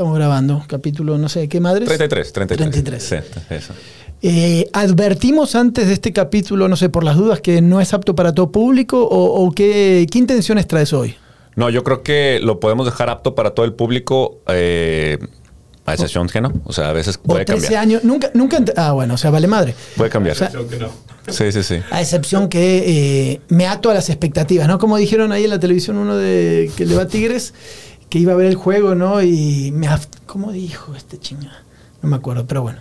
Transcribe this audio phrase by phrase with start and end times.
[0.00, 0.64] Estamos grabando.
[0.66, 1.86] Capítulo, no sé, ¿qué madres?
[1.86, 2.70] 33, 33.
[2.70, 3.02] 33.
[3.02, 3.74] Sí, eso.
[4.22, 8.14] Eh, advertimos antes de este capítulo, no sé, por las dudas, que no es apto
[8.14, 11.16] para todo público o, o qué, qué intenciones traes hoy.
[11.54, 15.18] No, yo creo que lo podemos dejar apto para todo el público, eh,
[15.84, 16.50] a excepción que no.
[16.64, 17.82] O sea, a veces O puede 13 cambiar.
[17.82, 18.02] años.
[18.02, 18.56] Nunca, nunca.
[18.78, 19.74] Ah, bueno, o sea, vale madre.
[19.98, 20.34] Puede cambiar.
[20.34, 20.50] O sea,
[21.28, 21.76] sí, sí, sí.
[21.90, 22.84] A excepción que
[23.34, 24.78] eh, me ato a las expectativas, ¿no?
[24.78, 27.52] Como dijeron ahí en la televisión uno de que le va a Tigres,
[28.10, 29.22] que iba a ver el juego, ¿no?
[29.22, 29.88] Y me...
[30.26, 31.52] ¿Cómo dijo este chinga?
[32.02, 32.80] No me acuerdo, pero bueno.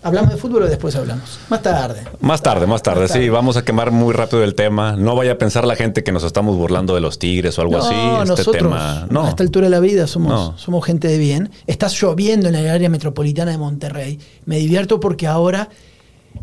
[0.00, 1.40] ¿Hablamos de fútbol o después hablamos?
[1.50, 2.04] Más tarde.
[2.20, 3.24] Más tarde, más tarde, Más tarde.
[3.24, 4.94] sí, vamos a quemar muy rápido el tema.
[4.96, 7.78] No vaya a pensar la gente que nos estamos burlando de los tigres o algo
[7.78, 7.94] así.
[7.94, 9.06] Este nosotros tema.
[9.10, 9.24] No.
[9.24, 10.56] a esta altura de la vida somos, No.
[10.58, 11.50] somos gente de bien.
[11.66, 14.20] Está lloviendo en el área metropolitana de Monterrey.
[14.46, 15.68] Me divierto porque ahora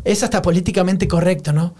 [0.04, 1.74] es hasta políticamente correcto, ¿no?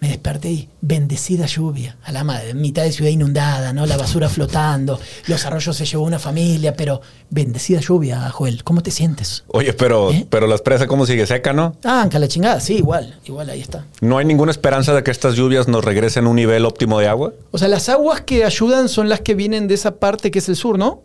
[0.00, 3.84] Me desperté y bendecida lluvia, a la madre, mitad de ciudad inundada, ¿no?
[3.84, 8.90] La basura flotando, los arroyos se llevó una familia, pero bendecida lluvia, Joel, ¿cómo te
[8.90, 9.44] sientes?
[9.48, 10.26] Oye, pero, ¿Eh?
[10.30, 11.26] pero la presa, ¿cómo sigue?
[11.26, 11.76] ¿Seca, no?
[11.84, 13.84] Ah, la chingada, sí, igual, igual ahí está.
[14.00, 17.06] ¿No hay ninguna esperanza de que estas lluvias nos regresen a un nivel óptimo de
[17.06, 17.34] agua?
[17.50, 20.48] O sea, las aguas que ayudan son las que vienen de esa parte que es
[20.48, 21.02] el sur, ¿no?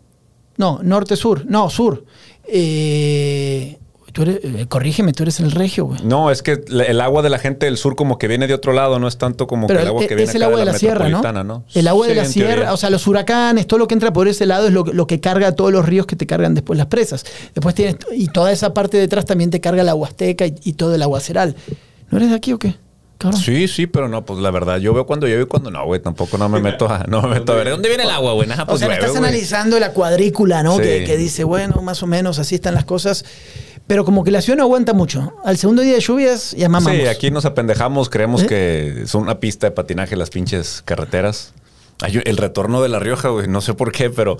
[0.56, 1.44] No, norte-sur.
[1.46, 2.04] No, sur.
[2.48, 3.78] Eh,
[4.16, 6.00] tú eres, eh, corrígeme, tú eres el regio, güey.
[6.02, 8.54] No, es que la- el agua de la gente del sur como que viene de
[8.54, 10.42] otro lado, no es tanto como Pero que el agua e- que viene es el
[10.42, 11.64] acá agua de la, sierra, ¿no?
[11.74, 12.72] El agua de la sierra, teoría.
[12.72, 15.20] o sea, los huracanes, todo lo que entra por ese lado es lo, lo que
[15.20, 17.26] carga todos los ríos que te cargan después las presas.
[17.54, 20.72] Después tienes, y toda esa parte de atrás también te carga la Huasteca y, y
[20.72, 21.54] todo el aguaceral.
[22.10, 22.74] ¿No eres de aquí o qué?
[23.18, 23.40] Cabrón.
[23.40, 26.00] Sí, sí, pero no, pues la verdad, yo veo cuando llueve y cuando no, güey.
[26.02, 27.64] Tampoco no me meto a, no me meto a ver.
[27.64, 28.46] ¿De dónde viene el agua, güey?
[28.46, 29.28] Nada, O pues sea, llueve, estás güey.
[29.30, 30.76] analizando la cuadrícula, ¿no?
[30.76, 30.82] Sí.
[30.82, 33.24] Que, que dice, bueno, más o menos así están las cosas.
[33.86, 35.34] Pero como que la ciudad no aguanta mucho.
[35.44, 36.98] Al segundo día de lluvias ya mamamos.
[36.98, 38.46] Sí, aquí nos apendejamos, creemos ¿Eh?
[38.46, 41.52] que es una pista de patinaje las pinches carreteras.
[42.00, 44.38] Ay, el retorno de La Rioja, güey, no sé por qué, pero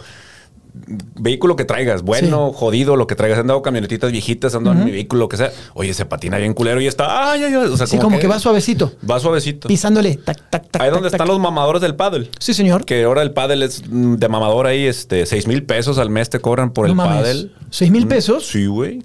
[1.19, 4.91] vehículo que traigas, bueno, jodido, lo que traigas, han dado camionetitas viejitas, ando en mi
[4.91, 5.50] vehículo, lo que sea.
[5.75, 7.69] Oye, se patina bien culero y está, ay, ay, ay.
[7.70, 8.92] O sea, Sí, como que va suavecito.
[9.08, 9.69] Va suavecito.
[9.69, 10.82] Pisándole, tac, tac, tac.
[10.82, 11.15] Ahí tac, donde tac.
[11.15, 12.28] están los mamadores del paddle.
[12.38, 12.84] Sí, señor.
[12.84, 16.28] Que ahora el paddle es mm, de mamador ahí, este, seis mil pesos al mes
[16.28, 17.22] te cobran por No el mames.
[17.22, 17.50] paddle.
[17.71, 18.47] ¿Seis mil Mm, pesos?
[18.47, 19.03] Sí, güey.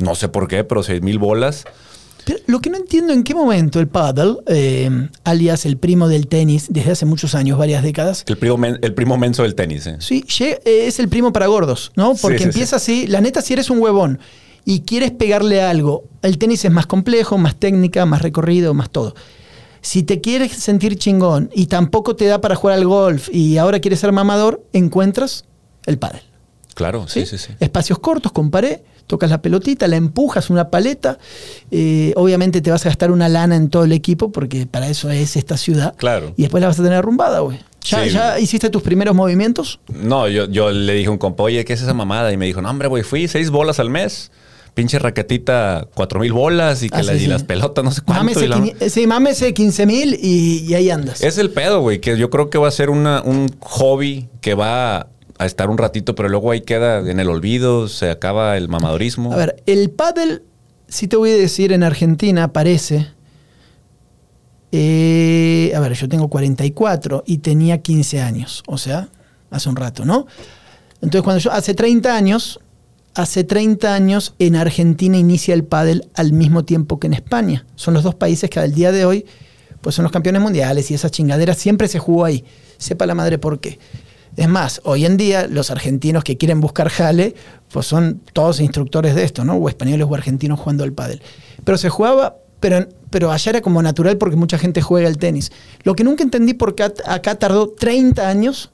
[0.00, 1.64] No sé por qué, pero seis mil bolas.
[2.24, 6.26] Pero lo que no entiendo en qué momento el paddle, eh, alias el primo del
[6.26, 9.86] tenis, desde hace muchos años, varias décadas, El primo, men- el primo menso del tenis,
[9.86, 9.96] eh.
[10.00, 12.14] Sí, eh, es el primo para gordos, ¿no?
[12.20, 14.18] Porque sí, empieza así, la neta, si eres un huevón
[14.66, 19.14] y quieres pegarle algo, el tenis es más complejo, más técnica, más recorrido, más todo.
[19.80, 23.78] Si te quieres sentir chingón y tampoco te da para jugar al golf y ahora
[23.80, 25.44] quieres ser mamador, encuentras
[25.86, 26.20] el pádel.
[26.74, 27.52] Claro, sí, sí, sí.
[27.58, 31.18] Espacios cortos con pared, tocas la pelotita, la empujas una paleta.
[31.72, 35.10] eh, obviamente te vas a gastar una lana en todo el equipo porque para eso
[35.10, 35.94] es esta ciudad.
[35.96, 36.32] Claro.
[36.36, 37.58] Y después la vas a tener arrumbada, güey.
[37.84, 38.10] ¿Ya, Sí.
[38.10, 39.80] ¿Ya hiciste tus primeros movimientos?
[39.88, 42.32] No, yo, yo le dije a un compa, oye, ¿qué es esa mamada?
[42.32, 44.30] Y me dijo, no, hombre, güey, fui seis bolas al mes.
[44.74, 47.26] Pinche raquetita, cuatro mil bolas y, que Ah, la- sí, y sí.
[47.26, 48.22] las pelotas, no sé cuánto.
[48.24, 51.20] Mámese, y la- sí, mámese 15 mil y, y ahí andas.
[51.20, 54.54] Es el pedo, güey, que yo creo que va a ser una, un hobby que
[54.54, 55.08] va
[55.38, 59.32] a estar un ratito, pero luego ahí queda en el olvido, se acaba el mamadorismo.
[59.32, 60.42] A ver, el pádel,
[60.88, 63.06] si te voy a decir, en Argentina aparece.
[64.72, 69.08] eh, a ver, yo tengo 44 y tenía 15 años, o sea,
[69.50, 70.26] hace un rato, ¿no?
[71.00, 72.60] Entonces, cuando yo, hace 30 años,
[73.14, 77.64] hace 30 años en Argentina inicia el pádel al mismo tiempo que en España.
[77.76, 79.24] Son los dos países que al día de hoy,
[79.80, 82.44] pues son los campeones mundiales y esas chingaderas siempre se jugó ahí.
[82.78, 83.78] Sepa la madre por qué.
[84.38, 87.34] Es más, hoy en día los argentinos que quieren buscar jale,
[87.72, 89.56] pues son todos instructores de esto, ¿no?
[89.56, 91.20] O españoles o argentinos jugando al pádel.
[91.64, 95.50] Pero se jugaba, pero, pero allá era como natural porque mucha gente juega el tenis.
[95.82, 98.70] Lo que nunca entendí por qué acá tardó 30 años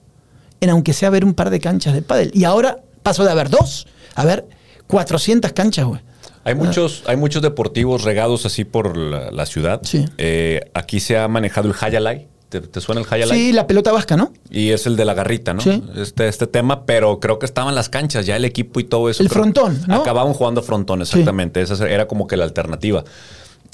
[0.60, 2.30] en aunque sea ver un par de canchas de pádel.
[2.34, 3.86] Y ahora pasó de haber dos
[4.16, 4.46] a ver
[4.88, 6.02] 400 canchas, güey.
[6.44, 9.80] Hay muchos, hay muchos deportivos regados así por la, la ciudad.
[9.82, 10.04] Sí.
[10.18, 12.28] Eh, aquí se ha manejado el Hayalay.
[12.60, 13.36] ¿Te, te suena el Hayalay?
[13.36, 14.32] Sí, la pelota vasca, ¿no?
[14.48, 15.60] Y es el de la garrita, ¿no?
[15.60, 15.82] Sí.
[15.96, 19.24] Este, este tema, pero creo que estaban las canchas, ya el equipo y todo eso.
[19.24, 19.96] El frontón, ¿no?
[19.96, 21.60] Acababan jugando frontón, exactamente.
[21.60, 23.02] Esa era como que la alternativa.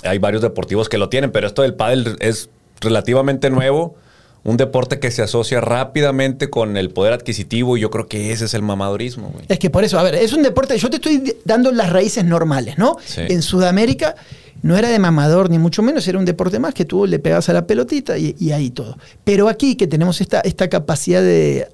[0.03, 2.49] Hay varios deportivos que lo tienen, pero esto del pádel es
[2.81, 3.97] relativamente nuevo.
[4.45, 8.47] Un deporte que se asocia rápidamente con el poder adquisitivo y yo creo que ese
[8.47, 9.45] es el mamadorismo, güey.
[9.51, 12.25] Es que por eso, a ver, es un deporte, yo te estoy dando las raíces
[12.25, 12.97] normales, ¿no?
[13.05, 13.21] Sí.
[13.29, 14.17] En Sudamérica
[14.63, 17.49] no era de mamador ni mucho menos, era un deporte más que tú le pegabas
[17.49, 18.97] a la pelotita y, y ahí todo.
[19.25, 21.69] Pero aquí que tenemos esta, esta capacidad de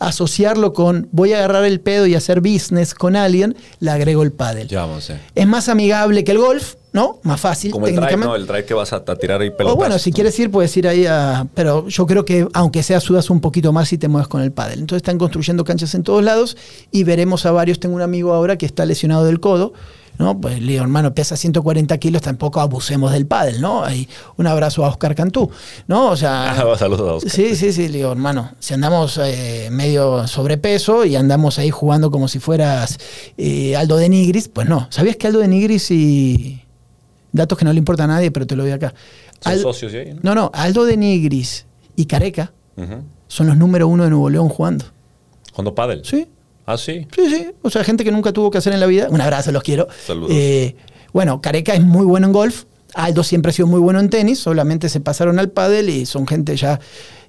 [0.00, 4.32] asociarlo con voy a agarrar el pedo y hacer business con alguien, le agrego el
[4.32, 4.66] pádel.
[4.66, 5.20] Ya vamos, eh.
[5.34, 7.20] Es más amigable que el golf, ¿no?
[7.22, 7.70] Más fácil.
[7.70, 8.16] Como el drive.
[8.16, 8.34] ¿no?
[8.34, 9.74] El drive que vas a, a tirar ahí pelotas.
[9.74, 11.46] O bueno, si quieres ir, puedes ir ahí a.
[11.54, 14.52] Pero yo creo que, aunque sea, sudas un poquito más si te mueves con el
[14.52, 14.80] pádel.
[14.80, 16.56] Entonces están construyendo canchas en todos lados
[16.90, 17.78] y veremos a varios.
[17.78, 19.74] Tengo un amigo ahora que está lesionado del codo.
[20.20, 20.40] ¿No?
[20.40, 23.82] Pues le digo, hermano, pesa 140 kilos, tampoco abusemos del pádel, ¿no?
[23.82, 25.50] Hay un abrazo a Oscar Cantú,
[25.88, 26.10] ¿no?
[26.10, 26.54] O sea.
[26.60, 27.32] Ah, saludos a Oscar.
[27.32, 32.10] Sí, sí, sí, le digo, hermano, si andamos eh, medio sobrepeso y andamos ahí jugando
[32.12, 32.98] como si fueras
[33.36, 34.86] eh, Aldo de Nigris, pues no.
[34.90, 36.62] ¿Sabías que Aldo de Nigris y.
[37.32, 38.92] Datos que no le importa a nadie, pero te lo doy acá.
[39.40, 40.20] Son Al- socios de ahí, ¿no?
[40.22, 41.64] no, no, Aldo de Nigris
[41.96, 42.52] y Careca
[43.28, 44.84] son los número uno de Nuevo León jugando.
[45.52, 46.02] Jugando pádel.
[46.04, 46.26] Sí,
[46.72, 47.06] Ah, sí.
[47.14, 47.46] sí, sí.
[47.62, 49.08] O sea, gente que nunca tuvo que hacer en la vida.
[49.10, 49.88] Un abrazo, los quiero.
[50.06, 50.30] Saludos.
[50.34, 50.76] Eh,
[51.12, 52.64] bueno, Careca es muy bueno en golf.
[52.94, 54.38] Aldo siempre ha sido muy bueno en tenis.
[54.40, 56.80] Solamente se pasaron al pádel y son gente ya.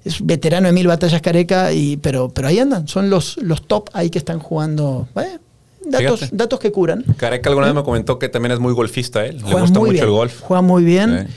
[0.04, 2.88] Es veterano de mil batallas Careca, y, pero, pero ahí andan.
[2.88, 5.06] Son los, los top ahí que están jugando.
[5.16, 5.38] eh,
[5.84, 6.36] datos, Fíjate.
[6.36, 7.04] datos que curan.
[7.16, 9.36] Careca alguna vez me comentó que también es muy golfista, él.
[9.46, 10.04] Le gusta mucho bien.
[10.04, 10.40] el golf.
[10.40, 11.28] Juegan muy bien.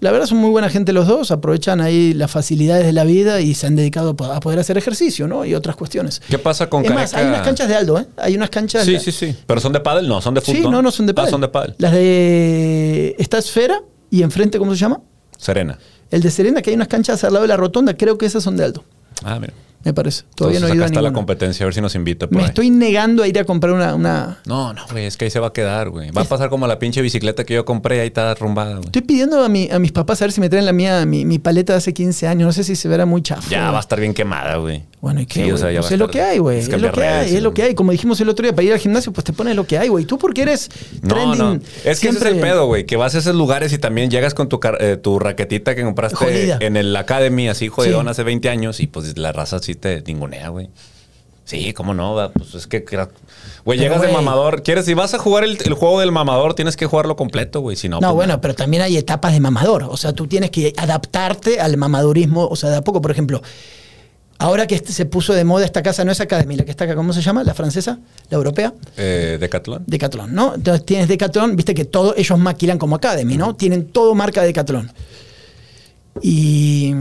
[0.00, 3.40] La verdad son muy buena gente los dos, aprovechan ahí las facilidades de la vida
[3.40, 5.44] y se han dedicado a poder hacer ejercicio, ¿no?
[5.44, 6.20] Y otras cuestiones.
[6.28, 8.06] ¿Qué pasa con es más, hay unas canchas de Aldo, ¿eh?
[8.16, 8.84] Hay unas canchas.
[8.84, 9.34] Sí, sí, sí.
[9.46, 10.06] ¿Pero son de pádel?
[10.06, 10.56] No, son de fútbol.
[10.62, 11.30] Sí, no, no son de Ah, pádel.
[11.32, 11.74] son de pádel.
[11.78, 13.80] Las de esta esfera
[14.10, 15.00] y enfrente, ¿cómo se llama?
[15.36, 15.76] Serena.
[16.10, 18.42] El de Serena, que hay unas canchas al lado de la rotonda, creo que esas
[18.44, 18.84] son de Aldo,
[19.24, 19.52] Ah, mira.
[19.84, 20.24] Me parece.
[20.34, 22.26] Todavía Entonces, no he ido acá a está la competencia, a ver si nos invita
[22.26, 22.48] por Me ahí.
[22.48, 25.38] estoy negando a ir a comprar una, una- No, no, güey, es que ahí se
[25.40, 26.10] va a quedar, güey.
[26.10, 28.86] Va a pasar como la pinche bicicleta que yo compré, ahí está arrumbada, güey.
[28.86, 31.24] Estoy pidiendo a, mi- a mis papás a ver si me traen la mía, mi,
[31.24, 32.46] mi paleta de hace 15 años.
[32.46, 33.48] No sé si se verá muy chafa.
[33.48, 34.84] Ya va a estar bien quemada, güey.
[35.00, 35.44] Bueno, ¿y qué?
[35.44, 36.58] Sí, o sea, Pues es lo que hay, güey.
[36.58, 37.74] es lo que hay, es lo que hay.
[37.76, 39.86] Como dijimos el otro día, para ir al gimnasio, pues te pones lo que hay,
[39.88, 40.04] güey.
[40.04, 40.68] Tú porque eres
[41.02, 41.38] No, trending.
[41.38, 41.54] no.
[41.84, 42.84] Es que ese es el pedo, güey.
[42.84, 46.16] Que vas a esos lugares y también llegas con tu, eh, tu raquetita que compraste
[46.16, 46.58] Jodida.
[46.60, 48.10] en el Academy, así jodidón Sí.
[48.10, 50.68] hace 20 años, y pues la raza sí te ningunea, güey.
[51.44, 52.30] Sí, cómo no, va?
[52.32, 52.84] pues es que,
[53.64, 54.62] güey, llegas de mamador.
[54.64, 54.84] ¿Quieres?
[54.84, 57.74] Si vas a jugar el, el juego del mamador, tienes que jugarlo completo, güey.
[57.76, 59.84] Si no, No, pues, bueno, pero también hay etapas de mamador.
[59.84, 62.46] O sea, tú tienes que adaptarte al mamadurismo.
[62.48, 63.40] O sea, de a poco, por ejemplo,
[64.38, 66.94] ahora que se puso de moda esta casa, no es Academy, la que está acá,
[66.94, 67.44] ¿cómo se llama?
[67.44, 67.98] ¿La francesa?
[68.30, 68.72] ¿La europea?
[68.96, 69.84] Eh, Decathlon.
[69.86, 70.54] Decathlon, ¿no?
[70.54, 73.54] Entonces tienes Decathlon, viste que todo, ellos maquilan como Academy, ¿no?
[73.56, 74.90] Tienen todo marca Decathlon.
[76.22, 76.94] Y.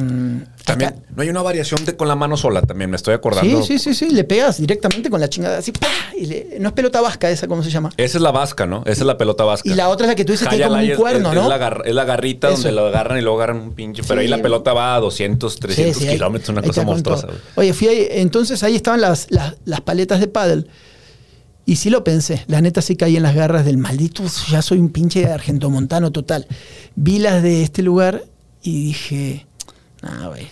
[0.67, 3.63] También, acá- no hay una variación de con la mano sola, también me estoy acordando.
[3.63, 5.87] Sí, sí, sí, sí, le pegas directamente con la chingada así, ¡pah!
[6.17, 7.89] Y le- no es pelota vasca esa, ¿cómo se llama?
[7.97, 8.81] Esa es la vasca, ¿no?
[8.85, 9.67] Esa es la pelota vasca.
[9.69, 11.41] Y la otra es la que tú dices, tiene como Hayalay un cuerno, es, ¿no?
[11.43, 12.57] Es la, gar- es la garrita Eso.
[12.57, 14.03] donde lo agarran y luego agarran un pinche.
[14.07, 17.27] Pero ahí la pelota va a 200, 300 Sí, sí, ahí- kilómetros, una cosa monstruosa.
[17.55, 20.69] Oye, fui ahí, entonces ahí estaban las, las, las paletas de pádel.
[21.65, 24.79] Y sí lo pensé, la neta sí caí en las garras del maldito, ya soy
[24.79, 26.47] un pinche argentomontano total.
[26.95, 28.23] Vi las de este lugar
[28.63, 29.45] y dije,
[30.01, 30.47] no, güey,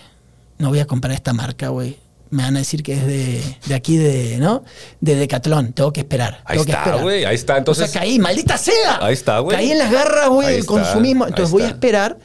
[0.58, 1.98] no voy a comprar esta marca, güey.
[2.32, 4.64] Me van a decir que es de, de aquí, de, ¿no?
[5.00, 6.42] De Decathlon, tengo que esperar.
[6.46, 8.98] Ahí tengo está, güey, ahí está, entonces- O sea, caí, maldita sea.
[9.00, 9.56] Ahí está, güey.
[9.56, 11.28] Caí en las garras, güey, del consumismo.
[11.28, 12.18] Entonces voy a esperar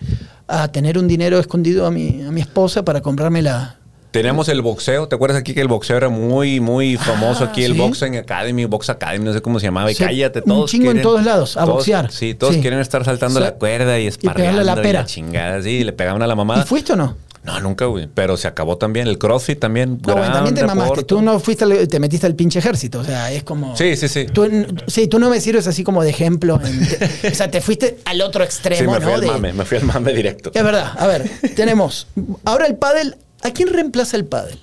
[0.49, 3.77] a tener un dinero escondido a mi, a mi esposa para comprarme la,
[4.11, 5.07] Tenemos el boxeo.
[5.07, 7.63] ¿Te acuerdas aquí que el boxeo era muy, muy famoso aquí?
[7.63, 7.79] El sí.
[7.79, 9.93] Boxing Academy, Box Academy, no sé cómo se llamaba.
[9.93, 10.71] Y Sí, cállate, un todos.
[10.71, 12.11] chingo en todos lados, a todos- boxear.
[12.11, 12.61] Sí, todos Sí.
[12.61, 15.63] quieren estar saltando la cuerda y esparreando la y chingada.
[15.63, 16.63] Sí, le pegaban a la mamada.
[16.63, 17.17] ¿Y fuiste o no?
[17.43, 18.07] No, nunca, güey.
[18.13, 19.07] Pero se acabó también.
[19.07, 19.99] El CrossFit también.
[20.07, 21.05] No, gran también te mamaste.
[21.05, 23.01] Tú no fuiste, al- te metiste al pinche ejército.
[23.01, 23.75] O sea, es como.
[23.77, 24.27] Sí, sí, sí.
[24.27, 24.47] Tú,
[24.87, 26.61] sí, tú no me sirves así como de ejemplo.
[26.63, 26.83] en-
[27.33, 29.15] o sea, te fuiste al otro Sí, extremo, me fui ¿no?
[29.15, 30.51] al De- mame, me fui al mame directo.
[30.55, 30.93] Es verdad.
[30.99, 32.07] A ver, tenemos.
[32.45, 33.17] Ahora el pádel.
[33.43, 34.59] ¿A quién reemplaza el pádel?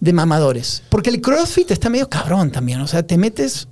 [0.00, 0.82] De mamadores.
[0.88, 2.80] Porque el crossfit está medio cabrón también.
[2.80, 3.68] O sea, te metes.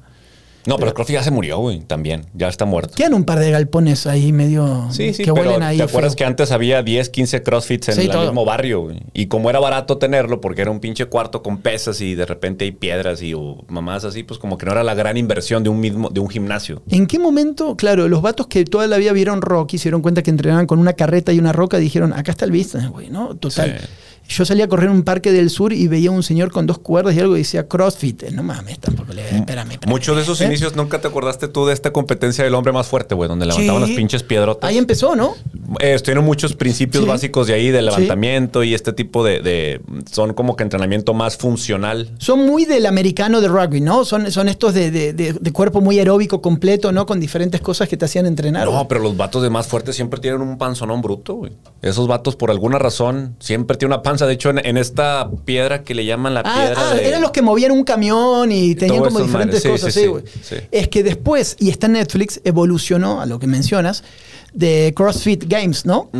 [0.66, 1.80] No, pero el CrossFit ya se murió, güey.
[1.80, 2.26] También.
[2.34, 2.94] Ya está muerto.
[2.94, 4.88] Quedan un par de galpones ahí medio.
[4.90, 5.78] Sí, sí, que pero huelen ahí.
[5.78, 6.18] ¿te acuerdas feo.
[6.18, 8.24] que antes había 10, 15 CrossFits en Sí, el todo.
[8.26, 8.82] mismo barrio?
[8.82, 9.00] güey?
[9.14, 12.64] Y como era barato tenerlo, porque era un pinche cuarto con pesas y de repente
[12.66, 15.70] hay piedras y o mamás así, pues como que no era la gran inversión de
[15.70, 16.82] un mismo, de un gimnasio.
[16.90, 20.02] ¿En qué momento, claro, los vatos que toda la vida vieron rock y se dieron
[20.02, 23.08] cuenta que entrenaban con una carreta y una roca, dijeron, acá está el business, güey,
[23.10, 23.34] ¿no?
[23.36, 23.78] Total.
[23.80, 23.86] Sí.
[24.30, 26.78] Yo salía a correr en un parque del sur y veía un señor con dos
[26.78, 28.22] cuerdas y algo y decía CrossFit.
[28.22, 29.22] Eh, No mames, tampoco le...
[29.22, 29.90] Espérame, espérame.
[29.90, 30.44] Muchos de esos ¿Eh?
[30.46, 33.28] inicios, ¿nunca te acordaste tú de esta competencia del hombre más fuerte, güey?
[33.28, 33.88] Donde levantaban Sí.
[33.90, 34.70] las pinches piedrotas.
[34.70, 35.34] Ahí empezó, ¿no?
[35.80, 37.08] Eh, estuvieron muchos principios Sí.
[37.10, 41.36] básicos de ahí, de levantamiento y este tipo de, de- Son como que entrenamiento más
[41.36, 42.10] funcional.
[42.18, 44.04] Son muy del americano de rugby, ¿no?
[44.04, 47.04] Son, son estos de, de- cuerpo muy aeróbico completo, ¿no?
[47.06, 48.64] Con diferentes cosas que te hacían entrenar.
[48.66, 48.86] No, güey.
[48.88, 51.52] pero los vatos de más fuertes siempre tienen un panzonón bruto, güey.
[51.82, 55.94] Esos vatos, por alguna razón, siempre tienen una De hecho, en, en esta piedra que
[55.94, 57.08] le llaman la Ah, piedra ah, de...
[57.08, 60.56] eran los que movían un camión y tenían como diferentes cosas, sí, sí, sí.
[60.70, 64.02] Es que después, y está en Netflix, evolucionó a lo que mencionas,
[64.52, 66.10] de CrossFit Games, ¿no?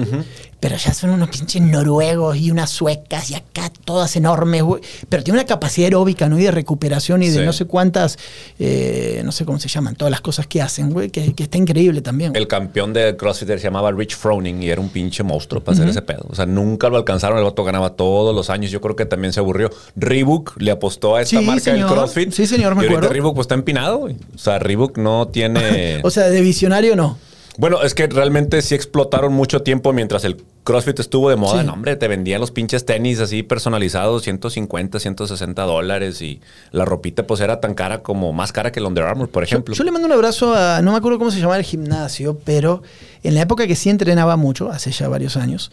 [0.61, 4.83] Pero ya son unos pinches noruegos y unas suecas y acá todas enormes, güey.
[5.09, 6.39] Pero tiene una capacidad aeróbica, ¿no?
[6.39, 7.47] Y de recuperación y de Sí.
[7.47, 8.19] no sé cuántas,
[8.59, 11.57] eh, no sé cómo se llaman, todas las cosas que hacen, güey, que, que está
[11.57, 12.37] increíble también.
[12.37, 15.89] El campeón de CrossFit se llamaba Rich Froning y era un pinche monstruo para hacer
[15.89, 16.27] ese pedo.
[16.29, 17.39] O sea, nunca lo alcanzaron.
[17.39, 18.71] El vato ganaba todos los años.
[18.71, 19.71] Yo creo que también se aburrió.
[19.97, 21.89] Reebok le apostó a esta Sí, marca señor.
[21.89, 22.33] del CrossFit.
[22.33, 23.09] Sí, señor, me y acuerdo.
[23.09, 24.17] Reebok pues está empinado, güey.
[24.35, 26.01] O sea, Reebok no tiene...
[26.05, 27.17] O sea, de visionario no.
[27.57, 31.61] Bueno, es que realmente sí explotaron mucho tiempo mientras el CrossFit estuvo de moda.
[31.61, 31.67] Sí.
[31.67, 36.41] No, hombre, te vendían los pinches tenis así personalizados, 150, 160 dólares y
[36.71, 39.75] la ropita pues era tan cara como más cara que el Under Armour, por ejemplo.
[39.75, 42.83] Yo le mando un abrazo a, no me acuerdo cómo se llamaba el gimnasio, pero
[43.23, 45.73] en la época que sí entrenaba mucho, hace ya varios años,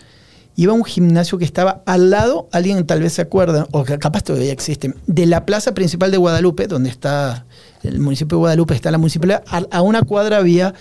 [0.55, 3.99] iba a un gimnasio que estaba al lado, alguien tal vez se acuerda, o que
[3.99, 7.45] capaz todavía existe, de la plaza principal de Guadalupe, donde está
[7.83, 10.73] el municipio de Guadalupe, está la municipalidad, a, a una cuadra había...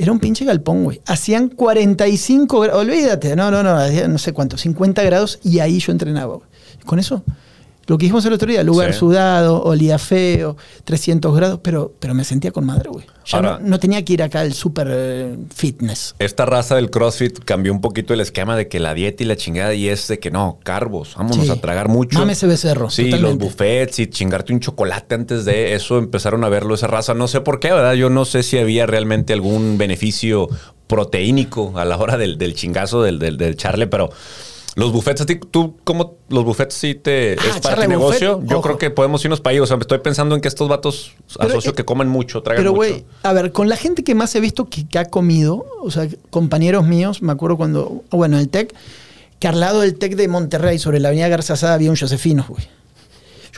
[0.00, 1.00] Era un pinche galpón, güey.
[1.06, 2.82] Hacían 45 grados.
[2.82, 3.76] Olvídate, no, no, no,
[4.08, 6.36] no sé cuánto, 50 grados y ahí yo entrenaba.
[6.36, 6.48] güey.
[6.86, 7.24] Con eso,
[7.88, 9.00] lo que dijimos el otro día, lugar Sí.
[9.00, 13.04] sudado, olía feo, 300 grados, pero, pero me sentía con madre, güey.
[13.26, 16.14] Ya Ahora- no, no tenía que ir acá al super eh, fitness.
[16.18, 19.36] Esta raza del CrossFit cambió un poquito el esquema de que la dieta y la
[19.36, 21.50] chingada y es de que no, carbos, vámonos Sí.
[21.50, 22.18] a tragar mucho.
[22.18, 23.44] Mame ese becerro, Sí, totalmente.
[23.44, 27.14] los buffets y chingarte un chocolate antes de eso empezaron a verlo esa raza.
[27.14, 27.94] No sé por qué, ¿verdad?
[27.94, 30.48] Yo no sé si había realmente algún beneficio
[30.86, 34.10] proteínico a la hora del, del chingazo del, del, del charle, pero
[34.78, 38.36] los buffets, a ti, tú, ¿cómo los buffets sí te Ah, es para tu negocio?
[38.36, 38.62] buffet, Yo ojo.
[38.66, 39.60] creo que podemos irnos para ahí.
[39.60, 42.60] O sea, estoy pensando en que estos vatos Pero, asocio eh, que comen mucho, tragan
[42.62, 42.76] Pero, mucho.
[42.76, 45.90] güey, a ver, con la gente que más he visto que, que ha comido, o
[45.90, 48.72] sea, compañeros míos, me acuerdo cuando, bueno, el TEC,
[49.40, 52.66] que al lado del TEC de Monterrey, sobre la avenida Garzazada, había un Josefino, güey.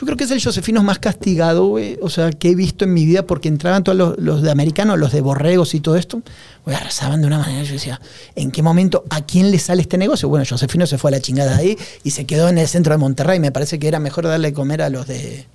[0.01, 2.93] Yo creo que es el Josefino más castigado, güey, o sea, que he visto en
[2.95, 6.23] mi vida, porque entraban todos los, los de americanos, los de borregos y todo esto,
[6.65, 7.61] güey, arrasaban de una manera.
[7.61, 8.01] Yo decía,
[8.35, 10.27] ¿en qué momento, a quién le sale este negocio?
[10.27, 12.97] Bueno, Josefino se fue a la chingada ahí y se quedó en el centro de
[12.97, 13.39] Monterrey.
[13.39, 15.45] Me parece que era mejor darle de comer a los de.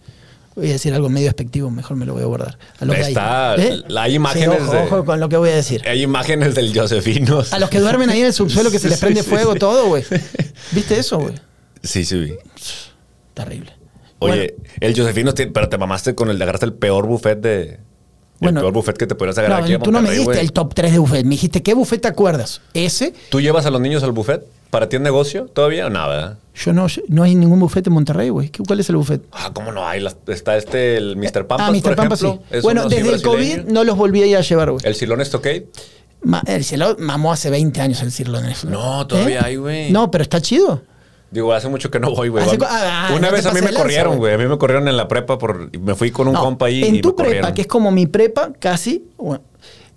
[0.54, 2.56] Voy a decir algo medio despectivo, mejor me lo voy a guardar.
[2.78, 3.08] A los de ahí.
[3.12, 3.82] Está- ¿Eh?
[3.98, 5.82] hay imágenes Sí, ojo, de- ojo con lo que voy a decir.
[5.88, 7.42] Hay imágenes del Josefino.
[7.50, 9.58] A los que duermen ahí en el subsuelo que se les prende sí, fuego sí.
[9.58, 10.04] todo, güey.
[10.70, 11.34] ¿Viste eso, güey?
[11.82, 12.34] Sí, sí, vi.
[13.34, 13.75] Terrible.
[14.18, 17.78] Oye, el Josefino, te- pero te mamaste con el de agarraste el peor buffet de.
[18.40, 20.38] Bueno, el peor buffet que te podrías agarrar No, aquí a tú no me güey.
[20.38, 21.24] el top 3 de buffet.
[21.24, 22.60] Me dijiste, ¿qué buffet te acuerdas?
[22.74, 23.14] ¿Ese?
[23.30, 24.42] ¿Tú llevas a los niños al buffet?
[24.70, 26.38] ¿Para ti es negocio todavía o nada?
[26.54, 28.50] Yo no, no hay ningún buffet en Monterrey, güey.
[28.50, 29.22] ¿Qué- ¿Cuál es el buffet?
[29.32, 30.04] Ah, ¿cómo no hay?
[30.26, 31.46] Está este, el Mr.
[31.46, 31.82] Pampas, ah, Mr.
[31.82, 32.26] por Pampas sí.
[32.26, 32.60] ejemplo.
[32.62, 33.22] Bueno, desde el.
[33.22, 34.82] COVID no los volví a ir a llevar, güey.
[34.84, 35.66] ¿El Silón Stockade?
[36.22, 38.08] Ma- El Cirlón mamó hace 20 años el
[38.46, 38.68] eso.
[38.68, 39.92] No, todavía hay, güey.
[39.92, 40.82] No, pero está chido.
[41.30, 42.44] Digo, hace mucho que no voy, güey.
[42.44, 44.34] Hace A- cu- ah, Una no vez a mí me lanza, corrieron, güey.
[44.34, 45.70] A mí me corrieron en la prepa por...
[45.72, 47.54] y Me fui con un No, compa ahí y En me tu prepa, corrieron.
[47.54, 49.42] que es como mi prepa, casi, bueno,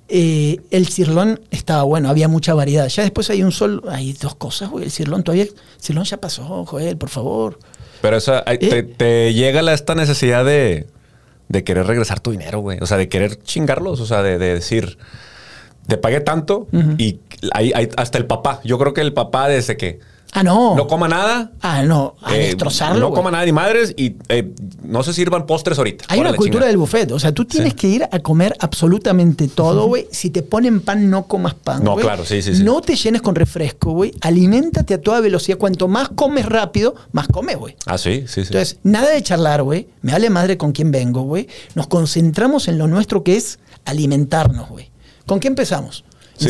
[0.07, 2.87] eh, el cirlón estaba bueno, había mucha variedad.
[2.87, 4.85] Ya después hay un sol, hay dos cosas, güey.
[4.85, 7.59] El cirlón todavía, el cirlón ya pasó, Joel, por favor.
[8.01, 8.57] Pero esa, ¿Eh?
[8.57, 10.87] te, te llega la, esta necesidad de,
[11.47, 12.79] de querer regresar tu dinero, güey.
[12.81, 13.99] O sea, de querer chingarlos.
[13.99, 14.97] O sea, de, de decir,
[15.85, 16.67] te pagué tanto
[16.97, 17.19] y
[17.53, 18.61] hay, hay- hasta el papá.
[18.63, 19.99] Yo creo que el papá desde que
[20.31, 20.75] Ah, no.
[20.75, 21.51] no coma nada.
[21.61, 22.99] ah, no, a eh, destrozarlo.
[22.99, 26.05] No coma nada ni madres y eh, no se sirvan postres ahorita.
[26.07, 27.11] Hay una cultura del buffet.
[27.11, 30.07] O sea, tú tienes que ir a comer absolutamente todo, güey.
[30.11, 31.83] Si te ponen pan, no comas pan.
[31.83, 32.63] No, claro, sí, sí, sí.
[32.63, 34.13] No te llenes con refresco, güey.
[34.21, 35.57] Aliméntate a toda velocidad.
[35.57, 37.75] Cuanto más comes rápido, más comes, güey.
[37.85, 38.47] Ah, sí, sí, sí.
[38.47, 39.87] Entonces, nada de charlar, güey.
[40.01, 41.47] Me vale madre con quién vengo, güey.
[41.75, 44.91] Nos concentramos en lo nuestro que es alimentarnos, güey.
[45.25, 46.03] ¿Con qué empezamos?
[46.37, 46.49] Sí.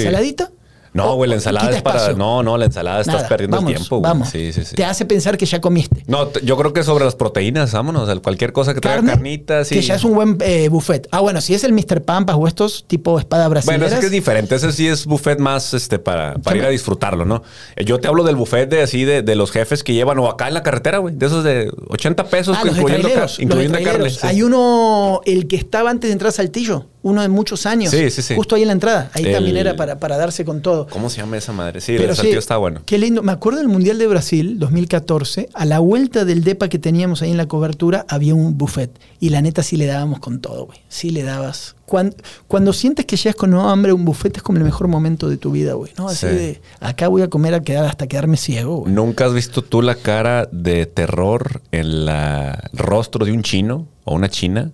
[0.93, 1.97] No, ¿O- güey, la ensalada es para.
[1.99, 2.17] espacio?
[2.17, 4.09] No, no, la ensalada estás perdiendo vamos, el tiempo, güey.
[4.09, 4.29] Vamos.
[4.29, 4.75] Sí, sí, sí.
[4.75, 6.03] Te hace pensar que ya comiste.
[6.07, 8.09] No, yo creo que sobre las proteínas, vámonos.
[8.21, 9.69] Cualquier cosa que traiga Carne, carnitas.
[9.69, 11.07] que ya es un buen eh, buffet.
[11.11, 12.01] Ah, bueno, si es el Mr.
[12.03, 13.77] Pampas o estos tipo espada brasileña.
[13.79, 14.55] Bueno, es que es diferente.
[14.55, 17.43] Ese sí es buffet más este, para, para ir a disfrutarlo, ¿no?
[17.75, 20.27] Eh, Yo te hablo del buffet de así de, de los jefes que llevan o
[20.27, 21.15] acá en la carretera, güey.
[21.15, 24.11] De esos de 80 pesos, Ah, de incluyendo, incluyendo carne.
[24.23, 27.91] Hay uno, el que estaba antes de entrar a Saltillo, uno de muchos años.
[27.91, 28.35] Sí, sí, sí.
[28.35, 29.11] Justo ahí en la entrada.
[29.13, 30.87] Ahí El- también era para, para darse con todo.
[30.87, 31.81] ¿Cómo se llama esa madre?
[31.81, 32.81] Sí, Pero el sí, está bueno.
[32.85, 33.21] Qué lindo.
[33.23, 35.49] Me acuerdo del Mundial de Brasil 2014.
[35.53, 38.91] A la vuelta del DEPA que teníamos ahí en la cobertura había un buffet.
[39.19, 40.79] Y la neta sí le dábamos con todo, güey.
[40.87, 41.75] Sí le dabas.
[41.85, 42.15] Cuando,
[42.47, 45.51] cuando sientes que llegas con hambre, un buffet es como el mejor momento de tu
[45.51, 45.91] vida, güey.
[45.97, 46.07] ¿no?
[46.07, 46.33] Así Sí.
[46.35, 48.93] de, acá voy a comer a quedar hasta quedarme ciego, güey.
[48.93, 53.87] ¿Nunca has visto tú la cara de terror en la- el rostro de un chino
[54.05, 54.71] o una china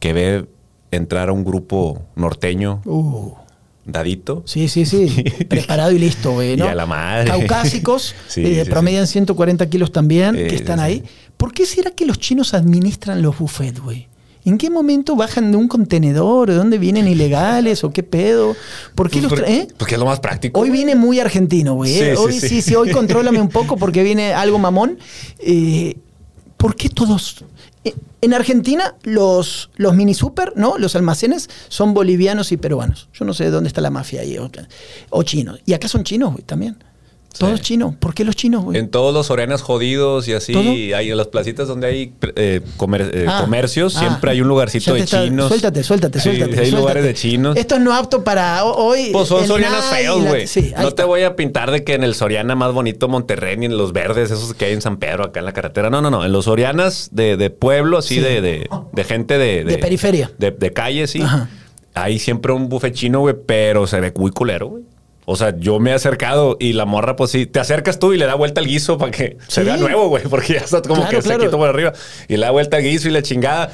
[0.00, 0.46] que ve
[0.96, 3.32] entrar a un grupo norteño Uh.
[3.86, 4.42] dadito?
[4.46, 5.06] Sí, sí, sí.
[5.48, 6.56] Preparado y listo, güey.
[6.58, 6.64] ¿no?
[6.66, 7.30] Y a la madre.
[7.30, 11.02] Caucásicos, Sí, eh, sí, promedian 140 kilos también, que están ahí.
[11.36, 14.08] ¿Por qué será que los chinos administran los buffets, güey?
[14.46, 16.50] ¿En qué momento bajan de un contenedor?
[16.50, 18.54] ¿De dónde vienen ilegales o qué pedo?
[18.94, 19.68] ¿Por qué Pues los porque, traen?
[19.78, 20.60] porque es lo más práctico.
[20.60, 21.94] Hoy viene muy argentino, güey.
[21.94, 21.98] ¿eh?
[21.98, 22.48] Sí, sí, hoy sí.
[22.48, 22.62] sí.
[22.62, 24.98] sí, hoy contrólame un poco porque viene algo mamón.
[25.38, 25.96] Eh,
[26.58, 27.42] ¿Por qué todos?
[28.20, 30.78] En Argentina, los, los mini super, ¿no?
[30.78, 33.08] Los almacenes son bolivianos y peruanos.
[33.12, 34.38] Yo no sé dónde está la mafia ahí.
[35.10, 35.60] O, chinos.
[35.66, 36.78] Y acá son chinos, también.
[37.38, 37.94] Todos chinos.
[37.96, 38.78] ¿Por qué los chinos, güey?
[38.78, 40.62] En todos los Sorianas jodidos y así, ¿Todo?
[40.70, 44.00] hay en las placitas donde hay eh, comer- eh, Ah, comercios, ah.
[44.00, 45.48] siempre hay un lugarcito de está- chinos.
[45.48, 46.50] Suéltate, suéltate, suéltate.
[46.52, 46.76] hay suéltate.
[46.80, 47.56] lugares de chinos.
[47.56, 49.10] Esto es no apto para ho- hoy.
[49.12, 50.46] Pues son Sorianas feos, güey.
[50.46, 50.94] Sí, no está.
[50.94, 53.92] te voy a pintar de que en el Soriana más bonito Monterrey ni en los
[53.92, 55.90] verdes, esos que hay en San Pedro, acá en la carretera.
[55.90, 56.24] No, no, no.
[56.24, 58.20] En los Sorianas de, de pueblo, así Sí.
[58.20, 60.30] de, de, de gente de, De periferia.
[60.38, 61.20] De, de calle, sí.
[61.22, 61.48] Ajá.
[61.94, 64.82] Hay siempre un buffet chino, güey, pero se ve muy culero, güey.
[65.26, 68.18] O sea, yo me he acercado y la morra, pues sí, te acercas tú y
[68.18, 70.96] le da vuelta al guiso para que se vea nuevo, güey, porque ya está como
[70.96, 71.40] Claro, que claro.
[71.40, 71.92] se quitó por arriba
[72.28, 73.70] y le da vuelta al guiso y la chingada.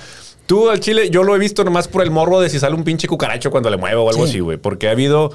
[0.46, 2.84] Tú al chile, yo lo he visto nomás por el morro de si sale un
[2.84, 4.30] pinche cucaracho cuando le muevo o algo Sí.
[4.30, 5.32] así, güey, porque ha habido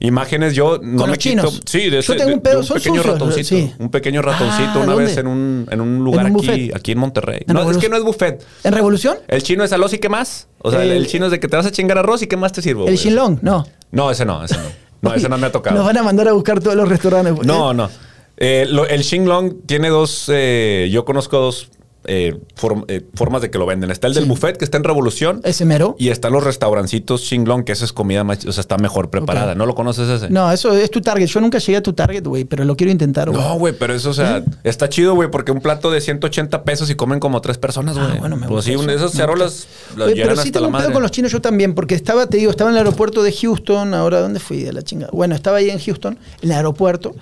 [0.00, 1.36] imágenes, yo no Con me los quito.
[1.48, 1.60] chinos.
[1.66, 3.48] Sí, de, Yo ese, tengo de- un pedo, de un son pequeño sucios, ratoncito.
[3.48, 3.72] sí.
[3.78, 5.04] Un pequeño ratoncito Ah, una ¿dónde?
[5.04, 7.40] vez en un, en un lugar un aquí, aquí en Monterrey.
[7.46, 8.44] En No, es que no es buffet.
[8.64, 9.16] ¿En Revolución?
[9.28, 10.48] El chino es arroz y qué más.
[10.58, 12.52] O sea, el, chino es de que te vas a chingar arroz y qué más
[12.52, 12.82] te sirvo.
[12.82, 12.96] El güey?
[12.96, 13.66] Shinlong, no.
[13.92, 14.62] No, ese no, ese no.
[15.10, 15.76] No, ese no me ha tocado.
[15.76, 17.34] Nos van a mandar a buscar todos los restaurantes.
[17.34, 17.46] güey.
[17.46, 17.88] No, no.
[18.36, 20.24] Eh, lo- el Xinglong tiene dos.
[20.28, 21.68] eh, yo conozco dos
[22.06, 23.90] eh, form- eh, formas de que lo venden.
[23.90, 24.28] Está el del Sí.
[24.30, 25.40] buffet, que está en Revolución.
[25.44, 25.96] ¿Ese mero?
[25.98, 28.44] Y están los restaurancitos Xinglong, que esa es comida más.
[28.46, 29.52] O sea, está mejor preparada.
[29.52, 29.58] Ok.
[29.58, 30.30] ¿No lo conoces ese?
[30.30, 31.26] No, eso es tu target.
[31.26, 33.40] Yo nunca llegué a tu target, güey, pero lo quiero intentar, güey.
[33.40, 36.90] No, güey, pero eso, o sea, está chido, güey, porque un plato de 180 pesos
[36.90, 38.08] y comen como tres personas, güey.
[38.12, 40.66] Ah, bueno, me Pues gusta sí, un- eso, esas charolas las llenan pero sí tengo
[40.68, 43.22] un pedo con los chinos yo también, porque estaba, te digo, estaba en el aeropuerto
[43.22, 44.62] de Houston, ahora ¿dónde fui?
[44.62, 45.08] De la chinga.
[45.12, 47.14] Bueno, estaba ahí en Houston, en el aeropuerto,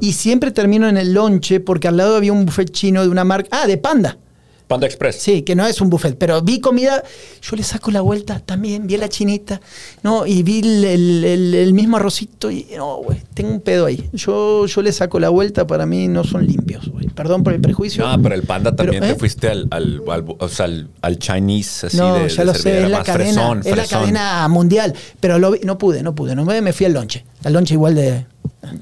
[0.00, 3.24] y siempre termino en el lonche porque al lado había un buffet chino de una
[3.24, 4.18] marca, ah, de Panda.
[4.66, 5.16] Panda Express.
[5.16, 7.02] Sí, que no es un buffet, pero vi comida,
[7.40, 9.62] yo le saco la vuelta también, vi a la chinita,
[10.02, 13.86] no, y vi el, el- el- el mismo arrocito y no, güey, tengo un pedo
[13.86, 14.10] ahí.
[14.12, 17.06] Yo, yo le saco la vuelta, para mí no son limpios, güey.
[17.08, 18.06] Perdón por el prejuicio.
[18.06, 19.14] No, pero el panda Pero, también ¿eh?
[19.14, 22.44] te fuiste al, al, al- o sea, al, al Chinese, así no, de, ya de
[22.44, 26.02] lo sé, es la cadena, fresón, es la cadena mundial, pero lo vi- no pude,
[26.02, 28.26] no pude, no me, me fui al lonche, al lonche igual de...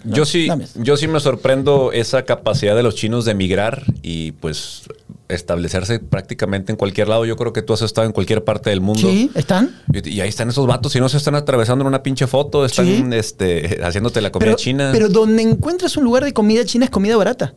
[0.04, 4.84] Yo sí, yo sí me sorprendo esa capacidad de los chinos de migrar y pues
[5.28, 7.24] establecerse prácticamente en cualquier lado.
[7.26, 9.08] Yo creo que tú has estado en cualquier parte del mundo.
[9.08, 9.74] Sí, ¿están?
[9.92, 12.64] Y, y ahí están esos vatos, si no se están atravesando en una pinche foto,
[12.64, 13.04] están Sí.
[13.12, 14.90] este, haciéndote la comida Pero, china.
[14.92, 17.54] pero donde encuentras un lugar de comida china es comida barata.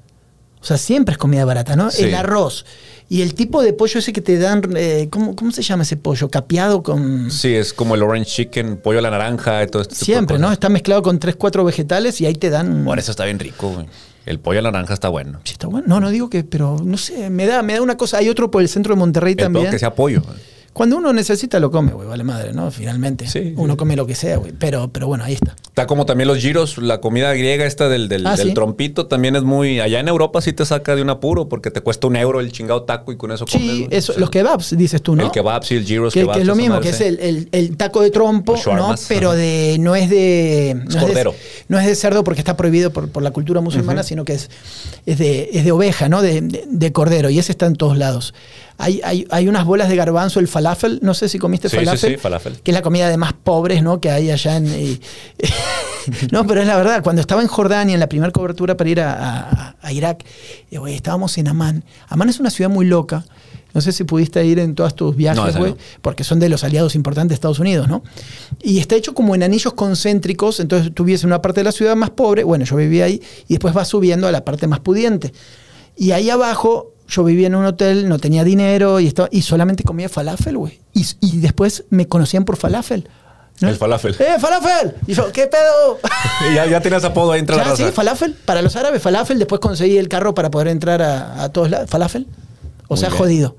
[0.61, 1.89] O sea, siempre es comida barata, ¿no?
[1.89, 2.03] Sí.
[2.03, 2.65] El arroz
[3.09, 5.97] y el tipo de pollo ese que te dan, eh, ¿cómo, ¿cómo se llama ese
[5.97, 6.29] pollo?
[6.29, 7.31] Capeado con...
[7.31, 10.51] sí, es como el orange chicken, pollo a la naranja y todo de Siempre, ¿no?
[10.51, 12.85] Está mezclado con tres, cuatro vegetales y ahí te dan...
[12.85, 13.87] Por eso está bien rico, güey.
[14.27, 15.39] El pollo a la naranja está bueno.
[15.43, 15.87] Sí, está bueno.
[15.87, 18.19] No, no digo que, pero no sé, me da, me da una cosa.
[18.19, 19.71] Hay otro por el centro de Monterrey El también.
[19.71, 20.21] que sea pollo.
[20.21, 20.37] güey.
[20.79, 22.71] Cuando uno necesita lo come, güey, vale madre, ¿no?
[22.71, 23.27] Finalmente.
[23.27, 23.53] Sí.
[23.57, 24.53] Uno come lo que sea, güey.
[24.57, 25.53] Pero, pero bueno, ahí está.
[25.67, 28.53] Está como también los giros, la comida griega esta del, del, Ah, del sí.
[28.53, 29.81] trompito también es muy...
[29.81, 32.53] Allá en Europa sí te saca de un apuro porque te cuesta un euro el
[32.53, 33.61] chingado taco y con eso comes.
[33.61, 35.25] Sí, eso, O sea, los kebabs, dices tú, ¿no?
[35.25, 36.35] El kebab, sí, el gyros que, kebab.
[36.35, 38.95] que es lo mismo, madre, que es el, el- el taco de trompo, ¿no?
[39.09, 41.35] Pero de no es de no es de- cordero.
[41.67, 44.49] no es de cerdo porque está prohibido por, por la cultura musulmana, sino que es,
[45.05, 46.21] es, de, es de oveja, ¿no?
[46.21, 47.29] De, de- de cordero.
[47.29, 48.33] Y ese está en todos lados.
[48.81, 51.85] Hay, hay, hay unas bolas de garbanzo, el falafel, no sé si comiste Sí, sí,
[51.85, 52.59] falafel, sí, falafel.
[52.61, 53.99] que es la comida de más pobres, ¿no?
[53.99, 54.67] Que hay allá en...
[54.67, 54.99] y-
[56.31, 59.01] no, pero es la verdad, cuando estaba en Jordania, en la primera cobertura para ir
[59.01, 60.23] a, a- a Irak,
[60.71, 61.83] eh, güey, estábamos en Amán.
[62.07, 63.25] Amán es una ciudad muy loca.
[63.73, 65.77] No sé si pudiste ir en todos tus viajes, güey, no.
[66.01, 68.01] porque son de los aliados importantes de Estados Unidos, ¿no?
[68.63, 71.71] Y está hecho como en anillos concéntricos, entonces tú vives en una parte de la
[71.71, 74.79] ciudad más pobre, bueno, yo vivía ahí, y después vas subiendo a la parte más
[74.79, 75.33] pudiente.
[75.95, 79.83] Y ahí abajo yo vivía en un hotel, no tenía dinero y, estaba, y solamente
[79.83, 80.79] comía falafel, güey.
[80.93, 83.07] Y, y después me conocían por falafel.
[83.61, 84.15] El falafel.
[84.19, 84.95] ¡Eh, falafel!
[85.05, 85.99] Y yo, ¿qué pedo?
[86.49, 88.33] Y ya, ya tenías apodo ahí entre la sí, falafel.
[88.45, 89.37] Para los árabes, falafel.
[89.37, 91.89] Después conseguí el carro para poder entrar a, a todos lados.
[91.89, 92.25] Falafel.
[92.87, 93.17] O Muy sea, bien.
[93.19, 93.55] jodido.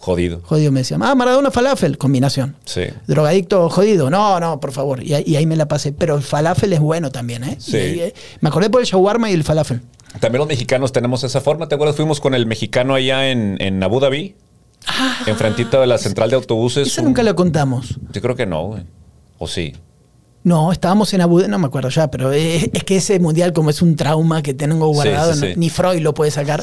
[0.00, 0.40] Jodido.
[0.44, 1.02] Jodido me decían.
[1.04, 1.96] Ah, Maradona, falafel.
[1.98, 2.56] Combinación.
[2.64, 2.82] Sí.
[3.06, 4.10] Drogadicto, jodido.
[4.10, 5.02] No, no, por favor.
[5.04, 5.92] Y, ahí- y ahí me la pasé.
[5.92, 7.56] Pero el falafel es bueno también, ¿eh?
[7.60, 7.76] Sí.
[7.76, 9.80] Y eh, me acordé por el shawarma y el falafel.
[10.20, 11.68] También los mexicanos tenemos esa forma.
[11.68, 11.96] ¿Te acuerdas?
[11.96, 14.34] Fuimos con el mexicano allá en, en Abu Dhabi.
[15.26, 16.96] enfrentito de la central de autobuses.
[16.98, 17.00] Ah.
[17.00, 17.98] Un- nunca la contamos.
[18.12, 18.82] Yo creo que no, güey.
[19.38, 19.74] O sí.
[20.42, 23.52] No, estábamos en Abu Dhabi, no me acuerdo ya, pero es, es que ese mundial
[23.52, 25.52] como es un trauma que tengo Sí, guardado, sí, no- sí.
[25.56, 26.62] ni Freud lo puede sacar.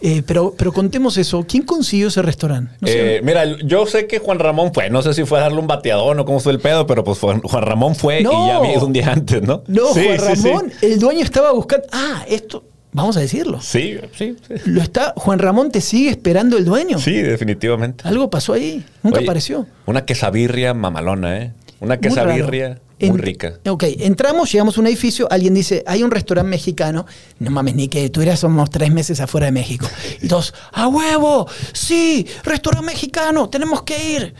[0.00, 1.44] Eh, pero, pero contemos eso.
[1.48, 2.72] ¿Quién consiguió ese restaurante?
[2.80, 3.16] No sé.
[3.16, 4.90] Eh, mira, yo sé que Juan Ramón fue.
[4.90, 7.18] No sé si fue a darle un bateadón o cómo fue el pedo, pero pues
[7.18, 8.44] Juan, Juan Ramón fue No.
[8.44, 9.62] y ya vi un día antes, ¿no?
[9.66, 10.48] No, Sí, Juan sí, sí.
[10.48, 11.86] Ramón, el dueño estaba buscando.
[11.92, 12.64] Ah, esto.
[12.92, 13.60] Vamos a decirlo.
[13.60, 14.36] Sí, sí.
[14.64, 16.98] Lo está, Juan Ramón te sigue esperando el dueño.
[16.98, 18.06] Sí, definitivamente.
[18.08, 18.84] Algo pasó ahí.
[19.02, 19.66] Nunca Oye, apareció.
[19.86, 21.52] Una quesabirria mamalona, ¿eh?
[21.80, 22.80] Una quesabirria.
[23.00, 23.58] Muy, En- rica.
[23.68, 27.04] Ok, entramos, llegamos a un edificio, alguien dice, hay un restaurante mexicano.
[27.38, 29.86] No mames, ni que tuviéramos tres meses afuera de México.
[30.22, 31.46] Y todos, ¡a huevo!
[31.72, 32.26] ¡Sí!
[32.44, 33.48] ¡Restaurante mexicano!
[33.50, 34.34] ¡Tenemos que ir!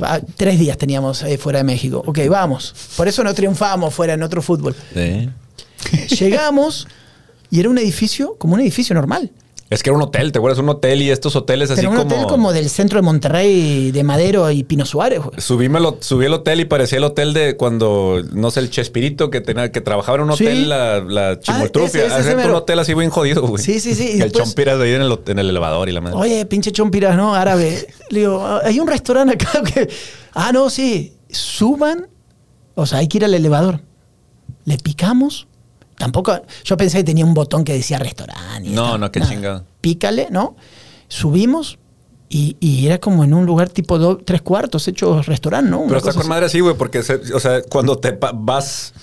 [0.00, 2.02] Ah, tres días teníamos eh, fuera de México.
[2.06, 2.74] Ok, vamos.
[2.96, 4.74] Por eso no triunfamos fuera en otro fútbol.
[6.18, 6.88] Llegamos
[7.50, 9.30] y era un edificio como un edificio normal.
[9.72, 10.58] Es que era un hotel, ¿te acuerdas?
[10.58, 12.08] Un hotel y estos hoteles así Pero un como...
[12.14, 15.20] hotel como del centro de Monterrey, de Madero y Pino Suárez.
[15.20, 15.40] güey.
[15.40, 19.30] Subíme lo- subí el hotel y parecía el hotel de cuando, no sé, el Chespirito
[19.30, 20.44] que tenía, que trabajaba en un Sí.
[20.44, 21.86] hotel, la, la Chimoltrufia.
[22.04, 23.62] ese, ese, ese Hacía un hotel así bien jodido, güey.
[23.62, 26.00] Sí, sí, sí, y el después- chompiras ahí en el, en el elevador y la
[26.02, 26.16] madre.
[26.18, 27.34] Oye, pinche chompiras, ¿no?
[27.34, 27.86] Árabe.
[28.10, 29.88] Le digo, "Ah, hay un restaurante acá que.
[30.34, 31.14] Ah, no, sí.
[31.30, 32.08] Suban.
[32.74, 33.80] O sea, hay que ir al elevador.
[34.64, 35.46] Le picamos.
[35.98, 36.40] Tampoco.
[36.64, 38.68] Yo pensé que tenía un botón que decía restaurante.
[38.70, 39.32] No, no, qué Nada.
[39.32, 39.64] chingado.
[39.80, 40.56] Pícale, ¿no?
[41.08, 41.78] Subimos.
[42.28, 45.80] Y, y era como en un lugar tipo do- tres cuartos, hecho restaurante, ¿no?
[45.80, 46.28] Una Pero está con así.
[46.30, 48.94] madre así, güey, porque, se- o sea, cuando te pa- vas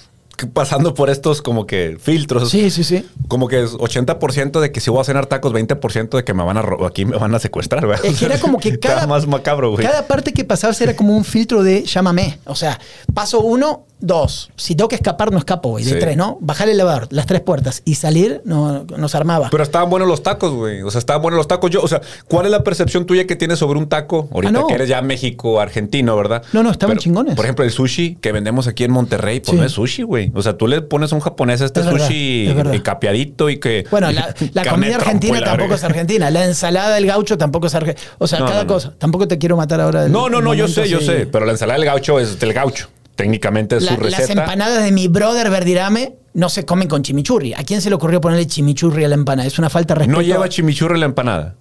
[0.54, 3.06] pasando por estos como que filtros, Sí, sí, sí.
[3.28, 6.44] como que es 80% de que si voy a cenar tacos, 20% de que me
[6.44, 8.00] van a aquí me van a secuestrar, güey.
[8.04, 9.86] Es que era como que cada, más macabro, güey.
[9.86, 12.40] cada parte que pasabas era como un filtro de llámame.
[12.46, 12.80] O sea,
[13.14, 14.50] paso uno, dos.
[14.56, 15.84] Si tengo que escapar, no escapo, güey.
[15.84, 16.00] De Sí.
[16.00, 16.38] tres, ¿no?
[16.42, 19.50] Bajar el elevador, las tres puertas y salir, no, nos armaba.
[19.52, 20.82] Pero estaban buenos los tacos, güey.
[20.84, 21.70] O sea, estaban buenos los tacos.
[21.72, 24.30] Yo, o sea, ¿cuál es la percepción tuya que tienes sobre un taco?
[24.34, 24.68] Ahorita Ah, no.
[24.68, 26.44] que eres ya México, argentino, ¿verdad?
[26.54, 27.36] No, no, estaban Pero, chingones.
[27.36, 29.56] Por ejemplo, el sushi que vendemos aquí en Monterrey, pues Sí.
[29.58, 30.32] no es sushi, güey.
[30.34, 32.74] O sea, tú le pones a un japonés este Es sushi verdad.
[32.84, 33.86] capeadito y que.
[33.92, 36.30] bueno, la, la comida argentina tampoco es argentina.
[36.30, 38.08] La ensalada del gaucho tampoco es argentina.
[38.18, 38.94] O sea, No, cada no, cosa.
[38.98, 40.04] Tampoco te quiero matar ahora.
[40.04, 41.26] del- No, no, no, yo sé, yo sé.
[41.26, 42.88] Pero la ensalada del gaucho es del gaucho.
[43.20, 44.44] Técnicamente es La- su las receta.
[44.44, 47.54] empanadas de mi brother Verdirame no se comen con chimichurri.
[47.54, 49.46] ¿A quién se le ocurrió ponerle chimichurri a la empanada?
[49.46, 50.18] Es una falta de respeto.
[50.18, 51.56] No lleva chimichurri la empanada.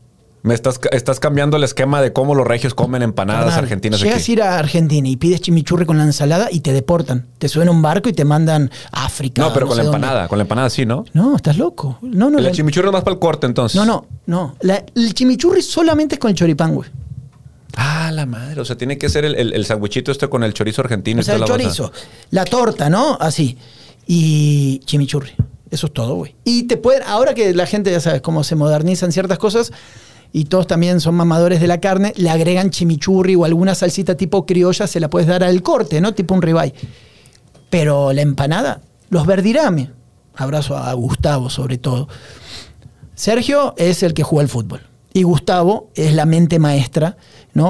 [0.44, 4.23] Me estás, estás cambiando el esquema de cómo los regios comen empanadas Carnal, argentinas Llegas
[4.23, 4.31] aquí.
[4.31, 7.27] a ir a Argentina y pides chimichurri con la ensalada y te deportan.
[7.38, 9.42] Te suben a un barco y te mandan a África.
[9.42, 9.97] No, pero con la dónde.
[9.97, 10.29] empanada.
[10.29, 11.05] Con la empanada sí, ¿no?
[11.12, 11.99] No, estás loco.
[12.03, 13.75] No, no, El la- chimichurri es más para el corte, entonces.
[13.75, 14.55] no, no, no.
[14.61, 16.88] La- el chimichurri solamente es con el choripán, güey.
[17.76, 18.61] Ah, la madre.
[18.61, 21.20] O sea, tiene que ser el, el, el sandwichito este con el chorizo argentino.
[21.20, 21.92] O sea, el la chorizo,
[22.31, 23.16] la torta, ¿no?
[23.20, 23.59] Así.
[24.07, 25.33] Y chimichurri.
[25.70, 26.35] Eso es todo, güey.
[26.44, 29.70] Y te pueden, ahora que la gente ya sabes cómo se modernizan ciertas cosas
[30.33, 34.46] y todos también son mamadores de la carne, le agregan chimichurri o alguna salsita tipo
[34.46, 36.14] criolla, se la puedes dar al corte, ¿no?
[36.14, 36.74] Tipo un ribeye.
[37.70, 39.90] Pero la empanada, los verdirame.
[40.37, 42.09] Abrazo a Gustavo sobre todo.
[43.14, 44.81] Sergio es el que juega al fútbol.
[45.12, 47.16] Y Gustavo es la mente maestra,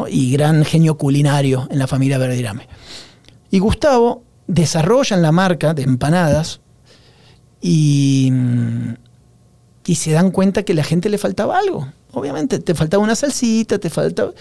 [0.09, 2.69] Y gran genio culinario en la familia Verdirame.
[3.51, 6.61] Y Gustavo desarrolla en la marca de empanadas
[7.61, 8.95] y, mm,
[9.87, 11.89] y se dan cuenta que a la gente le faltaba algo.
[12.13, 14.33] Obviamente, te faltaba una salsita, te faltaba...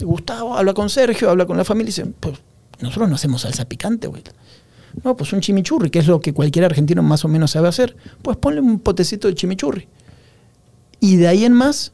[0.00, 2.38] Gustavo habla con Sergio, habla con la familia y dice, pues
[2.80, 4.22] nosotros no hacemos salsa picante, güey.
[5.04, 7.96] No, pues un chimichurri, que es lo que cualquier argentino más o menos sabe hacer.
[8.22, 9.88] Pues ponle un potecito de chimichurri.
[11.00, 11.92] Y de ahí en más,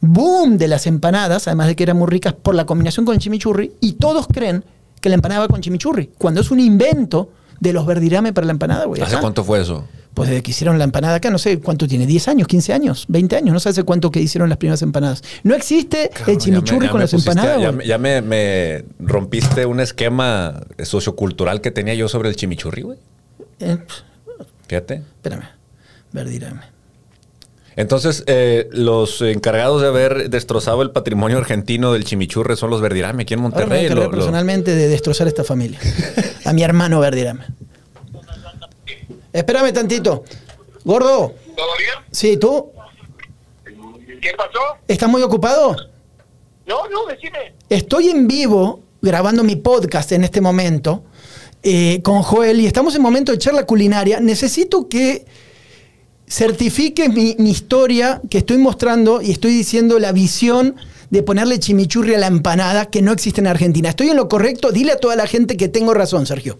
[0.00, 3.20] boom de las empanadas, además de que eran muy ricas por la combinación con el
[3.20, 4.64] chimichurri, y todos creen
[5.00, 8.52] que la empanada va con chimichurri, cuando es un invento de los verdirame para la
[8.52, 9.02] empanada, güey.
[9.02, 9.84] ¿Hace cuánto fue eso?
[10.14, 13.04] Pues desde que hicieron la empanada acá, no sé cuánto tiene, 10 años, 15 años,
[13.08, 15.22] 20 años, no sé hace cuánto que hicieron las primeras empanadas.
[15.44, 17.86] No existe el chimichurri con las empanadas, Ya, güey.
[17.86, 22.98] ya me- me rompiste un esquema sociocultural que tenía yo sobre el chimichurri, güey.
[23.60, 23.78] Eh,
[24.66, 24.94] Fíjate.
[24.96, 25.44] espérame,
[26.12, 26.60] verdirame.
[27.80, 33.22] Entonces, eh, los encargados de haber destrozado el patrimonio argentino del chimichurri son los Verdirame
[33.22, 33.88] aquí en Ahora me Monterrey.
[33.88, 35.78] Lo- lo- personalmente de destrozar esta familia.
[36.44, 37.44] A mi hermano Verdirame.
[39.32, 40.24] Espérame tantito.
[40.84, 42.06] Gordo, ¿Todo bien?
[42.10, 42.70] sí, ¿tú?
[44.20, 44.58] ¿Qué pasó?
[44.88, 45.76] ¿Estás muy ocupado?
[46.66, 47.54] No, no, decime.
[47.68, 51.04] Estoy en vivo grabando mi podcast en este momento
[51.62, 54.20] eh, con Joel y estamos en momento de charla culinaria.
[54.20, 55.26] Necesito que
[56.30, 60.76] certifique mi, historia que estoy mostrando y estoy diciendo la visión
[61.10, 63.88] de ponerle chimichurri a la empanada que no existe en Argentina.
[63.88, 64.70] ¿Estoy en lo correcto?
[64.70, 66.58] Dile a toda la gente que tengo razón, Sergio.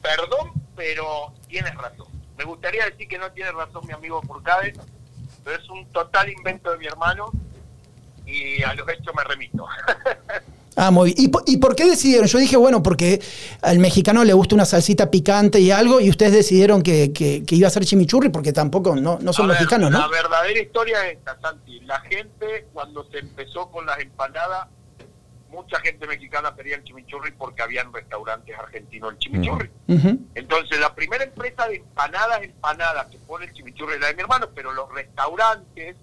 [0.00, 2.06] Perdón, pero tienes razón.
[2.38, 4.72] Me gustaría decir que no tiene razón mi amigo Furcade,
[5.44, 7.30] pero es un total invento de mi hermano
[8.24, 9.66] y a los hechos me remito.
[10.82, 11.26] Ah, muy bien.
[11.26, 12.26] ¿Y, po- y por qué decidieron?
[12.26, 13.20] Yo dije, bueno, porque
[13.60, 17.54] al mexicano le gusta una salsita picante y algo, y ustedes decidieron que, que- que
[17.54, 19.98] iba a ser chimichurri, porque tampoco no, no son A ver, mexicanos, ¿no?
[19.98, 21.80] La verdadera historia es esta, Santi.
[21.80, 24.68] La gente, cuando se empezó con las empanadas,
[25.50, 29.68] mucha gente mexicana pedía el chimichurri porque habían restaurantes argentinos el chimichurri.
[29.88, 30.18] Ujú.
[30.34, 34.22] Entonces, la primera empresa de empanadas, empanadas que pone el chimichurri es la de mi
[34.22, 35.96] hermano, pero los restaurantes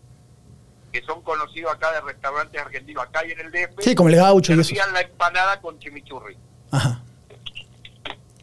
[0.99, 4.15] que son conocidos acá de restaurantes argentinos, acá y en el DF, Sí, como el
[4.15, 4.73] gaucho y eso.
[4.91, 6.36] la empanada con chimichurri.
[6.71, 7.01] Ajá.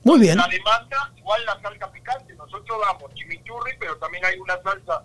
[0.05, 0.37] Muy bien.
[0.37, 5.03] La demanda, igual la salsa picante, nosotros damos chimichurri, pero también hay una salsa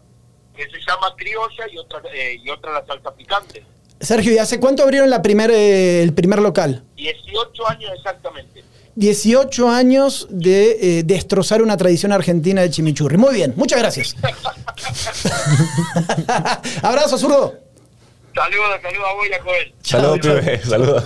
[0.56, 3.66] que se llama criolla y otra eh, y otra la salsa picante.
[4.00, 6.84] Sergio, ¿y hace cuánto abrieron la primer, eh, el primer local?
[6.96, 8.64] 18 años exactamente.
[9.00, 13.16] 18 años de eh, destrozar una tradición argentina de chimichurri.
[13.16, 14.14] Muy bien, muchas gracias.
[16.82, 17.56] Abrazo, zurdo.
[18.36, 19.74] Saludos, saludos a Boya Coel.
[19.82, 20.62] Saludos, pibe.
[20.66, 21.06] Saludos.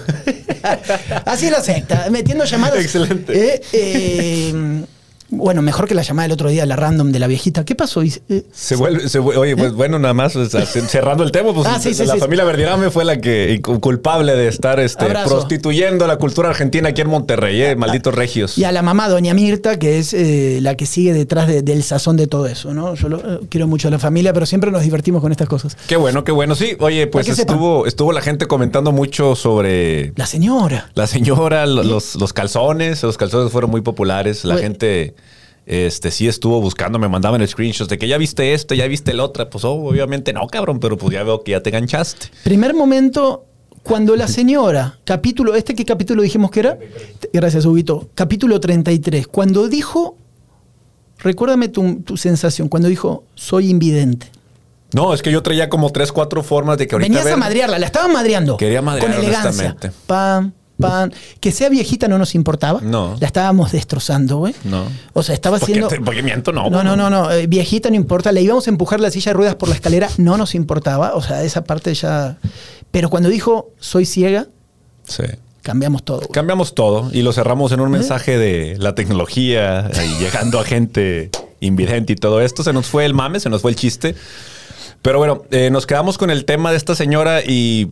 [1.25, 2.79] Así es la secta, metiendo llamadas.
[2.83, 3.55] Excelente.
[3.55, 4.83] Eh, eh,
[5.37, 7.65] bueno, mejor que la llamada del otro día, la random de la viejita.
[7.65, 8.01] ¿Qué pasó?
[8.01, 11.67] Eh, Se vuelve, se oye, pues bueno, nada más o sea, cerrando el tema, pues
[11.67, 12.19] Ah, sí, sí, la sí.
[12.19, 15.29] familia Verdirame fue la que cu- culpable de estar este, Abrazo.
[15.29, 18.57] prostituyendo la cultura argentina aquí en Monterrey, eh, malditos regios.
[18.57, 21.83] Y a la mamá, doña Mirta, que es eh, la que sigue detrás de- del
[21.83, 22.95] sazón de todo eso, ¿no?
[22.95, 25.77] Yo lo- eh, quiero mucho a la familia, pero siempre nos divertimos con estas cosas.
[25.87, 26.55] Qué bueno, qué bueno.
[26.55, 27.41] Sí, oye, pues sepan.
[27.55, 30.89] estuvo, estuvo la gente comentando mucho sobre La señora.
[30.95, 33.01] la señora, lo- los, los calzones.
[33.03, 34.43] Los calzones fueron muy populares.
[34.45, 35.15] La gente
[35.65, 39.19] este, sí estuvo buscando, me mandaban screenshots de que ya viste esto, ya viste el
[39.19, 39.49] otro.
[39.49, 42.27] Pues oh, obviamente no, cabrón, pero pues ya veo que ya te enganchaste.
[42.43, 43.45] Primer momento,
[43.83, 46.77] cuando la señora, capítulo, ¿este qué capítulo dijimos que era?
[47.31, 48.09] Gracias, Huguito.
[48.15, 49.27] Capítulo 33.
[49.27, 50.17] Cuando dijo,
[51.19, 54.29] recuérdame tu, tu sensación, cuando dijo, soy invidente.
[54.93, 57.07] No, es que yo traía como tres, cuatro formas de que ahorita.
[57.09, 58.57] Venías a ver- madrearla, la estaban madreando.
[58.57, 59.75] Quería madrear, Con elegancia.
[60.05, 60.51] Pam,
[61.39, 62.79] Que sea viejita no nos importaba.
[62.81, 63.15] No.
[63.19, 64.53] La estábamos destrozando, güey.
[64.63, 64.85] No.
[65.13, 65.87] O sea, estaba ¿Por qué haciendo.
[65.89, 66.51] te- por qué miento?
[66.51, 67.09] No, No, no, no.
[67.09, 67.31] no, no.
[67.31, 68.31] eh, viejita no importa.
[68.31, 71.15] Le íbamos a empujar la silla de ruedas por la escalera, no nos importaba.
[71.15, 72.37] O sea, esa parte ya.
[72.91, 74.47] Pero cuando dijo soy ciega,
[75.05, 75.23] Sí.
[75.61, 76.17] cambiamos todo.
[76.19, 76.29] güey.
[76.31, 81.29] Cambiamos todo y lo cerramos en un mensaje de la tecnología y llegando a gente
[81.59, 82.63] invidente y todo esto.
[82.63, 84.15] Se nos fue el mame, se nos fue el chiste.
[85.01, 87.91] Pero bueno, eh, nos quedamos con el tema de esta señora y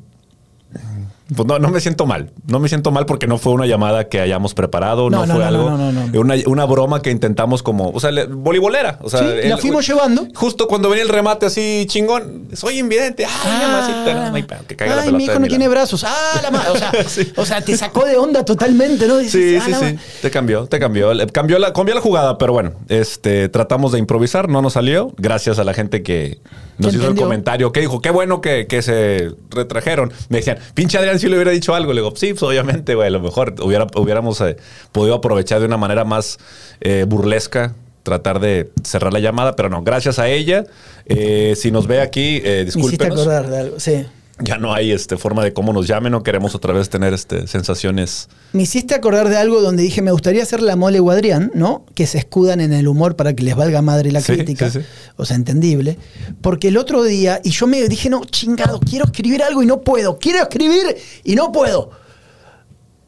[1.36, 2.32] pues no, no me siento mal.
[2.48, 5.36] No me siento mal porque no fue una llamada que hayamos preparado, no, No, no,
[5.36, 5.70] fue algo.
[5.70, 6.20] no, no, no, no.
[6.20, 9.00] Una, una broma que intentamos como, o sea, le- voleibolera.
[9.02, 10.28] O sea, Sí, la fuimos llevando.
[10.36, 13.26] Justo cuando venía el remate así chingón, soy invidente.
[13.26, 16.04] Ay, no, no hay pedo, que caiga la ay, pelota mi hijo no tiene brazos.
[16.04, 16.70] Ah, la madre.
[16.72, 17.32] O sea, Sí.
[17.36, 19.18] o sea, te sacó de onda totalmente, ¿no?
[19.18, 19.98] Dices, Sí, ah, sí, la sí.
[20.22, 21.12] Te cambió, te cambió.
[21.32, 25.14] Cambió la, cambió la jugada, pero bueno, este, tratamos de improvisar, no nos salió.
[25.18, 26.40] Gracias a la gente que
[26.78, 27.10] nos hizo entendió.
[27.12, 30.12] el comentario, que dijo, qué bueno que, que se retrajeron.
[30.30, 31.94] Me decían, pinche Adrián, si le hubiera dicho algo.
[31.94, 34.58] Le digo, sí, pues obviamente, güey, a lo mejor hubiera, hubiéramos eh,
[34.92, 36.38] podido aprovechar de una manera más
[36.82, 37.74] eh, burlesca.
[38.04, 40.64] Tratar de cerrar la llamada, pero no, gracias a ella.
[41.06, 43.20] Eh, si nos ve aquí, eh, Me hiciste discúlpenos.
[43.22, 43.80] acordar de algo.
[43.80, 44.06] Sí.
[44.44, 47.48] Ya no hay este, forma de cómo nos llamen, no queremos otra vez tener este,
[47.48, 48.28] sensaciones.
[48.54, 51.86] Me hiciste acordar de algo donde dije, me gustaría hacer la mole o Adrián, ¿no?
[51.94, 54.70] Que se escudan en el humor para que les valga madre la Sí, crítica.
[54.70, 54.86] sí, sí.
[55.18, 55.98] O sea, entendible.
[56.42, 59.82] Porque el otro día, y yo me dije, no, chingado, quiero escribir algo y no
[59.82, 60.18] puedo.
[60.18, 61.92] Quiero escribir y no puedo.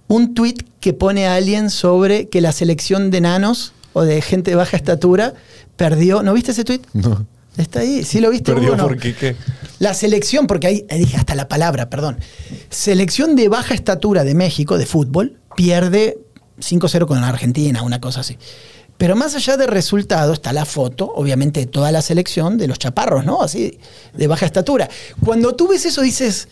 [0.08, 4.52] Un tuit que pone a alguien sobre que la selección de nanos o de gente
[4.52, 5.34] de baja estatura
[5.78, 6.22] perdió.
[6.24, 6.86] ¿No viste ese tuit?
[6.94, 7.26] No.
[7.58, 8.52] Está ahí, ¿sí lo viste?
[8.52, 8.84] Perdió no?
[8.88, 9.36] porque qué.
[9.80, 12.20] La selección, porque ahí ahí dije hasta la palabra, perdón.
[12.70, 16.18] Selección de baja estatura de México de fútbol pierde
[16.60, 18.38] 5-0 con Argentina, una cosa así.
[18.98, 22.80] Pero más allá del resultado está la foto, obviamente, de toda la selección de los
[22.80, 23.42] chaparros, ¿no?
[23.42, 23.80] Así,
[24.14, 24.90] de baja estatura.
[25.24, 26.48] Cuando tú ves eso dices,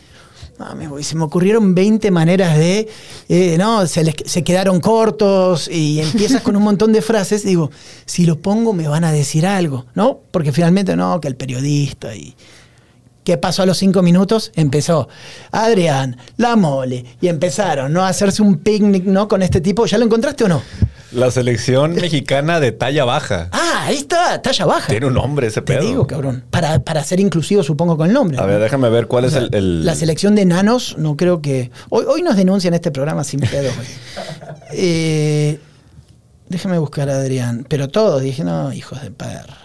[0.60, 2.88] "Ah, me voy, se me ocurrieron 20 maneras de,
[3.30, 7.44] eh, no, se, les- se quedaron cortos y empiezas con un montón de frases.
[7.44, 7.72] Digo,
[8.06, 10.20] si lo pongo me van a decir algo, ¿no?
[10.32, 12.36] Porque finalmente no, que el periodista y...
[13.24, 14.52] ¿Qué pasó a los cinco minutos?
[14.56, 15.08] Empezó
[15.52, 18.02] Adrián, la mole, y empezaron ¿no?
[18.04, 19.28] a hacerse un picnic ¿no?
[19.28, 19.86] con este tipo.
[19.86, 20.64] ¿Ya lo encontraste o no?
[21.12, 23.50] La selección mexicana de talla baja.
[23.52, 24.88] Ah, ahí está, talla baja.
[24.88, 25.86] Tiene un nombre ese Te pedo.
[25.88, 26.44] digo, cabrón.
[26.50, 28.38] Para, para ser inclusivo, supongo, con el nombre.
[28.38, 28.48] A ¿no?
[28.48, 31.42] ver, déjame ver cuál O es sea, el, el- La selección de nanos, no creo
[31.42, 31.70] que.
[31.90, 33.70] Hoy, hoy nos denuncian este programa sin pedo.
[34.74, 35.60] Eh,
[36.48, 37.66] déjame buscar a Adrián.
[37.68, 39.58] Pero todos dije, no, hijos de perra.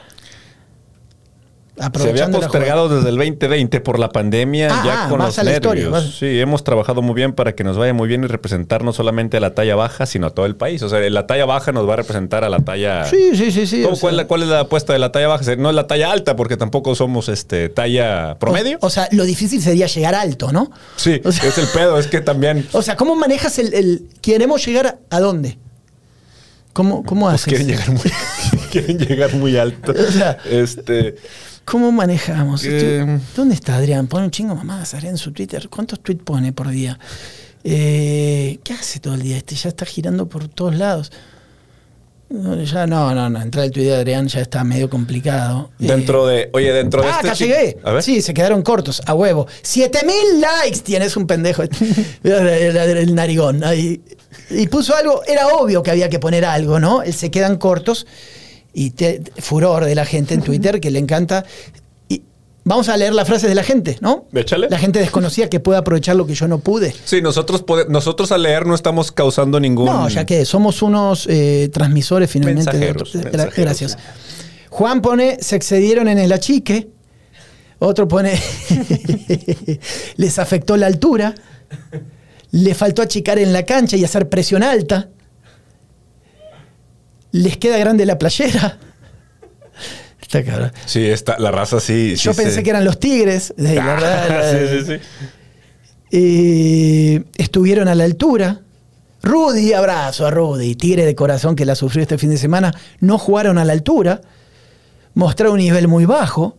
[1.77, 5.61] Se había postergado desde el 2020 por la pandemia, Ah, ya ah, con los historia,
[5.91, 6.17] nervios.
[6.19, 9.37] Sí, hemos trabajado muy bien para que nos vaya muy bien y representar no solamente
[9.37, 10.83] a la talla baja, sino a todo el país.
[10.83, 13.05] O sea, la talla baja nos va a representar a la talla.
[13.05, 13.83] Sí, sí, sí, sí.
[13.83, 15.57] ¿Cómo- o sea- cuál, es la- apuesta de la talla baja?
[15.57, 18.79] No es la talla alta, porque tampoco somos este talla promedio.
[18.81, 20.71] O, o sea, lo difícil sería llegar alto, ¿no?
[20.97, 24.09] sí, o sea- es el pedo, es que también O sea, ¿cómo manejas el, el-
[24.23, 25.59] queremos llegar a, a dónde?
[26.73, 27.47] ¿Cómo, cómo pues, haces?
[27.49, 28.03] quieren llegar muy,
[28.71, 29.93] quieren llegar muy alto.
[29.93, 31.17] O sea, este,
[31.67, 32.65] ¿Cómo manejamos?
[32.65, 34.07] Estoy- ¿Dónde está Adrián?
[34.07, 35.69] Pone un chingo mamadas Adrián en su Twitter.
[35.69, 36.99] ¿Cuántos tweets pone por día?
[37.65, 39.57] Eh, ¿Qué hace todo el día este?
[39.57, 41.11] Ya está girando por todos lados.
[42.29, 43.43] No, ya no, no, no.
[43.43, 45.71] Entrar al Twitter de Adrián ya está medio complicado.
[45.79, 46.51] Dentro de.
[46.53, 47.29] Oye, dentro de ah, este.
[47.29, 47.79] acá llegué.
[47.83, 48.03] A ver.
[48.03, 49.49] Sí, se quedaron cortos, a huevo.
[49.63, 51.63] 7000 likes tienes un pendejo.
[52.23, 53.65] el, el narigón.
[53.65, 54.01] ahí.
[54.51, 57.03] Y puso algo, era obvio que había que poner algo, ¿no?
[57.03, 58.07] El se quedan cortos.
[58.79, 61.47] Y te- furor de la gente en Twitter que le encanta.
[62.11, 62.21] Y
[62.63, 64.27] vamos a leer las frases de la gente, ¿no?
[64.35, 64.69] Échale.
[64.69, 66.95] La gente desconocida que puede aprovechar lo que yo no pude.
[67.07, 69.87] Sí, nosotros, nosotros al leer no estamos causando ningún.
[69.87, 73.55] No, ya que somos unos eh, transmisores finalmente de Mensajeros, de- mensajeros.
[73.57, 73.99] Gracias.
[74.69, 76.89] Juan pone, se excedieron en el achique.
[77.79, 78.39] Otro pone,
[80.17, 81.35] les afectó la altura.
[82.51, 85.09] Le faltó achicar en la cancha y hacer presión alta.
[87.37, 88.79] Les queda grande la playera.
[90.21, 90.73] Está cabrón.
[90.87, 92.15] Sí, está, la raza sí.
[92.17, 93.53] Yo sí pensé que eran los tigres.
[93.57, 94.95] La- sí, sí, sí.
[96.11, 98.61] Eh, estuvieron a la altura.
[99.23, 102.73] Rudy, abrazo a Rudy, tigre de corazón que la sufrió este fin de semana.
[103.01, 104.21] No jugaron a la altura.
[105.15, 106.57] Mostraron un nivel muy bajo.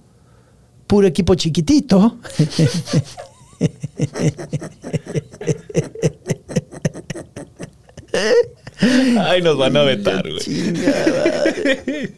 [0.85, 2.17] Puro equipo chiquitito.
[9.19, 10.43] Ay, nos van a vetar, güey.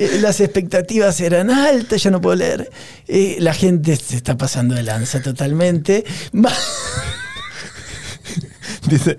[0.00, 2.70] Eh, Las expectativas eran altas, yo no puedo leer.
[3.08, 6.04] Eh, la gente se está pasando de lanza totalmente.
[8.88, 9.16] Dice,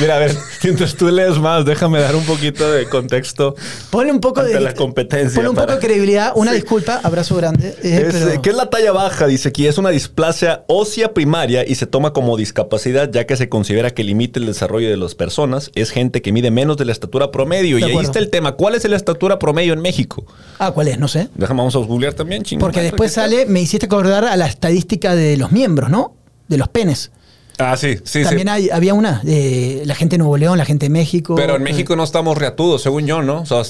[0.00, 3.54] mira, a ver, mientras tú lees más, déjame dar un poquito de contexto.
[3.90, 6.32] Ponle un poco de la competencia Ponle un poco de credibilidad.
[6.36, 7.74] Una disculpa, abrazo grande.
[7.82, 9.26] eh, Es, pero- eh, ¿Qué es la talla baja?
[9.26, 13.48] Dice aquí, es una displasia ósea primaria y se toma como discapacidad ya que se
[13.48, 15.70] considera que limita el desarrollo de las personas.
[15.74, 17.76] Es gente que mide menos de la estatura promedio.
[17.76, 18.52] De y ahí está el tema.
[18.52, 20.24] ¿Cuál es la estatura promedio en México?
[20.58, 20.98] Ah, ¿cuál es?
[20.98, 21.28] No sé.
[21.34, 22.60] Déjame, vamos a googlear también, chingón.
[22.60, 26.14] Porque después sale, me hiciste acordar a la estadística de los miembros, ¿no?
[26.48, 27.10] De los penes.
[27.58, 28.52] Ah, sí, sí, También sí.
[28.54, 31.34] hay- había una de la gente de Nuevo León, la gente de México.
[31.34, 33.40] Pero en México no estamos reatudos, según yo, ¿no?
[33.42, 33.62] O sea,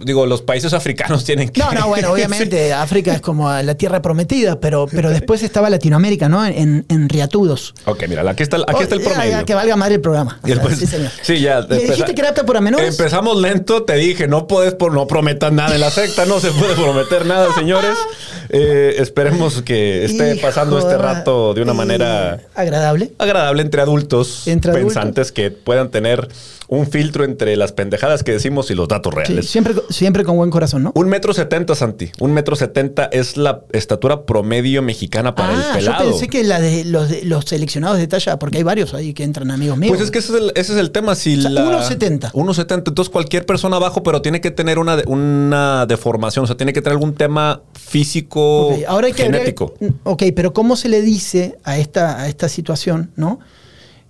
[0.00, 1.60] digo, los países africanos tienen que...
[1.60, 6.28] No, no, bueno, obviamente África es como la tierra prometida, pero, pero después estaba Latinoamérica,
[6.28, 6.44] ¿no?
[6.46, 7.74] En, en riatudos.
[7.84, 9.44] Ok, mira, aquí está, aquí está el Oh, promedio.
[9.44, 10.38] que valga madre el programa.
[10.44, 11.10] Y después- sí, señor.
[11.22, 12.88] sí, ya, ¿Le empeza- dijiste que era apta para menores?
[12.98, 16.50] Empezamos lento, te dije, no puedes, por, no prometas nada en la secta, no se
[16.52, 17.96] puede prometer nada, señores.
[18.50, 23.10] Eh, esperemos que esté Hijo pasando este rato de una eh, manera agradable.
[23.18, 24.94] agradable entre adultos Entre adultos.
[24.94, 26.28] pensantes que puedan tener
[26.66, 29.50] un filtro entre las pendejadas que decimos y los datos Sí, reales.
[29.50, 30.92] siempre, siempre con buen corazón, ¿no?
[30.94, 32.10] Un metro setenta, Santi.
[32.20, 36.10] Un metro setenta es la estatura promedio mexicana para el ah, yo pelado.
[36.10, 39.24] pensé que la de los, de los seleccionados de talla, porque hay varios ahí que
[39.24, 39.90] entran amigos míos.
[39.94, 41.14] Pues es que ese es el, ese es el tema.
[41.14, 42.32] Si O sea, la- 1.70.
[42.32, 42.88] 1.70.
[42.88, 46.44] Entonces cualquier persona abajo, pero tiene que tener una, de- una deformación.
[46.44, 49.74] O sea, tiene que tener algún tema físico, ahora hay que genético.
[50.04, 53.40] ok, pero ¿cómo se le dice a esta, a esta situación, no?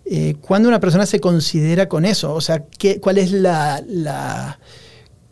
[0.07, 2.35] Eh, ¿Cuándo una persona se considera con eso?
[2.35, 4.59] O sea, ¿qué, ¿cuál es la, la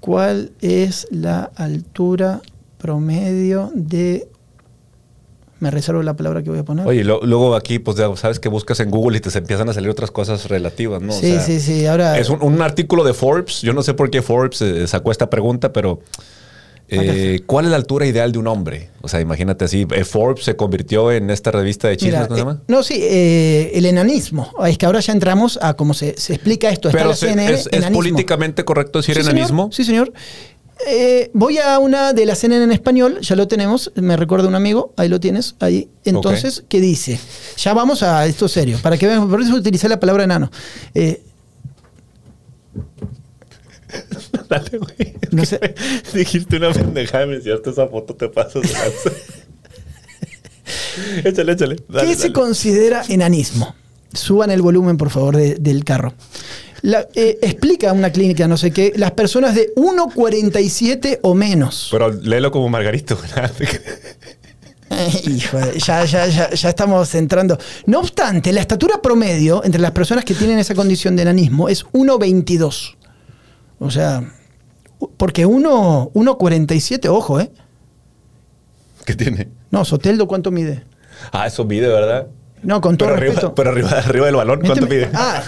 [0.01, 2.41] cuál es la altura
[2.79, 4.29] promedio de
[5.61, 6.85] me reservo la palabra que voy a poner.
[6.89, 9.73] Oye, lo- luego aquí, pues ya sabes que buscas en Google y te empiezan a
[9.73, 11.13] salir otras cosas relativas, ¿no?
[11.13, 11.87] O sí, sea, sí, sí.
[11.87, 13.63] Ahora Es un, un artículo de Forbes.
[13.63, 16.01] Yo no sé por qué Forbes eh, sacó esta pregunta, pero
[16.93, 18.91] eh, ¿cuál es la altura ideal de un hombre?
[19.01, 19.87] O sea, imagínate así.
[19.95, 22.63] eh, Forbes se convirtió en esta revista de chismes, Mira, ¿cómo se eh, llama?
[22.69, 24.51] no, sí, eh, el enanismo.
[24.67, 26.89] Es que ahora ya entramos a cómo se, se explica esto.
[26.89, 29.37] Está Pero la se- CNN, es, políticamente correcto decir Sí, señor.
[29.37, 29.71] enanismo.
[29.73, 30.13] Sí, señor.
[31.33, 34.93] Voy a una de la CNN en español, ya lo tenemos, me recuerda un amigo,
[34.97, 35.89] ahí lo tienes, ahí.
[36.05, 37.21] Entonces, ¿qué dice?
[37.59, 40.51] Ya vamos a esto serio, para que vean, por eso utilicé la palabra enano.
[40.95, 41.23] Eh,
[44.49, 45.15] Dale, güey.
[45.31, 45.59] No sé.
[46.15, 49.11] Dijiste una pendejada, me enseñaste esa foto, te pasas de lanza.
[51.29, 51.77] échale, échale.
[51.89, 53.75] Dale, ¿Qué se considera enanismo?
[54.13, 56.15] Suban el volumen, por favor, de- del carro.
[56.83, 61.89] La- eh, explica una clínica, no sé qué, las personas de 1,47 o menos.
[61.91, 63.17] Pero léelo como Margarito.
[65.27, 67.57] hijo ya, ya, ya, ya estamos entrando.
[67.87, 71.85] No obstante, la estatura promedio entre las personas que tienen esa condición de enanismo es
[71.87, 72.97] 1,22.
[73.85, 74.23] O sea,
[75.17, 77.51] porque 1 1,47, ojo, ¿eh?
[79.05, 79.49] ¿Qué tiene?
[79.71, 80.85] No, Soteldo, ¿cuánto mide?
[81.33, 82.29] Ah, eso mide, ¿verdad?
[82.63, 85.11] No, con todo Pero arriba, pero arriba, arriba del balón, ¿cuánto Méteme- mide?
[85.15, 85.43] Ah,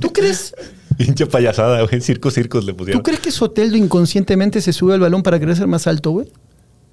[0.00, 0.54] ¿tú crees,
[0.98, 2.00] Pinche payasada, güey.
[2.02, 2.98] Circos, circos le pusieron.
[3.00, 6.30] ¿tú crees que Soteldo inconscientemente se sube al balón para querer ser más alto, güey?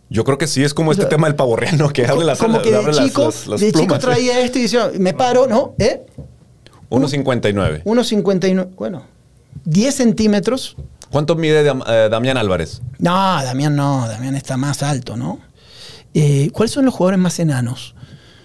[0.10, 2.62] Yo creo que sí, es como O este tema del pavorreano que abre las Como
[2.62, 5.76] que de las- chico, las- las de chico traía esto y decía, me paro, ¿no?
[5.80, 6.06] ¿Eh?
[6.90, 7.84] 1.59.
[7.84, 8.70] 1,59.
[8.78, 9.04] Bueno,
[9.66, 10.76] 10 centímetros.
[11.12, 12.82] ¿Cuánto mide Dam- eh, Damián Álvarez?
[13.00, 13.12] No,
[13.44, 15.39] Damián no, Damián está más alto, ¿no?
[16.14, 17.95] Eh, ¿Cuáles son los jugadores más enanos?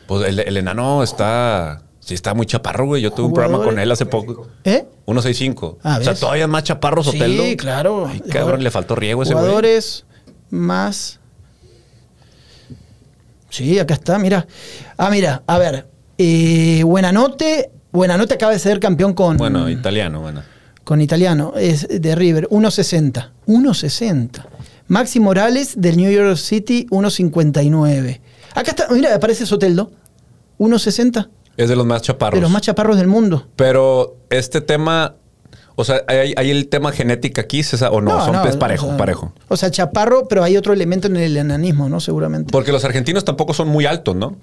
[0.06, 1.82] Pues el, el enano está.
[2.00, 3.00] Sí, está muy chaparro, güey.
[3.02, 4.48] Yo tuve un programa con él hace poco.
[4.64, 4.84] ¿Eh?
[5.06, 5.78] 165.
[5.84, 7.44] Ah, o sea, todavía más chaparro Soteldo.
[7.44, 8.06] Sí, claro.
[8.08, 9.44] Ay, cabrón, le faltó riego ese güey.
[9.44, 10.04] Jugadores
[10.50, 11.20] más.
[13.50, 14.46] Sí, acá está, mira.
[14.96, 15.86] Ah, mira, a ver.
[16.18, 17.70] Eh, Buenanote.
[17.92, 19.36] Buenanote acaba de ser campeón con.
[19.36, 20.42] Bueno, italiano, bueno.
[20.84, 23.30] Con italiano, es de River, 1.60.
[23.46, 24.44] 1.60.
[24.88, 28.20] Maxi Morales del New York City, 1.59.
[28.54, 29.90] Acá está, mira, aparece Soteldo,
[30.58, 31.28] 1.60.
[31.56, 32.38] Es de los más chaparros.
[32.38, 33.46] De los más chaparros del mundo.
[33.56, 35.14] Pero este tema,
[35.76, 38.24] o sea, ¿hay, hay el tema genética aquí César, o no?
[38.24, 39.32] Son es parejo, o sea, parejo.
[39.48, 42.00] O sea, chaparro, pero hay otro elemento en el enanismo, ¿no?
[42.00, 42.50] Seguramente.
[42.50, 44.36] Porque los argentinos tampoco son muy altos, ¿no?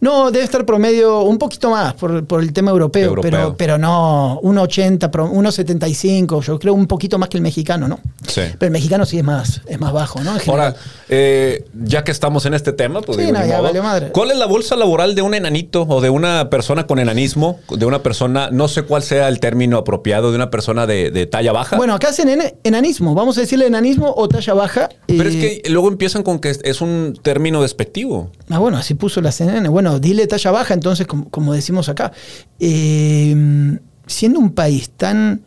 [0.00, 3.30] No, debe estar promedio un poquito más por, por el tema europeo, Europeo.
[3.30, 8.00] Pero, pero no 1,80, pro- 1,75, yo creo un poquito más que el mexicano, ¿no?
[8.26, 8.42] Sí.
[8.58, 10.32] Pero el mexicano sí es más, es más bajo, ¿no?
[10.46, 10.74] Ahora,
[11.08, 14.10] eh, ya que estamos en este tema, pues Sí, digo, no, ya valió madre.
[14.12, 17.58] ¿cuál es la bolsa laboral de un enanito o de una persona con enanismo?
[17.70, 21.26] De una persona, no sé cuál sea el término apropiado, de una persona de, de
[21.26, 21.76] talla baja.
[21.76, 22.28] Bueno, acá hacen
[22.64, 24.88] enanismo, vamos a decirle enanismo o talla baja.
[25.06, 28.30] pero es eh, que luego empiezan con que es- es un término despectivo.
[28.50, 29.68] Ah, bueno, así puso la CNN.
[29.68, 32.12] Bueno, dile talla baja, entonces, como, como decimos acá.
[32.60, 35.42] Eh, siendo un país tan.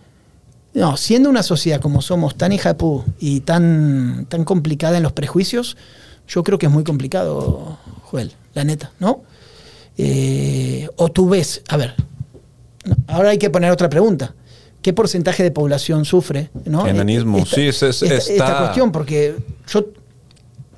[0.74, 5.04] No, siendo una sociedad como somos, tan hija de pu y tan, tan complicada en
[5.04, 5.76] los prejuicios,
[6.28, 9.24] yo creo que es muy complicado, Joel, la neta, ¿no?
[9.98, 11.96] Eh, o tú ves, a ver,
[13.08, 14.36] ahora hay que poner otra pregunta.
[14.84, 16.52] ¿Qué porcentaje de población sufre?
[16.66, 16.86] ¿no?
[16.86, 19.36] Enanismo, Esta- sí, es- es- esta, está- esta cuestión, porque
[19.68, 19.86] yo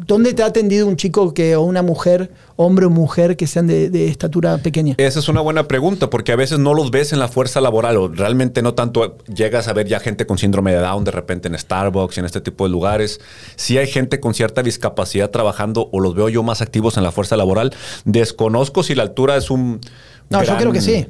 [0.06, 3.68] ¿Dónde te ha atendido un chico que, o una mujer, hombre o mujer, que sean
[3.68, 4.96] de, de estatura pequeña?
[4.98, 7.98] Esa es una buena pregunta, porque a veces no los ves en la fuerza laboral,
[7.98, 11.50] o realmente no tanto llegas a ver ya gente con síndrome de Down de repente
[11.50, 13.20] en Starbucks y en este tipo de lugares.
[13.56, 17.12] Sí hay gente con cierta discapacidad trabajando, o los veo yo más activos en la
[17.12, 17.74] fuerza laboral.
[18.06, 19.82] Desconozco si la altura es un.
[20.30, 21.08] No, yo creo que sí.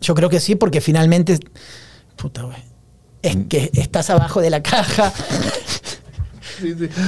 [0.00, 1.38] Yo creo que sí, porque finalmente.
[2.16, 2.58] Puta, güey.
[3.22, 5.12] Es que estás abajo de la caja.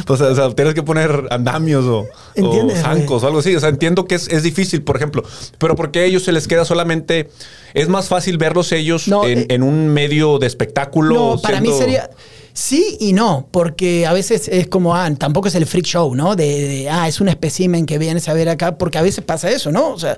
[0.08, 3.54] O sea, o sea, tienes que poner andamios o, o ¿Entiendes, zancos o algo así.
[3.54, 5.22] O sea, entiendo que es, es difícil, por ejemplo.
[5.58, 7.30] Pero porque a ellos se les queda solamente.
[7.74, 11.14] Es más fácil verlos ellos No, en, eh, en un medio de espectáculo.
[11.14, 12.10] No, para mí sería.
[12.56, 16.36] Sí y no, porque a veces es como, ah, tampoco es el freak show, ¿no?
[16.36, 19.50] De, de, ah, es un espécimen que vienes a ver acá, porque a veces pasa
[19.50, 19.90] eso, ¿no?
[19.90, 20.16] O sea,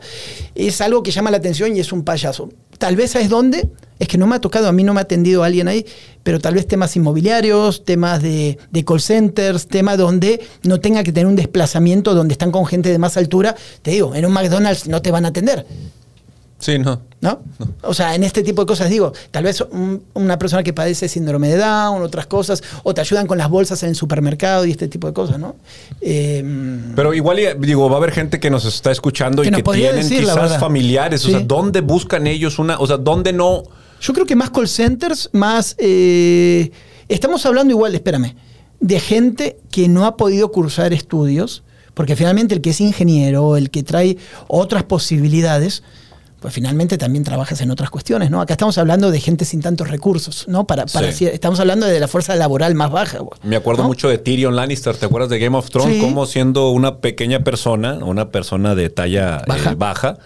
[0.55, 2.49] es algo que llama la atención y es un payaso.
[2.79, 3.69] Tal vez, ¿sabes dónde?
[3.99, 5.85] Es que no me ha tocado, a mí no me ha atendido alguien ahí,
[6.23, 11.11] pero tal vez temas inmobiliarios, temas de, de call centers, temas donde no tenga que
[11.11, 13.57] tener un desplazamiento donde están con gente de más altura.
[13.83, 15.67] Te digo, en un McDonald's no te van a atender.
[16.59, 17.01] Sí, no.
[17.21, 17.41] ¿No?
[17.83, 21.09] O sea, en este tipo de cosas digo, tal vez un- una persona que padece
[21.09, 24.71] síndrome de Down, otras cosas, o te ayudan con las bolsas en el supermercado y
[24.73, 25.57] este tipo de cosas, ¿no?
[26.01, 26.45] Eh,
[26.97, 29.63] Pero igual, y, digo, va a haber gente que nos está escuchando Que y que
[29.63, 31.25] tienen decir, quizás familiares.
[31.27, 32.79] O sea, ¿dónde buscan ellos una?
[32.79, 33.63] O sea, ¿dónde no?
[34.01, 35.75] yo creo que más call centers, más...
[35.79, 36.71] eh,
[37.09, 38.35] estamos hablando igual, espérame,
[38.79, 43.71] de gente que no ha podido cursar estudios, porque finalmente el que es ingeniero, el
[43.71, 45.83] que trae otras posibilidades,
[46.41, 48.41] pues finalmente también trabajas en otras cuestiones, ¿no?
[48.41, 50.67] Acá estamos hablando de gente sin tantos recursos, ¿no?
[50.67, 51.27] Para, para Sí.
[51.27, 53.19] estamos hablando de la fuerza laboral más baja.
[53.43, 53.89] Me acuerdo ¿no?
[53.89, 54.97] mucho de Tyrion Lannister.
[54.97, 55.97] ¿Te acuerdas de Game of Thrones?
[55.97, 56.01] Sí.
[56.01, 60.19] Cómo siendo una pequeña persona, una persona de talla eh, Baja.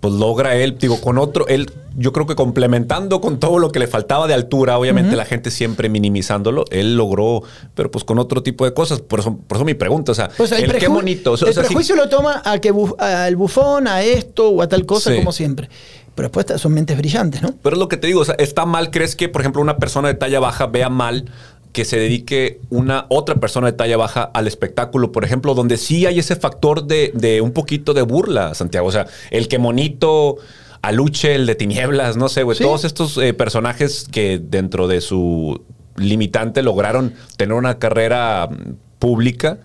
[0.00, 3.80] Pues logra él, digo, con otro, él, yo creo que complementando con todo lo que
[3.80, 7.42] le faltaba de altura, obviamente la gente siempre minimizándolo, él logró,
[7.74, 9.00] pero pues con otro tipo de cosas.
[9.00, 11.32] Por eso, por eso mi pregunta, o sea, Pues el, qué bonito.
[11.32, 14.02] O sea, el o sea, sí- prejuicio lo toma a que bu- al bufón, a
[14.02, 15.18] esto o a tal cosa, Sí.
[15.18, 15.68] como siempre.
[16.14, 17.54] Pero después son mentes brillantes, ¿no?
[17.62, 19.78] Pero es lo que te digo, o sea, está mal, ¿crees que, por ejemplo, una
[19.78, 21.26] persona de talla baja vea mal
[21.72, 26.06] que se dedique una otra persona de talla baja al espectáculo, por ejemplo, donde sí
[26.06, 28.86] hay ese factor de, de un poquito de burla, Santiago?
[28.88, 30.36] O sea, el que monito,
[30.82, 32.64] Aluche, el de tinieblas, no sé, güey, Sí.
[32.64, 35.60] todos estos eh, personajes que dentro de su
[35.96, 39.58] limitante lograron tener una carrera mm, pública.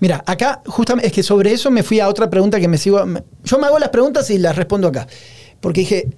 [0.00, 3.04] Mira, acá justamente es que sobre eso me fui a otra pregunta que me sigo.
[3.44, 5.06] yo me hago las preguntas y las respondo acá.
[5.60, 6.08] Porque dije,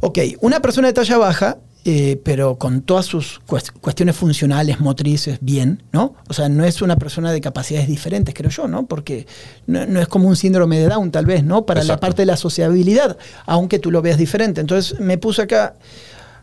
[0.00, 5.38] ok, una persona de talla baja, eh, pero con todas sus cuest- cuestiones funcionales, motrices,
[5.40, 6.14] bien, ¿no?
[6.28, 8.86] O sea, no es una persona de capacidades diferentes, creo yo, ¿no?
[8.86, 9.26] Porque
[9.66, 11.64] no, no es como un síndrome de Down, tal vez, ¿no?
[11.64, 13.16] Para la parte de la sociabilidad,
[13.46, 14.60] aunque tú lo veas diferente.
[14.60, 15.76] Entonces me puse acá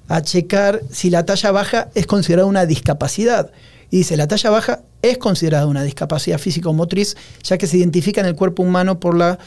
[0.07, 3.51] a checar si la talla baja es considerada una discapacidad.
[3.91, 8.27] Y dice, la talla baja es considerada una discapacidad físico-motriz, ya que se identifica en
[8.27, 9.37] el cuerpo humano por las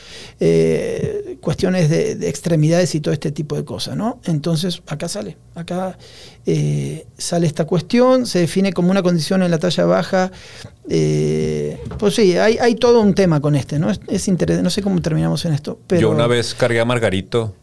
[1.41, 4.21] cuestiones de, de extremidades y todo este tipo de cosas, ¿no?
[4.25, 5.99] Entonces, acá sale, acá
[6.47, 10.31] eh, sale esta cuestión, se define como una condición en la talla baja.
[10.89, 13.91] eh, pues sí, hay, hay todo un tema con este, ¿no?
[13.91, 15.81] Es, es interesante, no sé cómo terminamos en esto.
[15.91, 17.55] Yo una vez cargué a Margarito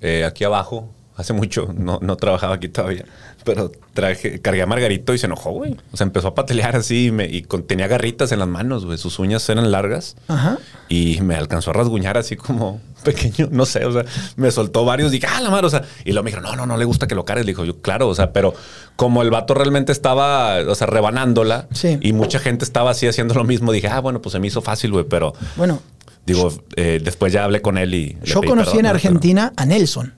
[0.00, 0.88] eh, aquí abajo.
[1.22, 3.04] Hace mucho, no, no trabajaba aquí todavía.
[3.44, 5.76] Pero traje, cargué a Margarito y se enojó, güey.
[5.92, 8.84] O sea, empezó a patelear así y, me- y con- tenía garritas en las manos,
[8.86, 8.98] güey.
[8.98, 10.16] Sus uñas eran largas.
[10.28, 10.58] Ajá.
[10.88, 14.04] Y me alcanzó a rasguñar así como pequeño, no sé, o sea,
[14.36, 16.66] me soltó varios, dije, ah, la madre, o sea, y luego me dijeron, no, no,
[16.66, 17.46] no le gusta que lo cargues.
[17.46, 18.54] Le dijo, yo, claro, o sea, pero
[18.96, 21.98] como el vato realmente estaba, o sea, rebanándola Sí.
[22.00, 24.60] y mucha gente estaba así haciendo lo mismo, dije, ah, bueno, pues se me hizo
[24.62, 25.80] fácil, güey, pero Bueno,
[26.26, 28.18] digo, eh, después ya hablé con él y.
[28.22, 28.86] yo conocí perdón, en.
[28.86, 30.14] Argentina a Nelson.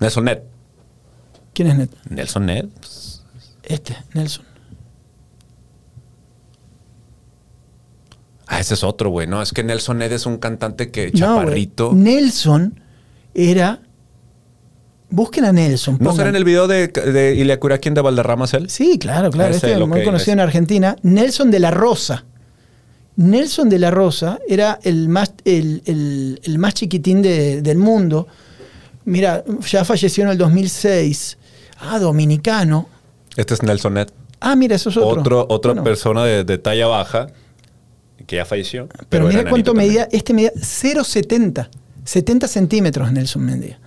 [0.00, 0.38] Nelson Ned.
[1.54, 1.90] ¿Quién es Net?
[2.10, 2.66] Nelson Ned.
[3.62, 4.44] Este, Nelson.
[8.48, 9.26] Ah, ese es otro, güey.
[9.26, 11.90] No, es que Nelson Ned es un cantante que No, chaparrito.
[11.92, 12.80] No, Nelson
[13.34, 13.80] era.
[15.08, 15.98] Busquen a Nelson.
[15.98, 16.28] será pongan.
[16.28, 18.68] en el video de, de Iliacura quien de Valderramas él?
[18.70, 19.50] Sí, claro, claro.
[19.54, 20.40] Ese, Este lo muy que- conocido en.
[20.40, 20.96] Argentina.
[21.02, 22.24] Nelson de la Rosa.
[23.16, 28.26] Nelson de la Rosa era el más, el, el- el más chiquitín de- del mundo.
[29.06, 31.38] Mira, ya falleció en el 2006.
[31.78, 32.88] Ah, dominicano.
[33.36, 34.08] Este es Nelson Ned.
[34.40, 35.20] Ah, mira, eso es otro.
[35.20, 37.28] Otro, otra Bueno, persona de, de talla baja
[38.26, 38.88] que ya falleció.
[39.08, 40.02] Pero, mira cuánto medía.
[40.02, 40.18] también.
[40.18, 41.68] Este medía 0,70.
[42.04, 43.78] 70 centímetros Nelson medía.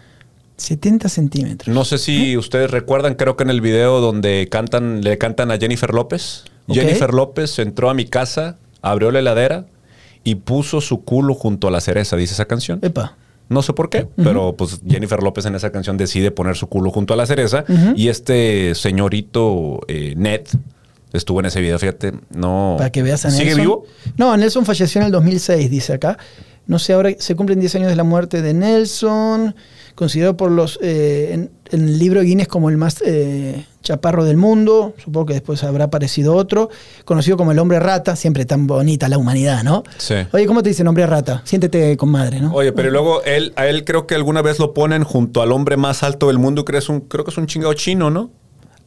[0.58, 1.74] 70 centímetros.
[1.74, 5.58] No sé si ustedes recuerdan, creo que en el video donde cantan, le cantan a
[5.58, 6.44] Jennifer López.
[6.68, 9.66] Jennifer López entró a mi casa, abrió la heladera
[10.24, 12.80] y puso su culo junto a la cereza, dice esa canción.
[12.82, 13.16] Epa.
[13.50, 16.92] No sé por qué, pero pues Jennifer López en esa canción decide poner su culo
[16.92, 20.42] junto a la cereza y este señorito eh, Ned
[21.14, 22.76] estuvo en ese video, fíjate, no...
[22.78, 23.48] Para que veas a Nelson.
[23.48, 23.86] ¿Sigue vivo?
[24.18, 26.20] No, Nelson falleció en el 2006, dice acá.
[26.68, 29.56] No sé, ahora se cumplen 10 años de la muerte de Nelson,
[30.00, 34.38] considerado por los eh, en, en el libro Guinness como el más eh, chaparro del
[34.38, 34.94] mundo.
[34.98, 36.70] Supongo que después habrá aparecido otro.
[37.04, 39.84] Conocido como el hombre rata, siempre tan bonita la humanidad, ¿no?
[39.98, 40.16] Sí.
[40.32, 41.42] Oye, ¿cómo te dicen hombre rata?
[41.44, 42.54] Siéntete con madre, ¿no?
[42.54, 45.76] Oye, pero luego él, a él creo que alguna vez lo ponen junto al hombre
[45.76, 48.32] más alto del mundo, creo, es un, creo que es un chingado chino, ¿no?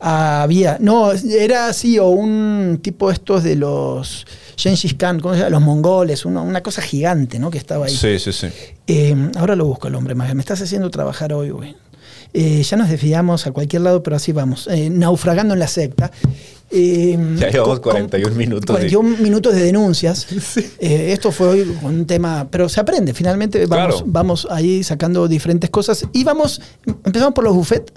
[0.05, 4.27] Había, no, era así, o un tipo estos de los
[4.57, 5.51] Gengis Khan, ¿cómo se llama?
[5.51, 7.51] Los mongoles, una, una cosa gigante, ¿no?
[7.53, 7.95] Que estaba ahí.
[7.97, 8.49] Sí, sí, sí.
[8.89, 10.35] Eh, ahora lo busco el hombre más.
[10.35, 11.77] Me estás haciendo trabajar hoy, güey.
[12.35, 14.67] Eh, ya nos desviamos a cualquier lado, pero así vamos.
[14.73, 16.11] Eh, naufragando en la secta.
[16.71, 20.27] Eh, Ya llevamos con- 41 minutos, 41 minutos de denuncias.
[20.81, 23.15] Eh, esto fue hoy un tema, pero se aprende.
[23.15, 24.05] Finalmente vamos, Claro.
[24.07, 26.05] vamos ahí sacando diferentes cosas.
[26.13, 26.61] Y vamos,
[27.05, 27.93] empezamos por los buffets.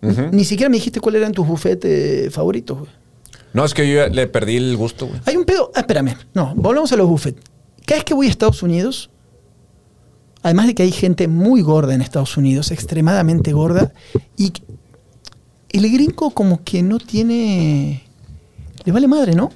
[0.00, 2.90] Ni siquiera me dijiste cuáles eran tus buffets eh, favoritos, güey.
[3.52, 5.20] No, es que yo le perdí el gusto, güey.
[5.26, 5.72] Hay un pedo.
[5.74, 6.14] Ah, espérame.
[6.34, 7.40] No, volvemos a los buffets.
[7.86, 9.10] Cada vez que voy a Estados Unidos,
[10.42, 13.92] además de que hay gente muy gorda en Estados Unidos, extremadamente gorda,
[14.36, 14.52] y
[15.70, 18.04] el gringo como que no tiene.
[18.84, 19.50] Le vale madre, ¿no?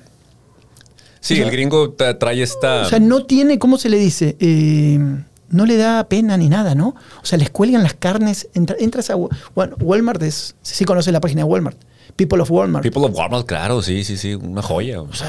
[1.21, 2.83] Sí, O sea- el gringo tra- trae esta...
[2.83, 4.37] O sea, no tiene, ¿cómo se le dice?
[4.41, 4.99] Eh,
[5.53, 6.89] no le da pena ni nada, ¿no?
[7.23, 8.49] O sea, les cuelgan las carnes.
[8.55, 11.77] entra- entras a Wa- Wa- Walmart, es, sí conoces la página de Walmart.
[12.17, 12.83] People of Walmart.
[12.83, 15.01] People of Walmart, claro, sí, sí, sí, una joya.
[15.01, 15.29] O sea,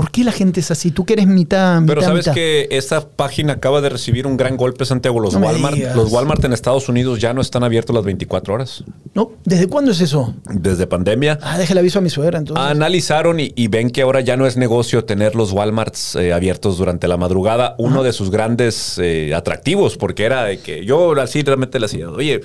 [0.00, 0.92] ¿por qué la gente es así?
[0.92, 2.32] Tú que eres mitad, mitad, Pero sabes mitad.
[2.32, 5.20] que esta página acaba de recibir un gran golpe Santiago.
[5.20, 8.82] Los No Walmart, los Walmart en Estados Unidos ya no están abiertos las 24 horas.
[9.12, 9.32] ¿No?
[9.44, 10.34] ¿Desde cuándo es eso?
[10.50, 11.38] Desde pandemia.
[11.42, 12.64] Ah, déjale aviso a mi suegra entonces.
[12.64, 16.78] Analizaron y, y ven que ahora ya no es negocio tener los Walmarts eh, abiertos
[16.78, 17.74] durante la madrugada.
[17.76, 22.08] Uno de sus grandes eh, atractivos, porque era de que yo así realmente le hacía,
[22.08, 22.40] oye,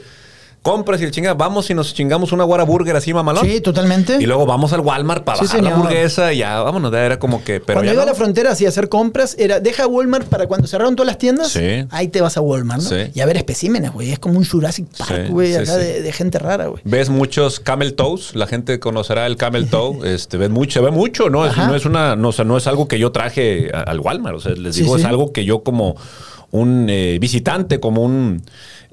[0.66, 3.45] compras y el chinga, vamos y nos chingamos una Whataburger así mamalón.
[3.45, 4.18] Sí, totalmente.
[4.20, 7.20] Y luego vamos al Walmart para Sí, bajar la hamburguesa y ya, vámonos, ya era
[7.20, 7.59] como que...
[7.59, 10.66] Pero cuando iba a la frontera así a hacer compras, era deja Walmart para cuando
[10.68, 11.86] cerraron todas las tiendas, Sí.
[11.91, 12.89] ahí te vas a Walmart, ¿no?
[12.89, 13.11] Sí.
[13.13, 14.11] Y a ver especímenes, güey.
[14.11, 15.78] Es como un Jurassic Park, güey, acá.
[15.78, 16.82] De, de gente rara, güey.
[16.84, 20.89] Ves muchos camel toes, la gente conocerá el camel toe, este, ves mucho, se ve
[20.89, 21.45] mucho, ¿no?
[21.45, 24.38] Es, no es una, no, o sea, no es algo que yo traje al Walmart,
[24.38, 25.95] o sea, les digo, es algo que yo como
[26.51, 28.41] un eh, visitante, como un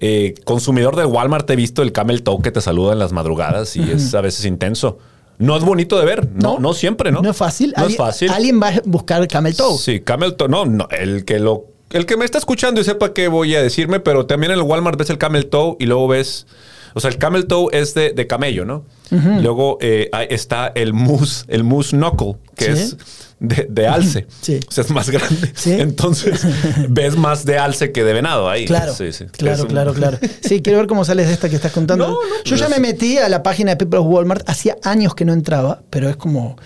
[0.02, 3.74] eh, consumidor de Walmart he visto el camel toe que te saluda en las madrugadas
[3.76, 4.98] y es a veces intenso.
[5.38, 7.22] No es bonito de ver, no, no, siempre, ¿no?
[7.22, 7.72] No es fácil.
[7.76, 8.28] No es Alguien- fácil.
[8.30, 9.78] Alguien va a buscar Camel Toe.
[9.78, 13.12] Sí, camel toe, no, no, el que lo el que me está escuchando y sepa
[13.12, 16.08] qué voy a decirme, pero también en el Walmart ves el camel toe y luego
[16.08, 16.46] ves,
[16.94, 18.84] o sea, el camel toe es de, de camello, ¿no?
[19.10, 22.70] Luego eh, está el moose, el moose knuckle, que Sí.
[22.82, 22.96] es
[23.42, 24.26] de, de alce.
[24.40, 24.60] Sí.
[24.68, 25.52] O sea, es más grande.
[25.54, 25.72] Sí.
[25.78, 26.40] Entonces,
[26.88, 28.64] ves más de alce que de venado ahí.
[28.64, 29.26] Claro, Sí, sí.
[29.32, 30.18] claro, un- claro, claro.
[30.42, 32.06] Sí, quiero ver cómo sales de esta que estás contando.
[32.06, 34.48] No, no, Yo ya me metí a la página de People of Walmart.
[34.48, 36.56] Hacía años que no entraba, pero es como,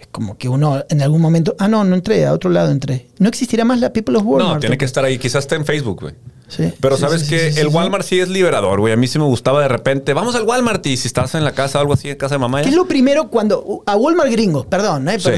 [0.00, 1.54] es como que uno en algún momento.
[1.58, 3.06] Ah, no, no entré, a otro lado entré.
[3.18, 4.54] No existirá más la People of Walmart.
[4.54, 5.18] No, tiene que estar ahí.
[5.18, 6.14] Quizás está en Facebook, güey.
[6.48, 7.66] Sí, Pero sí, sabes sí, que el.
[7.68, 8.92] Walmart sí es liberador, güey.
[8.92, 10.12] A mí sí me gustaba de repente.
[10.14, 12.38] Vamos al Walmart y si estás en la casa o algo así, en casa de
[12.38, 12.62] mamá.
[12.62, 13.82] ¿Qué es lo primero cuando.
[13.84, 15.18] A Walmart gringo, perdón, ¿eh?
[15.18, 15.30] Sí.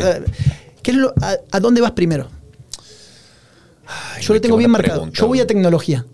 [0.79, 2.29] Pero, ¿qué es lo, a, a dónde vas primero?
[3.87, 4.99] Ay, Yo lo tengo bien marcado.
[5.01, 6.05] pregunta, Yo voy a tecnología.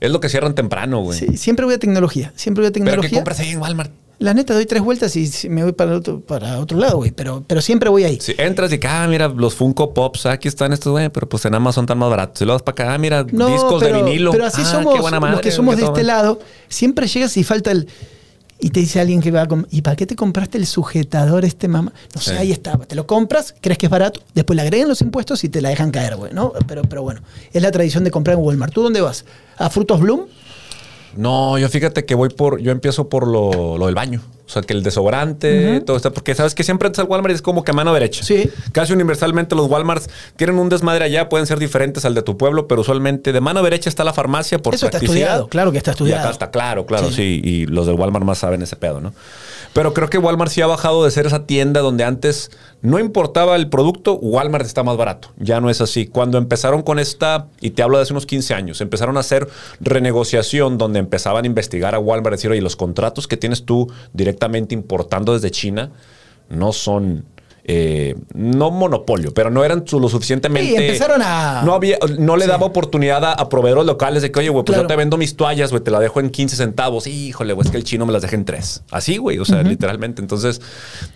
[0.00, 1.18] Es lo que cierran temprano, güey.
[1.18, 2.32] Sí, siempre voy a tecnología.
[2.36, 3.10] Siempre voy a ¿Pero tecnología.
[3.10, 3.92] qué compras ahí en Walmart?
[4.20, 7.10] La neta, doy tres vueltas y me voy para otro, para otro lado, güey.
[7.10, 8.18] Pero, pero siempre voy ahí.
[8.20, 11.44] Si entras y que, ah, mira, los Funko Pops, aquí están estos, güey, pero pues
[11.46, 12.38] en Amazon están más baratos.
[12.38, 14.30] Si lo vas para acá, ah, mira, No, discos pero, de vinilo.
[14.30, 16.38] pero así Ah, somos buena los madre, que somos de este lado.
[16.68, 17.88] Siempre llegas y falta el...
[18.60, 19.48] Y te dice alguien que va a...
[19.70, 21.92] ¿Y para qué te compraste el sujetador este mamá?
[22.14, 22.36] No sé, Sí.
[22.36, 22.78] ahí está.
[22.78, 25.68] Te lo compras, crees que es barato, después le agregan los impuestos y te la
[25.70, 26.52] dejan caer, güey, ¿no?
[26.66, 27.20] Pero, pero bueno,
[27.52, 28.72] es la tradición de comprar en Walmart.
[28.72, 29.24] ¿Tú dónde vas?
[29.58, 30.26] ¿A Frutos Bloom?
[31.16, 34.20] No, yo fíjate que voy por, yo empiezo por lo, lo del baño.
[34.46, 37.36] O sea, que el desodorante, todo esto, porque sabes que siempre entras al Walmart y
[37.36, 38.22] es como que a mano derecha.
[38.22, 38.50] Sí.
[38.72, 42.68] Casi universalmente los Walmarts tienen un desmadre allá, pueden ser diferentes al de tu pueblo,
[42.68, 45.22] pero usualmente de mano derecha está la farmacia por Eso está practicidad.
[45.28, 46.20] estudiado, claro que está Y estudiado.
[46.22, 47.14] acá está claro, claro, Sí.
[47.14, 47.40] sí.
[47.42, 49.14] Y los del Walmart más saben ese pedo, ¿no?
[49.74, 53.56] Pero creo que Walmart sí ha bajado de ser esa tienda donde antes no importaba
[53.56, 55.32] el producto, Walmart está más barato.
[55.36, 56.06] Ya no es así.
[56.06, 59.48] Cuando empezaron con esta, y te hablo de hace unos 15 años, empezaron a hacer
[59.80, 64.74] renegociación donde empezaban a investigar a Walmart, decir, oye, los contratos que tienes tú directamente
[64.74, 65.90] importando desde China
[66.48, 67.24] no son...
[67.66, 70.68] eh, no monopolio, pero no eran lo suficientemente.
[70.68, 72.50] Sí, empezaron a- No, había, no le Sí.
[72.50, 74.82] daba oportunidad a, a proveedores locales de que, oye, güey, pues Claro.
[74.82, 77.06] yo te vendo mis toallas, güey, te la dejo en 15 centavos.
[77.06, 78.82] Híjole, güey, es que el chino me las deja en 3.
[78.90, 80.20] Así, güey, o sea, literalmente.
[80.20, 80.60] Entonces,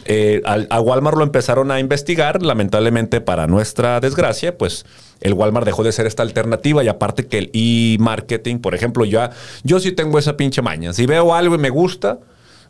[0.06, 2.42] eh, a, Walmart lo empezaron a investigar.
[2.42, 4.86] Lamentablemente, para nuestra desgracia, pues
[5.20, 6.82] el Walmart dejó de ser esta alternativa.
[6.82, 9.32] Y aparte que el e-marketing, por ejemplo, ya,
[9.64, 10.94] yo sí tengo esa pinche maña.
[10.94, 12.18] Si veo algo y me gusta.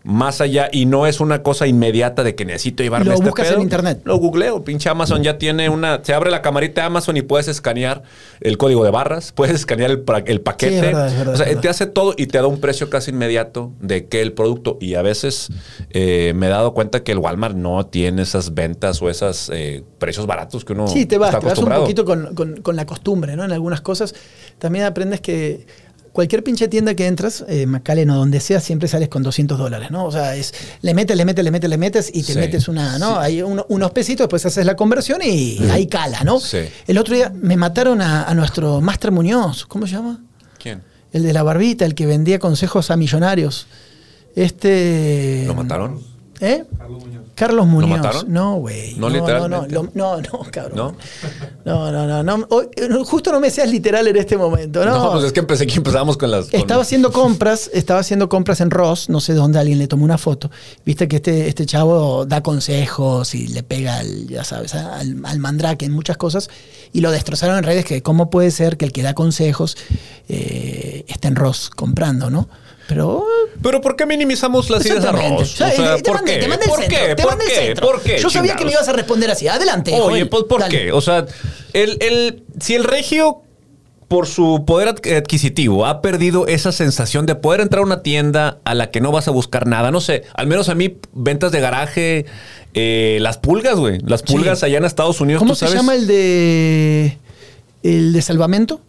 [0.04, 3.46] Más allá, y no es una cosa inmediata de que necesito llevarme Lo este buscas
[3.48, 3.56] pedo.
[3.56, 4.00] en internet.
[4.04, 6.00] Lo googleo, pinche Amazon ya tiene una.
[6.02, 8.02] Se abre la camarita de Amazon y puedes escanear
[8.40, 10.70] el código de barras, puedes escanear el, paquete.
[10.70, 11.60] Sí, es verdad, es verdad, o sea, verdad.
[11.62, 14.78] te hace todo y te da un precio casi inmediato de que el producto.
[14.80, 15.48] Y a veces
[15.90, 19.50] eh, me he dado cuenta que el Walmart no tiene esas ventas o esos
[19.98, 22.76] precios baratos que uno Sí, te vas, está te vas un poquito con, con- con
[22.76, 23.44] la costumbre, ¿no?
[23.44, 24.14] En algunas cosas
[24.58, 25.66] también aprendes que
[26.12, 29.90] cualquier pinche tienda que entras, eh, McAllen o donde sea, siempre sales con 200 dólares,
[29.90, 30.04] ¿no?
[30.04, 30.52] O sea, es
[30.82, 33.10] le metes, le metes, le metes, le metes y te Sí, metes una, ¿no?
[33.12, 33.16] sí.
[33.20, 36.40] Hay uno- unos pesitos, después haces la conversión y ahí cala, ¿no?
[36.40, 36.58] Sí.
[36.86, 40.20] El otro día me mataron a, a nuestro Master Muñoz, ¿cómo se llama?
[40.62, 40.82] ¿Quién?
[41.12, 43.66] El de la barbita, el que vendía consejos a millonarios.
[44.36, 45.44] Este.
[45.46, 46.00] ¿Lo mataron?
[46.40, 46.64] ¿Eh?
[46.78, 47.17] Carlos Muñoz.
[48.02, 48.32] Mataron?
[48.32, 48.94] No, güey.
[48.94, 49.74] No, No, no, literalmente.
[49.74, 50.76] lo- no, no, cabrón.
[50.76, 50.94] ¿No?
[51.64, 52.22] No, no, no.
[52.22, 52.46] no.
[52.88, 54.84] No, justo no me seas literal en este momento.
[54.84, 56.50] No, No, pues es que empecé que empezábamos con las.
[56.50, 60.04] con- Estaba haciendo compras, estaba haciendo compras en Ross, no sé dónde alguien le tomó
[60.04, 60.50] una foto.
[60.84, 65.38] Viste que este, este chavo da consejos y le pega al, ya sabes, al, al
[65.38, 66.48] mandrake en muchas cosas.
[66.92, 69.76] Y lo destrozaron en redes que cómo puede ser que el que da consejos
[70.28, 72.48] eh, esté en Ross comprando, ¿no?
[72.88, 73.24] Pero
[73.62, 75.42] Pero ¿por qué minimizamos las ideas de arroz?
[75.42, 76.38] O sea, te ¿por mandé- qué?
[76.40, 77.14] te mandé el ¿Por centro, qué?
[77.14, 77.56] te ¿Por mandé el qué?
[77.66, 77.86] centro.
[77.86, 78.18] ¿Por qué?
[78.18, 79.46] Yo sabía que me ibas a responder así.
[79.46, 79.92] Adelante.
[79.92, 80.28] Oye, Joel.
[80.28, 80.76] pues ¿por Dale.
[80.84, 80.92] qué?
[80.92, 81.26] O sea,
[81.74, 83.42] el, el- si el regio,
[84.08, 88.58] por su poder adq- adquisitivo, ha perdido esa sensación de poder entrar a una tienda
[88.64, 89.90] a la que no vas a buscar nada.
[89.90, 92.24] No sé, al menos a mí, ventas de garaje,
[92.72, 93.98] eh, las pulgas, güey.
[94.06, 94.64] Las pulgas Sí.
[94.66, 95.40] allá en Estados Unidos.
[95.40, 95.74] ¿Cómo ¿tú se sabes?
[95.82, 97.18] llama el de
[97.82, 98.80] el de salvamento?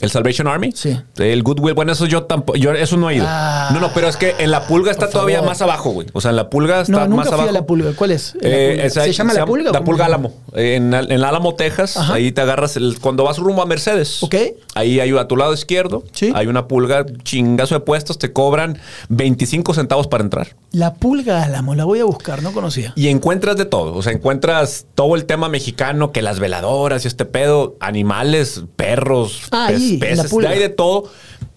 [0.00, 0.72] ¿El Salvation Army?
[0.74, 0.96] Sí.
[1.16, 1.74] El Goodwill.
[1.74, 2.56] Bueno, eso yo tampoco.
[2.58, 3.24] Yo eso no he ido.
[3.28, 3.70] Ah.
[3.72, 5.50] no, no, pero es que en la pulga está todavía favor.
[5.50, 6.06] más abajo, güey.
[6.12, 7.48] O sea, en la pulga está No, más nunca fui abajo.
[7.48, 7.92] a la pulga.
[7.96, 8.34] ¿Cuál es?
[8.40, 8.84] Eh, pulga.
[8.86, 9.72] esa- ¿Se llama la pulga?
[9.72, 10.06] La pulga?
[10.06, 10.32] Álamo.
[10.54, 11.96] En, en Álamo, Texas.
[11.96, 12.14] Ajá.
[12.14, 14.22] Ahí te agarras el, cuando vas rumbo a Mercedes.
[14.22, 14.36] Ok.
[14.74, 16.04] Ahí hay a tu lado izquierdo.
[16.12, 16.30] Sí.
[16.34, 18.18] Hay una pulga, chingazo de puestos.
[18.18, 18.78] Te cobran
[19.08, 20.54] 25 centavos para entrar.
[20.70, 22.92] La pulga Álamo, la voy a buscar, no conocía.
[22.94, 23.94] Y encuentras de todo.
[23.94, 29.42] O sea, encuentras todo el tema mexicano, que las veladoras y este pedo, animales, perros,
[29.50, 29.66] Ah,
[29.96, 31.10] peces, hay de todo.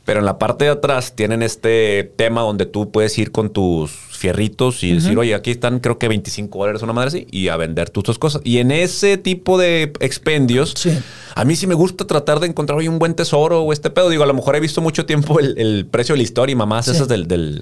[0.04, 3.92] Pero en la parte de atrás tienen este tema donde tú puedes ir con tus
[3.92, 7.56] fierritos y decir, oye, aquí están creo que 25 dólares, una madre así, y a
[7.58, 8.42] vender tus dos cosas.
[8.44, 10.92] Y en ese tipo de expendios, Sí.
[11.36, 14.10] a mí sí me gusta tratar de encontrar hoy un buen tesoro o este pedo.
[14.10, 16.56] Digo, a lo mejor he visto mucho tiempo el, el precio de la historia y
[16.56, 16.92] mamás Sí.
[16.92, 17.62] esas del, del,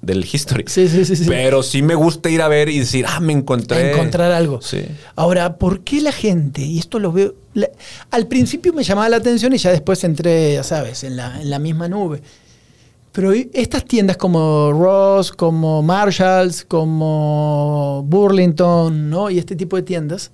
[0.00, 0.64] del history.
[0.68, 1.24] Sí, sí, sí, sí.
[1.26, 3.90] Pero sí me gusta ir a ver y decir, ah, me encontré.
[3.92, 4.60] encontrar algo.
[4.62, 4.84] Sí.
[5.16, 7.68] Ahora, ¿por qué la gente, y esto lo veo, la-
[8.10, 11.50] al principio me llamaba la atención y ya después entré, ya sabes, en la, en
[11.50, 12.22] la misma nube.
[13.12, 19.30] Pero estas tiendas como Ross, como Marshalls, como Burlington, ¿no?
[19.30, 20.30] Y este tipo de tiendas,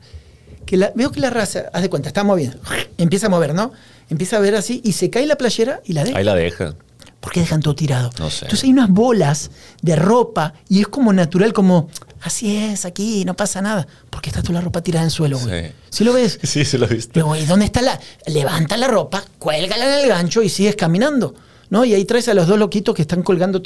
[0.67, 2.59] que la- veo que la raza, haz de cuenta, está moviendo,
[2.99, 3.73] empieza a mover, ¿no?
[4.11, 6.19] Empieza a ver así y se cae la playera y la deja.
[6.19, 6.75] Ahí la deja.
[7.25, 8.11] ¿Por qué dejan todo tirado?
[8.19, 8.45] No sé.
[8.45, 9.51] Entonces hay unas bolas
[9.81, 11.89] de ropa y es como natural, como
[12.21, 13.87] así es, aquí, no pasa nada.
[14.11, 15.69] Porque está toda la ropa tirada en el suelo, güey.
[15.69, 15.73] Sí.
[15.89, 16.39] ¿Sí lo ves?
[16.43, 17.15] Sí, se lo viste.
[17.15, 17.99] Pero, güey, ¿dónde está la...?
[18.27, 21.35] Levanta la ropa, cuélgala en el gancho y sigues caminando.
[21.71, 21.85] ¿No?
[21.85, 23.63] Y ahí traes a los dos loquitos que están colgando.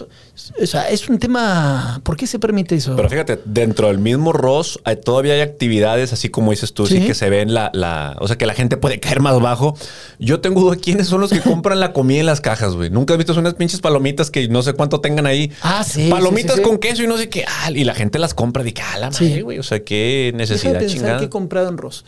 [0.62, 2.00] O sea, es un tema.
[2.04, 2.94] ¿Por qué se permite eso?
[2.96, 6.98] Pero fíjate, dentro del mismo Ross hay- todavía hay actividades, así como dices tú, sí,
[7.00, 7.06] Sí.
[7.06, 8.16] que se ven la, la.
[8.20, 9.76] O sea, que la gente puede caer más bajo.
[10.18, 12.90] Yo tengo duda quiénes son los que compran la comida en las cajas, güey.
[12.90, 15.52] Nunca has visto unas pinches palomitas que no sé cuánto tengan ahí.
[15.62, 16.68] Ah, sí, Palomitas sí, sí, sí.
[16.68, 17.44] con queso y no sé qué.
[17.46, 18.62] Ah, y la gente las compra.
[18.62, 19.24] Dice, ah, la Sí.
[19.24, 19.58] madre, güey.
[19.58, 21.18] O sea, qué Deja necesidad de pensar chingada.
[21.18, 22.04] que he comprado en Ross.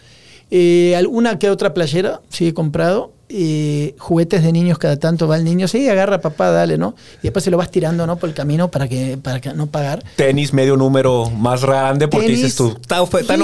[0.50, 3.12] Eh, alguna que otra playera, sí he comprado.
[3.32, 6.96] Eh, juguetes de niños cada tanto va el niño, sí, agarra papá, dale, ¿no?
[7.18, 8.16] Y después se lo vas tirando, ¿no?
[8.16, 10.02] Por el camino para que, para que no pagar.
[10.16, 12.76] Tenis medio número más grande porque Tenis, dices tú,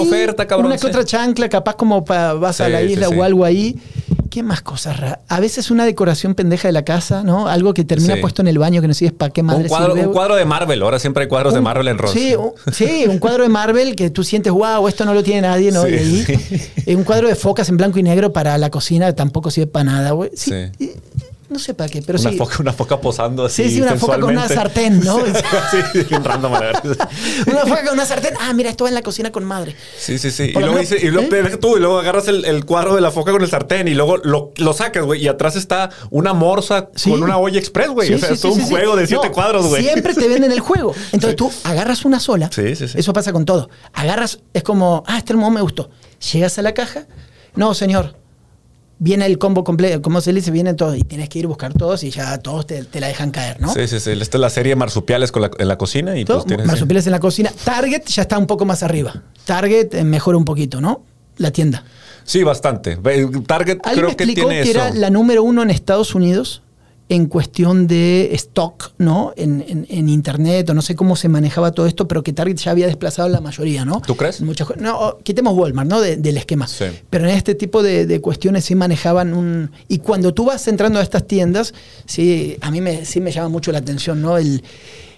[0.02, 0.66] sí, oferta, cabrón.
[0.66, 3.14] Una que otra chancla, capaz como pa- vas a la sí, isla sí.
[3.16, 3.78] o algo ahí.
[4.36, 5.20] ¿Qué más cosas raras?
[5.28, 7.48] A veces una decoración pendeja de la casa, ¿no?
[7.48, 8.20] Algo que termina Sí.
[8.20, 10.06] puesto en el baño que no sabes para qué madre Un cuadro, sirve.
[10.08, 10.82] un cuadro de Marvel.
[10.82, 12.10] Ahora siempre hay cuadros de Marvel en Ross.
[12.10, 15.40] Sí, un, sí, un cuadro de Marvel que tú sientes, wow, esto no lo tiene
[15.40, 15.84] nadie, ¿no?
[15.84, 16.24] Sí, y ahí,
[16.86, 19.84] eh, un cuadro de focas en blanco y negro para la cocina tampoco sirve para
[19.84, 20.28] nada, güey.
[20.34, 20.84] Sí, Sí.
[20.84, 20.90] y-
[21.48, 22.36] no sé para qué, pero una, sí.
[22.38, 23.64] foca, una foca posando así.
[23.64, 25.00] Sí, sí, una foca con una sartén.
[25.00, 25.18] ¿no?
[25.70, 26.76] sí, bien random, a ver.
[27.46, 28.34] Una foca con una sartén.
[28.40, 29.76] Ah, mira, esto va en la cocina con madre.
[29.98, 30.44] Sí, sí, sí.
[30.44, 31.56] Y Por luego, menos- dice, y luego ¿eh?
[31.58, 34.16] tú, y luego agarras el, el cuadro de la foca con el sartén y luego
[34.18, 35.22] lo, lo sacas, güey.
[35.22, 37.10] Y atrás está una morsa Sí.
[37.10, 38.08] con una olla express, güey.
[38.08, 38.68] Sí, o sea, sí, es sí, un sí, sí.
[38.70, 39.82] juego de siete No, cuadros, güey.
[39.82, 40.94] Siempre te venden el juego.
[41.12, 42.50] Entonces tú agarras una sola.
[42.52, 42.98] Sí, sí, sí.
[42.98, 43.68] Eso pasa con todo.
[43.92, 45.90] Agarras, es como, ah, este hermoso me gustó.
[46.32, 47.06] Llegas a la caja.
[47.54, 48.16] No, señor.
[48.98, 50.94] Viene el combo completo, como se le dice, viene todo.
[50.94, 53.60] Y tienes que ir a buscar todos y ya todos te, te la dejan caer,
[53.60, 53.72] ¿no?
[53.74, 54.10] Sí, sí, sí.
[54.12, 56.66] Esta es la serie marsupiales con la, en la cocina y Todo, pues tienes...
[56.66, 57.52] marsupiales en la cocina.
[57.64, 59.22] Target ya está un poco más arriba.
[59.44, 61.02] Target eh, mejora un poquito, ¿no?
[61.36, 61.84] La tienda.
[62.24, 62.96] Sí, bastante.
[62.96, 64.80] Target Alguien creo me que explicó tiene que eso.
[64.80, 66.62] era la número uno en Estados Unidos
[67.08, 69.32] en cuestión de stock, ¿no?
[69.36, 72.56] En, en- en internet, o no sé cómo se manejaba todo esto, pero que Target
[72.56, 74.00] ya había desplazado la mayoría, ¿no?
[74.04, 74.40] ¿Tú crees?
[74.40, 76.00] Muchas no, quitemos Walmart, ¿no?
[76.00, 76.66] De- del esquema.
[76.66, 76.86] Sí.
[77.08, 79.70] Pero en este tipo de, de cuestiones sí manejaban un.
[79.86, 81.74] Y cuando tú vas entrando a estas tiendas,
[82.06, 84.36] sí, a mí me, sí me llama mucho la atención, ¿no?
[84.36, 84.62] El.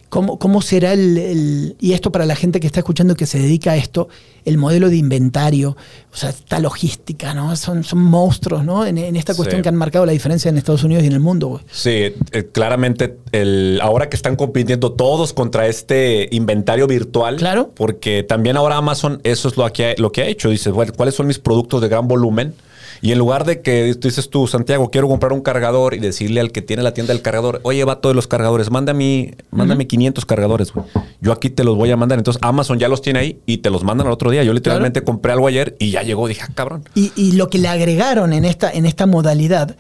[0.09, 3.39] ¿Cómo, cómo será el, el- Y esto para la gente que está escuchando que se
[3.39, 4.09] dedica a esto,
[4.47, 5.77] el modelo de inventario,
[6.13, 7.55] o sea, esta logística, ¿no?
[7.57, 8.87] Son, son monstruos, ¿no?
[8.87, 9.63] En, en esta cuestión Sí.
[9.63, 11.63] que han marcado la diferencia en Estados Unidos y en el mundo, güey.
[11.71, 11.91] Sí,
[12.33, 17.37] eh, claramente el, ahora que están compitiendo todos contra este inventario virtual.
[17.37, 17.71] Claro.
[17.75, 20.49] Porque también ahora Amazon eso es lo que ha, lo que ha hecho.
[20.49, 22.55] Dices, bueno, ¿cuáles son mis productos de gran volumen?
[23.01, 26.41] Y en lugar de que tú dices tú, Santiago, quiero comprar un cargador y decirle
[26.41, 30.25] al que tiene la tienda del cargador, oye, va todos los cargadores, mándame, mándame 500
[30.25, 30.87] cargadores, güey.
[31.21, 32.19] Yo aquí te los voy a mandar.
[32.19, 34.43] Entonces Amazon ya los tiene ahí y te los mandan al otro día.
[34.45, 36.29] Yo literalmente compré algo ayer y ya llegó.
[36.29, 36.85] Dije, ah, cabrón.
[36.95, 39.77] Y, y lo que le agregaron en esta, en esta modalidad,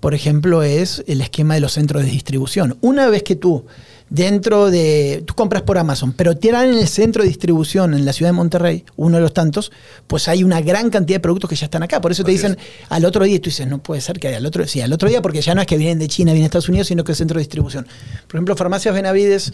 [0.00, 2.76] por ejemplo, es el esquema de los centros de distribución.
[2.80, 3.64] Una vez que tú,
[4.12, 5.24] dentro de.
[5.26, 8.34] Tú compras por Amazon, pero tiran en el centro de distribución en la ciudad de
[8.34, 9.72] Monterrey, uno de los tantos,
[10.06, 12.00] pues hay una gran cantidad de productos que ya están acá.
[12.00, 12.58] Por eso te Así dicen
[12.90, 14.92] al otro día, y tú dices, no puede ser que haya al otro Sí, al
[14.92, 17.04] otro día, porque ya no es que vienen de China, vienen de Estados Unidos, sino
[17.04, 17.86] que es centro de distribución.
[18.26, 19.52] Por ejemplo, Farmacias Benavides.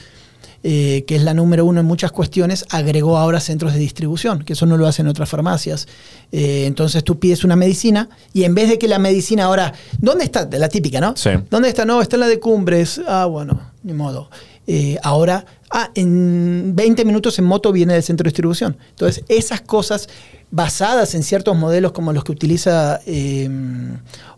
[0.65, 4.55] Eh, que es la número uno en muchas cuestiones, agregó ahora centros de distribución, que
[4.55, 5.87] eso no lo hacen otras farmacias.
[6.33, 10.25] Eh, entonces tú pides una medicina y en vez de que la medicina ahora, ¿dónde
[10.25, 10.49] está?
[10.51, 11.17] La típica, ¿no?
[11.17, 11.31] Sí.
[11.49, 11.85] ¿Dónde está?
[11.85, 13.01] No, está en la de Cumbres.
[13.07, 14.31] Ah, bueno, ni modo.
[14.67, 18.77] Eh, ahora, ah, en 20 minutos en moto viene del centro de distribución.
[18.91, 20.09] Entonces, esas cosas
[20.51, 23.01] basadas en ciertos modelos como los que utiliza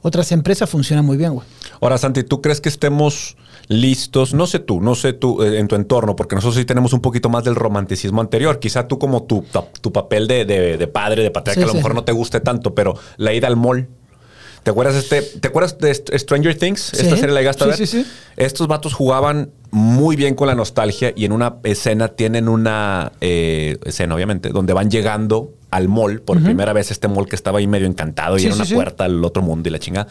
[0.02, 1.46] otras empresas funcionan muy bien, güey.
[1.80, 3.36] Ahora, Santi, ¿tú crees que estemos
[3.70, 4.34] listos?
[4.34, 7.00] No sé tú, no sé tú eh, en tu entorno, porque nosotros sí tenemos un
[7.00, 8.58] poquito más del romanticismo anterior.
[8.58, 9.44] Quizá tú como tu,
[9.80, 12.12] tu papel de, de- de padre, de patriarca, Sí, a lo sí, mejor no te
[12.12, 13.88] guste tanto, pero la ida al mall.
[14.64, 16.92] ¿Te acuerdas, este, ¿Te acuerdas de St- Stranger Things?
[16.94, 17.88] Esta serie la llegaste a Sí, ver.
[17.88, 18.06] sí, sí.
[18.36, 23.78] Estos vatos jugaban muy bien con la nostalgia y en una escena tienen una eh,
[23.86, 27.68] escena, obviamente, donde van llegando al mall por primera vez, este mall que estaba ahí
[27.68, 28.74] medio encantado y Sí, era una sí.
[28.74, 30.08] puerta al otro mundo y la chingada.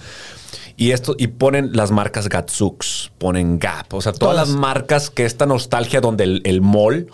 [0.79, 4.47] Y esto, y ponen las marcas Gatsux, ponen Gap, o sea, todas, Todas.
[4.49, 7.07] las marcas que esta nostalgia donde el, el mall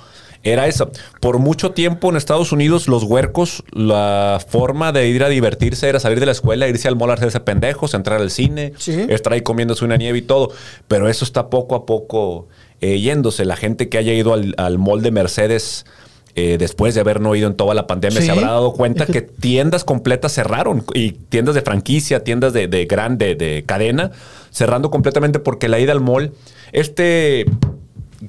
[0.43, 0.91] era eso.
[1.20, 5.99] Por mucho tiempo en Estados Unidos, los huercos, la forma de ir a divertirse era
[5.99, 9.07] salir de la escuela, irse al mall a hacerse pendejos, entrar al cine, Sí.
[9.09, 10.51] estar ahí comiéndose una nieve y todo.
[10.88, 12.47] Pero eso está poco a poco
[12.82, 13.43] eh, yéndose.
[13.45, 15.88] La gente que haya ido al, al mall de Mercedes
[16.36, 18.25] eh, después de haber no ido en toda la pandemia Sí.
[18.25, 22.51] se habrá dado cuenta Es que- que tiendas completas cerraron y tiendas de franquicia, tiendas
[22.53, 24.11] de, de gran, de, de cadena,
[24.51, 26.33] cerrando completamente porque la ida al mall,
[26.73, 27.45] este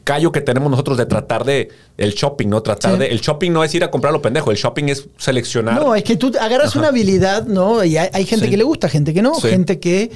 [0.05, 2.63] callo que tenemos nosotros de tratar de el shopping, ¿no?
[2.63, 2.99] Tratar Sí.
[2.99, 5.81] de el shopping no es ir a comprar lo pendejo, el shopping es seleccionar.
[5.81, 7.83] No, es que tú agarras una habilidad, ¿no?
[7.85, 8.51] Y hay, hay gente Sí.
[8.51, 9.49] que le gusta, gente que no, Sí.
[9.49, 10.11] gente que.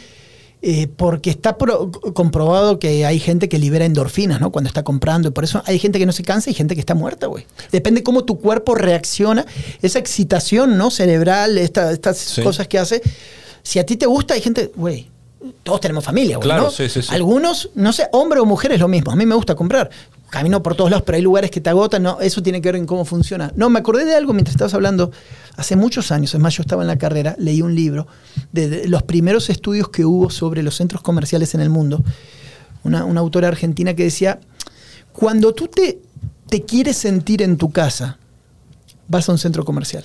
[0.63, 4.51] Eh, porque está pro- comprobado que hay gente que libera endorfinas, ¿no?
[4.53, 5.29] Cuando está comprando.
[5.29, 7.47] Y por eso hay gente que no se cansa y gente que está muerta, güey.
[7.73, 9.47] Depende cómo tu cuerpo reacciona.
[9.83, 10.91] Esa excitación, ¿no?
[10.91, 12.43] Cerebral, esta- estas Sí.
[12.43, 13.01] cosas que hace.
[13.63, 15.09] Si a ti te gusta, hay gente, güey.
[15.63, 16.71] todos tenemos familia, güey, Claro, ¿no?
[16.71, 17.09] sí, sí, sí.
[17.15, 19.11] Algunos, no sé, hombre o mujer es lo mismo.
[19.11, 19.89] A mí me gusta comprar.
[20.31, 22.05] Camino por todos lados, pero hay lugares que te agotan.
[22.05, 23.53] No, eso tiene que ver en cómo funciona.
[23.57, 25.11] No, me acordé de algo mientras estabas hablando.
[25.57, 28.07] Hace muchos años, es más, yo estaba en la carrera, leí un libro
[28.53, 32.05] de, los primeros estudios que hubo sobre los centros comerciales en el mundo.
[32.85, 34.39] Una, una autora argentina que decía,
[35.13, 36.01] cuando tú te,
[36.49, 38.19] te quieres sentir en tu casa,
[39.09, 40.05] vas a un centro comercial.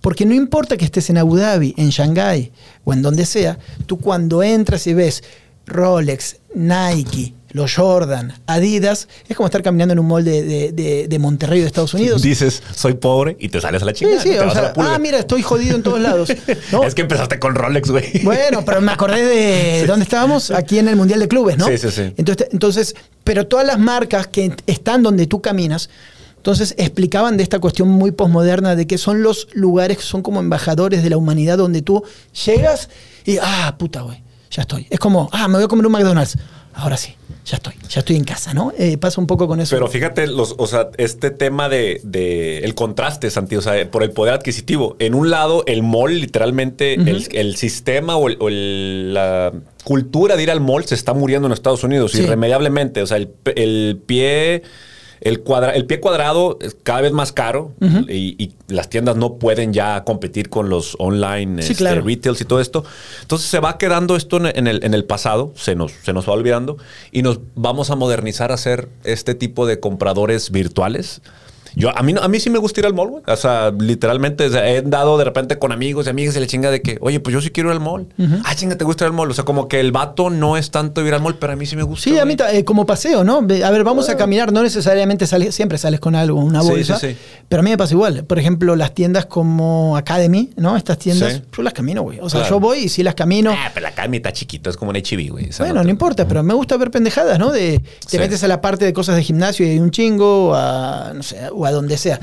[0.00, 2.52] Porque no importa que estés en Abu Dhabi, en Shanghái
[2.84, 5.22] o en donde sea, tú cuando entras y ves
[5.66, 11.08] Rolex, Nike, los Jordan, Adidas, es como estar caminando en un mall de, de- de-
[11.08, 12.20] de Monterrey de Estados Unidos.
[12.22, 14.22] Dices, soy pobre y te sales a la chingada.
[14.22, 14.34] sí, ¿no?
[14.36, 14.94] Te o vas a sea, la pulga.
[14.94, 16.30] ah, mira, estoy jodido en todos lados.
[16.72, 16.84] ¿no?
[16.84, 18.22] Es que empezaste con Rolex, güey.
[18.22, 21.66] Bueno, pero me acordé de dónde estábamos, aquí en el Mundial de Clubes, ¿no?
[21.66, 22.12] Sí, sí, sí.
[22.16, 22.94] Entonces, entonces,
[23.24, 25.88] pero todas las marcas que están donde tú caminas,
[26.36, 30.40] entonces explicaban de esta cuestión muy posmoderna de que son los lugares que son como
[30.40, 32.02] embajadores de la humanidad donde tú
[32.44, 32.88] llegas
[33.24, 34.86] y, ah, puta, güey, ya estoy.
[34.88, 36.36] Es como, ah, me voy a comer un McDonald's.
[36.80, 37.14] Ahora sí,
[37.44, 38.72] ya estoy, ya estoy en casa, ¿no?
[38.78, 39.74] Eh, pasa un poco con eso.
[39.74, 44.04] Pero fíjate, los, o sea, este tema de, de el contraste, Santi, o sea, por
[44.04, 44.94] el poder adquisitivo.
[45.00, 49.52] En un lado, el mall, literalmente, el, el sistema o, el- o el- la
[49.82, 52.22] cultura de ir al mall se está muriendo en Estados Unidos Sí.
[52.22, 53.02] irremediablemente.
[53.02, 54.62] O sea, el, el pie.
[55.20, 57.72] El, cuadra- el pie cuadrado es cada vez más caro
[58.08, 62.02] y, y las tiendas no pueden ya competir con los online Sí, este, claro.
[62.02, 62.84] retails y todo esto.
[63.22, 66.28] Entonces se va quedando esto en, en el, en el pasado, se nos, se nos
[66.28, 66.76] va olvidando
[67.12, 71.20] y nos vamos a modernizar a ser este tipo de compradores virtuales.
[71.78, 73.22] Yo, a, mí, no- a mí sí me gusta ir al mall, güey.
[73.26, 76.46] O sea, literalmente o sea, he dado de repente con amigos y amigas y la
[76.46, 78.08] chinga de que, oye, pues yo sí quiero ir al mall.
[78.44, 79.30] Ah, chinga, ¿te gusta ir al mall?
[79.30, 81.66] O sea, como que el vato no es tanto ir al mall, pero a mí
[81.66, 82.04] sí me gusta.
[82.04, 83.38] Sí, a mí eh, como paseo, ¿no?
[83.38, 86.98] A ver, vamos a caminar, no necesariamente sales, siempre sales con algo, una Sí, bolsa,
[86.98, 87.16] sí, sí.
[87.48, 88.24] pero a mí me pasa igual.
[88.24, 90.76] Por ejemplo, las tiendas como Academy, ¿no?
[90.76, 91.42] Estas tiendas, Sí.
[91.56, 92.18] yo las camino, güey.
[92.20, 92.56] O sea, Claro.
[92.56, 93.52] yo voy y sí las camino.
[93.56, 95.50] Ah, pero la Academy está chiquito, es como un HB, güey.
[95.58, 97.50] Bueno, te- no importa, pero me gusta ver pendejadas, ¿no?
[97.52, 98.18] De, te Sí.
[98.18, 101.38] metes a la parte de cosas de gimnasio y hay un chingo, a, no sé,
[101.52, 102.18] o a donde sea.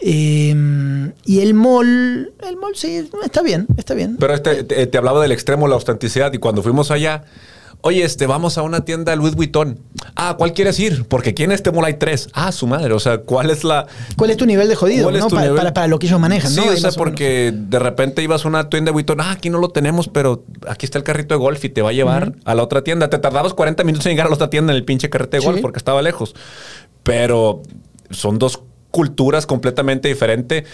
[0.00, 4.16] Eh, y el mall, el mall sí, está bien, está bien.
[4.18, 7.24] Pero este, te, te hablaba del extremo, la autenticidad, y cuando fuimos allá,
[7.80, 9.78] oye, este, vamos a una tienda Louis Vuitton.
[10.16, 11.04] Ah, ¿cuál quieres ir?
[11.06, 12.28] Porque aquí en este mall hay tres.
[12.32, 13.86] Ah, su madre, o sea, ¿cuál es la...
[14.16, 15.28] ¿Cuál es tu nivel de jodido, ¿Cuál es no?
[15.28, 15.56] tu Pa- nivel?
[15.56, 16.62] Para, para lo que ellos manejan, Sí, ¿no?
[16.64, 16.96] o sea, menos.
[16.96, 20.44] porque de repente ibas a una tienda de Vuitton, ah, aquí no lo tenemos, pero
[20.68, 23.08] aquí está el carrito de golf y te va a llevar a la otra tienda.
[23.08, 25.44] Te tardabas 40 minutos en llegar a la otra tienda en el pinche carrito de
[25.44, 25.62] golf Sí.
[25.62, 26.34] porque estaba lejos.
[27.02, 27.62] Pero
[28.10, 28.60] son dos
[28.96, 30.64] culturas completamente diferentes.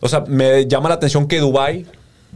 [0.00, 1.86] O sea, me llama la atención que Dubai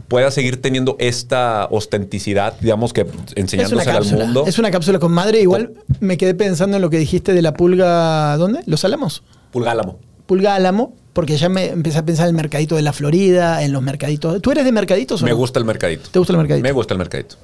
[0.07, 4.45] pueda seguir teniendo esta ostenticidad, digamos que enseñándose al mundo.
[4.47, 5.39] Es una cápsula con madre.
[5.41, 8.35] Igual me quedé pensando en lo que dijiste de la pulga.
[8.37, 8.61] ¿Dónde?
[8.65, 9.21] ¿Los Álamos?
[9.51, 9.99] Pulgálamo.
[10.25, 10.95] Pulga Álamo.
[11.13, 14.41] Porque ya me empecé a pensar en el mercadito de la Florida, en los mercaditos.
[14.41, 15.37] ¿Tú eres de mercaditos o Me no?
[15.37, 16.09] gusta el mercadito.
[16.11, 16.63] ¿Te gusta el mercadito?
[16.63, 17.35] Me gusta el mercadito.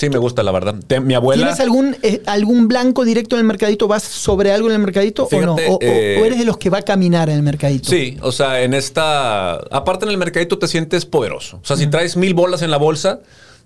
[0.00, 0.76] Sí, me gusta, la verdad.
[0.86, 1.42] Te- mi abuela.
[1.42, 3.86] ¿Tienes algún, eh, algún blanco directo en el mercadito?
[3.86, 5.74] ¿Vas sobre algo en el mercadito Fíjate, o no?
[5.74, 7.90] O, eh, o eres de los que va a caminar en el mercadito?
[7.90, 9.56] Sí, o sea, en esta.
[9.56, 11.58] Aparte en el mercadito te sientes poderoso.
[11.62, 13.20] O sea, si traes mil bolas en la bolsa,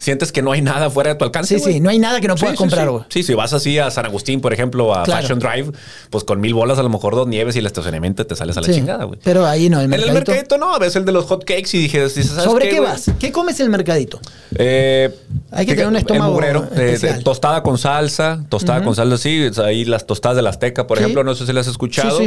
[0.05, 1.59] sientes que no hay nada fuera de tu alcance.
[1.59, 2.91] Sí, sí, no hay nada que no puedas sí, comprar, sí.
[2.93, 3.05] güey.
[3.09, 5.23] Sí, si vas así a San Agustín, por ejemplo, a Claro.
[5.23, 5.73] Fashion Drive,
[6.11, 8.61] pues con mil bolas a lo mejor dos nieves y el estacionamiento te sales a
[8.61, 9.19] la chingada, güey.
[9.25, 10.31] Pero ahí no, el En el mercadito.
[10.33, 13.11] mercadito no, ves el de los hot cakes y dije, ¿sabes ¿Sobre qué, vas?
[13.19, 14.21] ¿Qué comes en el mercadito?
[14.57, 15.13] Eh,
[15.51, 19.49] Hay que tener un estómago eh, tostada con salsa, tostada con salsa, sí.
[19.65, 22.19] Ahí las tostadas de la Azteca, por ejemplo, no sé si las has escuchado.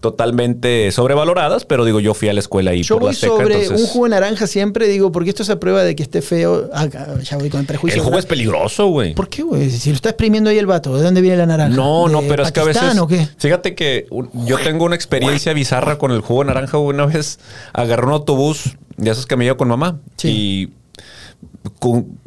[0.00, 3.32] Totalmente sobrevaloradas, pero digo, yo fui a la escuela ahí Yo por la voy Azteca.
[3.32, 6.02] sobre entonces, un jugo de naranja siempre, digo, porque esto es a prueba de que
[6.02, 6.68] esté feo.
[6.74, 8.00] Ah, ah, ya voy con el prejuicio.
[8.00, 9.14] El jugo es peligroso, güey.
[9.14, 9.70] ¿Por qué, güey?
[9.70, 11.74] Si lo está exprimiendo ahí el vato, ¿de dónde viene la naranja?
[11.76, 12.98] No, no, ¿De pero es que a veces.
[12.98, 13.26] O qué?
[13.38, 14.06] Fíjate que
[14.46, 16.76] yo tengo una experiencia bizarra con el jugo de naranja.
[16.78, 16.94] güey.
[16.94, 17.38] Una vez
[17.72, 20.28] agarré un autobús de esos que me llevo con mamá Sí.
[20.28, 20.72] y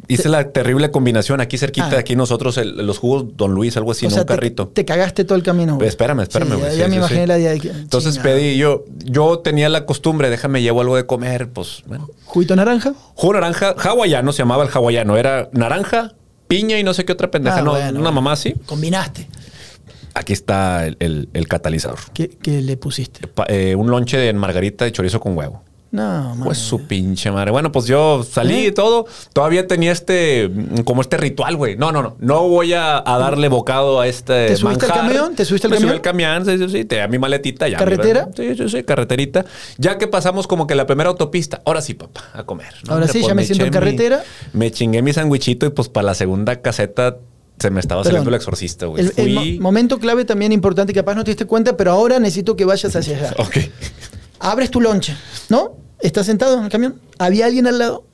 [0.08, 1.90] hice la terrible combinación aquí cerquita Ah.
[1.90, 4.68] de aquí nosotros, el- los jugos Don Luis, algo así, o en sea, un carrito.
[4.68, 5.76] Te, cagaste todo el camino.
[5.78, 6.76] Pues espérame, espérame, Sí, güey.
[6.78, 7.26] ya Sí, me imaginé sí.
[7.26, 11.48] la día de Entonces pedí yo, yo tenía la costumbre, déjame llevo algo de comer,
[11.50, 12.08] pues bueno.
[12.24, 12.94] ¿Juguito naranja?
[13.14, 16.14] Jugo naranja, hawaiano se llamaba el hawaiano, era naranja,
[16.48, 18.54] piña y no sé qué otra pendeja, Ah, no, bueno, una mamá así.
[18.66, 19.28] Combinaste.
[20.14, 21.98] Aquí está el, el- el catalizador.
[22.14, 23.26] ¿Qué, qué le pusiste?
[23.26, 25.62] Pa- eh, un lonche de margarita de chorizo con huevo.
[25.96, 26.44] No.
[26.44, 27.50] Pues su pinche madre.
[27.50, 28.66] Bueno, pues yo salí ¿Eh?
[28.66, 29.06] y todo.
[29.32, 31.76] Todavía tenía este, mm, como este ritual, güey.
[31.76, 32.16] No, no, no.
[32.20, 34.48] No voy a, a darle bocado a este.
[34.48, 35.06] ¿Te subiste al manjar.
[35.08, 35.34] camión?
[35.34, 35.96] ¿Te subiste al Me subí camión?
[35.96, 36.84] al camión, sí, sí, sí.
[36.84, 37.78] Te a mi maletita ya.
[37.78, 38.28] ¿Carretera?
[38.36, 39.44] Sí, sí, sí, carreterita.
[39.78, 41.62] Ya que pasamos como que la primera autopista.
[41.64, 42.74] Ahora sí, papá, a comer.
[42.86, 42.94] ¿no?
[42.94, 44.22] Ahora sí, ya me siento en carretera.
[44.52, 47.16] mi- me chingué mi sandwichito y pues para la segunda caseta
[47.58, 48.12] se me estaba Perdón.
[48.12, 49.02] saliendo el exorcista, güey.
[49.02, 52.18] El, el Fui- mo- momento clave también importante, capaz no te diste cuenta, pero ahora
[52.18, 53.34] necesito que vayas hacia allá.
[53.38, 53.56] Ok.
[54.38, 55.16] Abres tu lonche,
[55.48, 55.76] ¿no?
[56.00, 57.00] ¿Estás sentado en el camión?
[57.18, 58.04] ¿Había alguien al lado?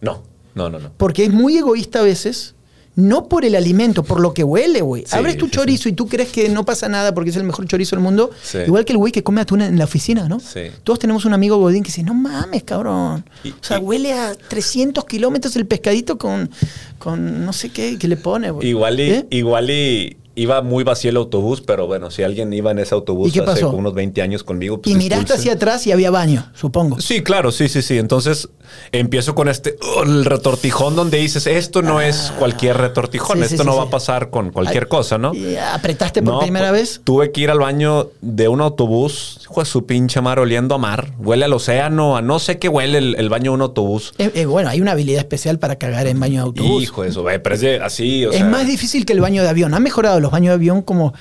[0.00, 0.22] No.
[0.54, 0.90] No, no, no.
[0.96, 2.54] Porque es muy egoísta a veces.
[2.94, 5.04] No por el alimento, por lo que huele, güey.
[5.06, 7.66] Sí, Abres tu chorizo y tú crees que no pasa nada porque es el mejor
[7.66, 8.30] chorizo del mundo.
[8.42, 8.58] Sí.
[8.66, 10.40] Igual que el güey que come atún en la oficina, ¿no?
[10.40, 10.64] Sí.
[10.84, 13.24] Todos tenemos un amigo godín que dice, no mames, cabrón.
[13.44, 16.50] Y- o sea, y- huele a 300 kilómetros el pescadito con,
[16.98, 18.68] con no sé qué que le pone, güey.
[18.68, 19.26] Igual y, ¿Eh?
[19.30, 23.28] igual y iba muy vacío el autobús, pero bueno, si alguien iba en ese autobús
[23.28, 23.70] ¿Y qué hace pasó?
[23.70, 27.00] unos 20 años conmigo, pues Y miraste hacia atrás y había baño, supongo.
[27.00, 27.98] Sí, claro, sí, sí, sí.
[27.98, 28.48] Entonces
[28.92, 33.42] empiezo con este, oh, el retortijón donde dices, esto no es cualquier retortijón, Ah.
[33.44, 33.78] Sí, sí, esto sí, no sí.
[33.78, 35.34] va a pasar con cualquier Ay, cosa, ¿no?
[35.34, 37.00] ¿Y apretaste por No, primera pues, vez?
[37.04, 40.78] Tuve que ir al baño de un autobús, hijo de su pinche mar, oliendo a
[40.78, 41.12] mar.
[41.18, 44.14] Huele al océano, a no sé qué huele el, el baño de un autobús.
[44.18, 46.82] Eh, eh, bueno, hay una habilidad especial para cagar en baño de autobús.
[46.82, 48.46] Hijo de eso, güey, pero es de- así, o es sea.
[48.46, 49.74] más difícil que el baño de avión.
[49.74, 51.12] Han mejorado los baños de avión como...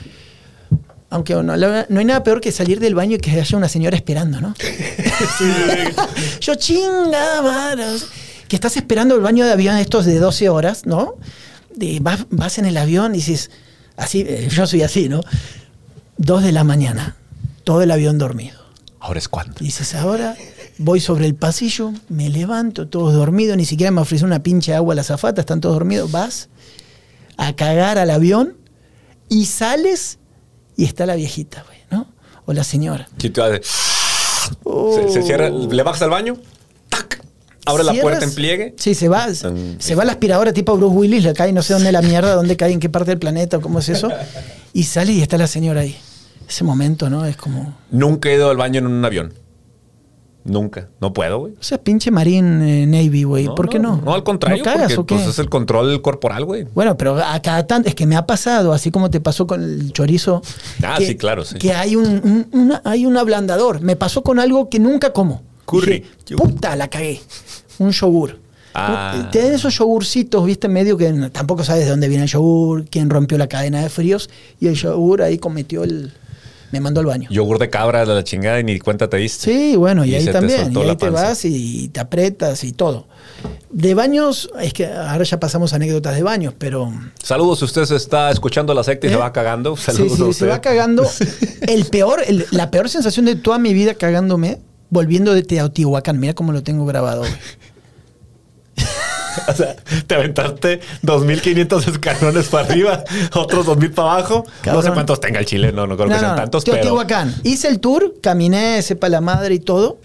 [1.10, 3.97] Aunque no, no hay nada peor que salir del baño y que haya una señora
[3.97, 4.56] esperando, ¿no?
[6.39, 7.84] Yo chingada madre.
[8.47, 11.16] Que estás esperando el baño de avión estos de 12 horas, ¿no?
[11.76, 13.52] De, vas, vas en el avión y dices,
[13.97, 15.22] así, eh, yo soy así, ¿no?
[16.18, 17.16] Dos de la mañana,
[17.64, 18.60] todo el avión dormido.
[18.99, 19.56] Ahora es cuando.
[19.60, 20.36] Y dices, ahora
[20.78, 24.93] voy sobre el pasillo, me levanto, todos dormidos, ni siquiera me ofrecen una pinche agua
[24.93, 26.12] a la zafata, están todos dormidos.
[26.12, 26.49] Vas
[27.38, 28.58] a cagar al avión
[29.32, 30.19] y sales
[30.75, 32.07] y está la viejita, güey, ¿no?
[32.45, 33.07] O la señora.
[34.63, 34.93] Oh.
[34.95, 36.36] se, se cierra, le bajas al baño,
[36.89, 37.23] ¡tac!
[37.65, 38.75] abre la puerta en pliegue.
[38.77, 39.27] Sí, se va.
[39.32, 42.36] Tan- Se va la aspiradora tipo Bruce Willis, le cae no sé dónde la mierda,
[42.36, 44.09] dónde cae, en qué parte del planeta, o cómo es eso.
[44.73, 45.97] Y sale y está la señora ahí.
[46.47, 47.25] Ese momento, ¿no?
[47.25, 47.77] Es como.
[47.91, 49.34] Nunca he ido al baño en un avión.
[50.43, 50.87] Nunca.
[50.99, 51.53] No puedo, güey.
[51.53, 53.45] O sea, pinche Marine eh, Navy, güey.
[53.55, 54.01] ¿Por qué no?
[54.03, 55.23] No, al contrario, ¿No cagas porque o qué?
[55.23, 56.65] pues, es el control corporal, güey.
[56.73, 59.61] Bueno, pero a cada tanto, es que me ha pasado, así como te pasó con
[59.63, 60.41] el chorizo.
[60.83, 61.57] Ah, que- sí, claro, sí.
[61.59, 63.81] Que hay un, un- una- hay un ablandador.
[63.81, 65.43] Me pasó con algo que nunca como.
[65.65, 66.03] Curry.
[66.25, 67.21] Dije, Puta, la cagué.
[67.77, 68.39] Un yogur.
[68.73, 69.29] Ah.
[69.31, 73.09] Te dan esos yogurcitos, viste, medio que tampoco sabes de dónde viene el yogur, quién
[73.09, 74.29] rompió la cadena de fríos,
[74.59, 76.13] y el yogur ahí cometió el.
[76.72, 77.30] Me mandó al baño.
[77.30, 79.51] Yogur de cabra de la chingada y ni cuenta te diste.
[79.53, 80.72] Sí, bueno, y, Y ahí se te también.
[80.74, 83.07] Y ahí te vas y te apretas y todo.
[83.69, 86.91] De baños, es que ahora ya pasamos anécdotas de baños, pero.
[87.24, 89.13] Saludos, si usted se está escuchando la secta y ¿Eh?
[89.13, 89.76] se va cagando.
[89.78, 90.49] Saludos sí, a se usted.
[90.49, 91.05] va cagando.
[91.61, 94.59] El peor, el- la peor sensación de toda mi vida cagándome,
[94.89, 96.19] volviendo de Teotihuacán.
[96.19, 97.22] Mira cómo lo tengo grabado.
[97.22, 97.32] güey.
[99.47, 99.75] O sea,
[100.07, 103.03] te aventaste 2.500 escalones para arriba,
[103.34, 104.45] otros 2.000 para abajo.
[104.65, 106.77] No sé cuántos tenga el Chile, no, no creo No, que sean no, tantos, pero...
[106.77, 107.34] Teotihuacán.
[107.43, 109.99] Hice el tour, caminé, sepa la madre y todo.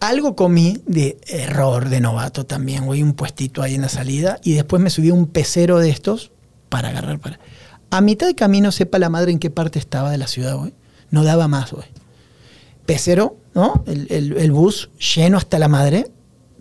[0.00, 3.02] Algo comí de error de novato también, güey.
[3.02, 4.38] Un puestito ahí en la salida.
[4.42, 6.30] Y después me subí a un pecero de estos
[6.70, 7.38] para agarrar para.
[7.90, 10.72] A mitad de camino, sepa la madre en qué parte estaba de la ciudad, güey.
[11.10, 11.86] No daba más, güey.
[12.86, 13.84] Pecero, ¿no?
[13.86, 16.06] El, el- el bus lleno hasta la madre,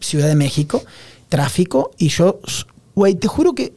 [0.01, 0.83] Ciudad de México,
[1.29, 2.39] tráfico, y yo,
[2.95, 3.71] güey, te juro que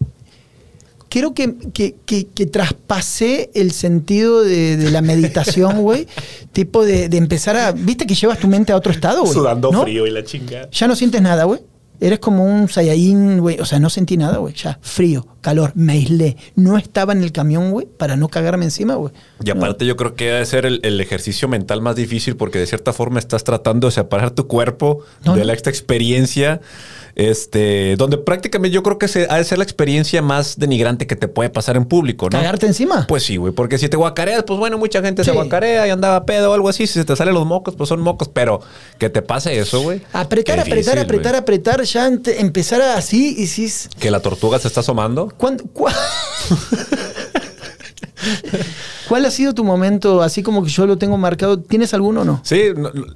[1.08, 6.06] creo que, que, que- que traspasé el sentido de, de la meditación, güey.
[6.52, 7.72] tipo de, de empezar a.
[7.72, 9.32] ¿Viste que llevas tu mente a otro estado, güey?
[9.34, 9.82] Sudando ¿No?
[9.82, 10.68] frío y la chingada.
[10.70, 11.60] Ya no sientes nada, güey.
[12.00, 13.60] Eres como un Saiyajin, güey.
[13.60, 14.54] O sea, no sentí nada, güey.
[14.54, 16.36] Ya, frío, calor, me aislé.
[16.56, 19.12] No estaba en el camión, güey, para no cagarme encima, güey.
[19.44, 22.66] Y aparte yo creo que debe ser el, el ejercicio mental más difícil porque de
[22.66, 25.46] cierta forma estás tratando de separar tu cuerpo No, de no.
[25.46, 26.60] la esta experiencia,
[27.14, 31.16] este, donde prácticamente yo creo que se, ha de ser la experiencia más denigrante que
[31.16, 32.38] te puede pasar en público, ¿no?
[32.38, 33.06] ¿Cagarte encima?
[33.06, 36.24] Pues sí, güey, porque si te guacareas, pues bueno, mucha gente se guacarea y andaba
[36.24, 36.86] pedo o algo así.
[36.86, 38.60] Si se te salen los mocos, pues son mocos, pero
[38.98, 40.00] que te pase eso, güey.
[40.12, 41.40] apretar, apretar, difícil, apretar, güey.
[41.40, 41.82] apretar.
[41.82, 43.62] Ya ente- empezar así y si
[43.98, 45.32] Que la tortuga se está asomando.
[45.36, 45.94] ¿Cuándo- cua-
[49.08, 51.58] ¿Cuál ha sido tu momento, así como que yo lo tengo marcado?
[51.58, 52.40] ¿Tienes alguno o no?
[52.44, 52.60] Sí,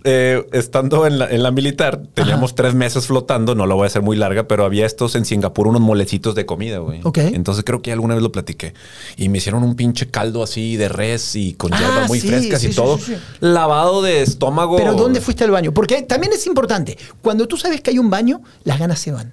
[0.05, 3.87] eh, estando en la, en la militar, teníamos tres meses flotando, no lo voy a
[3.87, 7.01] hacer muy larga, pero había estos en Singapur, unos molecitos de comida, güey.
[7.05, 7.19] Ok.
[7.19, 8.75] Entonces creo que alguna vez lo platiqué.
[9.17, 12.29] Y me hicieron un pinche caldo así de res y con Ah, hierbas muy sí,
[12.29, 12.99] frescas sí, y sí, todo.
[12.99, 13.17] sí, sí.
[13.41, 14.77] Lavado de estómago.
[14.77, 15.73] Pero ¿dónde fuiste al baño?
[15.73, 16.99] Porque también es importante.
[17.23, 19.33] Cuando tú sabes que hay un baño, las ganas se van.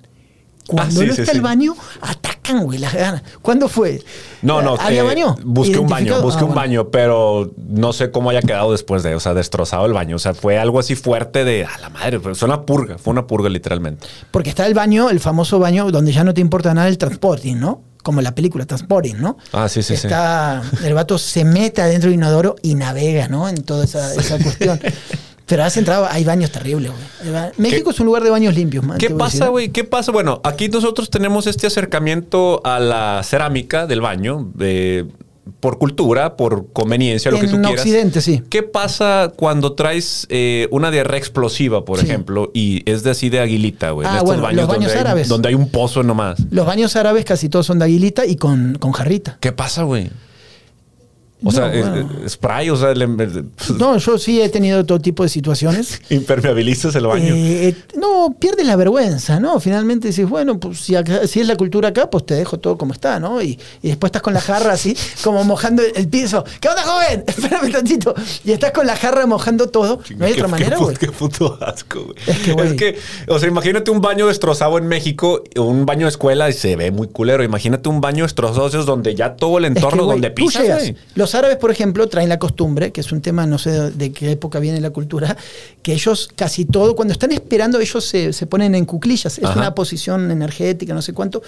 [0.68, 1.32] Cuando Ah, sí, no está sí.
[1.32, 3.22] el baño, atacan, güey, las ganas.
[3.41, 4.01] ¿Cuándo fue?
[4.41, 4.76] No, no.
[4.80, 5.36] ¿Había eh, baño?
[5.43, 6.61] Busqué un baño, busqué Ah, un bueno.
[6.61, 10.16] baño, pero no sé cómo haya quedado después de, o sea, destrozado el baño.
[10.16, 13.11] O sea, fue algo así fuerte de, a la madre, pero fue una purga, fue
[13.11, 14.07] una purga literalmente.
[14.32, 17.57] Porque está el baño, el famoso baño, donde ya no te importa nada el transporting,
[17.57, 17.82] ¿no?
[18.01, 19.38] Como la película Transporting, ¿no?
[19.53, 20.09] Ah, sí, sí, sí.
[20.84, 23.47] El vato se mete adentro de inodoro y navega, ¿no?
[23.47, 24.78] En toda esa, esa cuestión.
[25.46, 27.36] Pero has entrado, hay baños terribles, güey.
[27.36, 28.98] Hay México es un lugar de baños limpios, man.
[28.98, 29.70] ¿Qué pasa, güey?
[29.70, 30.12] ¿Qué pasa?
[30.12, 34.50] Bueno, aquí nosotros tenemos este acercamiento a la cerámica del baño.
[34.56, 35.06] de-
[35.60, 37.82] por cultura, por conveniencia, lo que tú En quieras.
[37.82, 38.41] Occidente, sí.
[38.50, 42.06] ¿Qué pasa cuando traes eh, una diarrea explosiva, por Sí.
[42.06, 44.08] ejemplo, y es de así de aguilita, güey?
[44.08, 45.28] en Ah, estos bueno, baños, los baños donde, hay, árabes.
[45.28, 46.39] donde hay un pozo nomás.
[46.50, 49.38] Los baños árabes casi todos son de aguilita y con, con jarrita.
[49.41, 50.10] ¿Qué pasa, güey?
[51.46, 52.10] O No, sea, bueno.
[52.30, 53.06] spray, o sea, le-
[53.78, 56.02] No, yo sí he tenido todo tipo de situaciones.
[56.10, 57.34] impermeabilizas el baño.
[57.36, 59.60] Eh, eh, no, pierdes la vergüenza, ¿no?
[59.60, 62.78] Finalmente dices, bueno, pues si, acá- si es la cultura acá, pues te dejo todo
[62.78, 63.41] como está, ¿no?
[63.41, 66.44] Y, y después estás con la jarra así, como mojando el, piso.
[66.62, 67.24] ¿Qué onda, joven?
[67.28, 68.14] Espérame tantito.
[68.46, 70.00] Y estás con la jarra mojando todo.
[70.18, 70.96] No hay Qué- otra manera, güey.
[70.96, 72.68] qué puto asco, güey.
[72.68, 76.54] Es que, o sea, imagínate un baño destrozado en México, un baño de escuela y
[76.54, 77.44] se ve muy culero.
[77.44, 80.94] Imagínate un baño destrozado donde ya todo el Es que, entorno donde pisas, llegas.
[81.34, 84.29] Los árabes, por ejemplo, traen la costumbre, que es un tema, no sé de, qué
[84.29, 85.36] época viene la cultura,
[85.81, 89.39] que ellos casi todo, cuando están esperando, ellos se, se ponen en cuclillas.
[89.39, 89.57] Es Ajá.
[89.57, 91.41] una posición energética, no sé cuánto.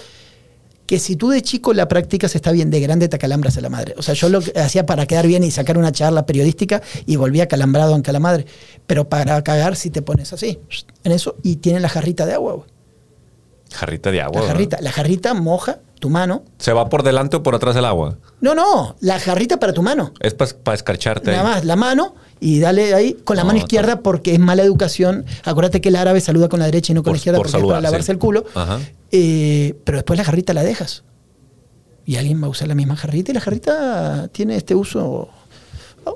[0.86, 3.68] Que si tú de chico la practicas está bien, de grande te acalambras a la
[3.68, 3.94] madre.
[3.96, 7.46] O sea, yo lo hacía para quedar bien y sacar una charla periodística y volvía
[7.46, 8.44] calambrado en la madre.
[8.88, 10.58] Pero para cagar si te pones así,
[11.04, 12.68] en eso, y tienen la jarrita de agua, güey.
[13.72, 14.40] Jarrita de agua.
[14.40, 16.44] La jarrita, la jarrita moja tu mano.
[16.58, 18.16] ¿Se va por delante o por atrás del agua?
[18.40, 20.12] No, no, la jarrita para tu mano.
[20.20, 21.32] Es para escarcharte.
[21.32, 21.54] Nada ahí.
[21.56, 24.62] más, la mano y dale ahí con la No, mano está- izquierda porque es mala
[24.62, 25.24] educación.
[25.44, 27.46] Acuérdate que el árabe saluda con la derecha y no con Por- la izquierda por
[27.50, 28.12] porque es para lavarse sí.
[28.12, 28.44] el culo.
[28.54, 28.78] Ajá.
[29.10, 31.02] Eh, pero después la jarrita la dejas.
[32.04, 35.28] Y alguien va a usar la misma jarrita y la jarrita tiene este uso.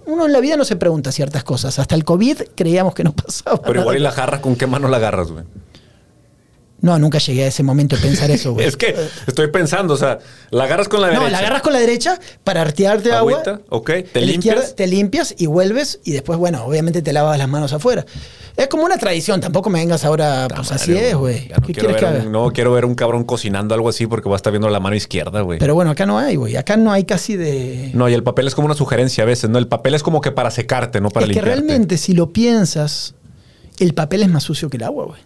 [0.07, 1.81] Uno en la vida no se pregunta ciertas cosas.
[1.81, 3.61] Hasta el COVID creíamos que no pasaba.
[3.63, 5.45] Pero igual y la jarra, ¿con qué mano la agarras, güey?
[6.83, 8.67] No, nunca llegué a ese momento de pensar eso, güey.
[8.71, 8.95] Es que
[9.27, 10.19] estoy pensando, o sea,
[10.51, 11.31] la agarras con la No, derecha.
[11.31, 13.43] la agarras con la derecha para artearte agua.
[13.69, 14.75] Ok, te limpias.
[14.75, 18.07] te limpias y vuelves y después, bueno, obviamente te lavas las manos afuera.
[18.57, 21.49] Es como una tradición, tampoco me vengas ahora, Ta pues madre, así es, güey.
[21.49, 22.25] No ¿Qué quiero quieres que ver haga?
[22.27, 24.81] un- no quiero ver un cabrón cocinando algo así porque va a estar viendo la
[24.81, 25.59] mano izquierda, güey.
[25.59, 26.57] Pero bueno, acá no hay, güey.
[26.57, 27.91] Acá no hay casi de...
[27.95, 29.59] No, y el papel es como una sugerencia a veces, ¿no?
[29.59, 31.61] El papel es como que para secarte, no para es que limpiarte.
[31.61, 33.15] realmente, si lo piensas,
[33.79, 35.21] el papel es más sucio que el agua, güey.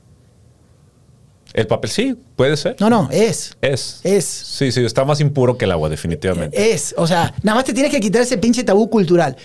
[1.55, 2.75] El papel sí, puede ser.
[2.81, 3.57] No, no, es.
[3.61, 4.01] Es.
[4.03, 4.25] Es.
[4.25, 6.73] Sí, sí, está más impuro que el agua, definitivamente.
[6.73, 6.93] Es.
[6.99, 9.37] O sea, nada más te tienes que quitar ese pinche tabú cultural.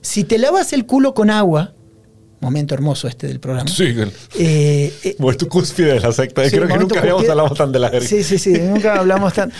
[0.00, 1.74] Si te lavas el culo con agua,
[2.40, 3.68] momento hermoso este del programa.
[3.68, 3.94] Sí,
[4.38, 6.42] eh, eh, tu cúspide de la secta.
[6.48, 8.08] Sí, Creo que nunca habíamos hablado tan de la verga.
[8.08, 9.52] Sí, sí, sí, nunca hablamos tan.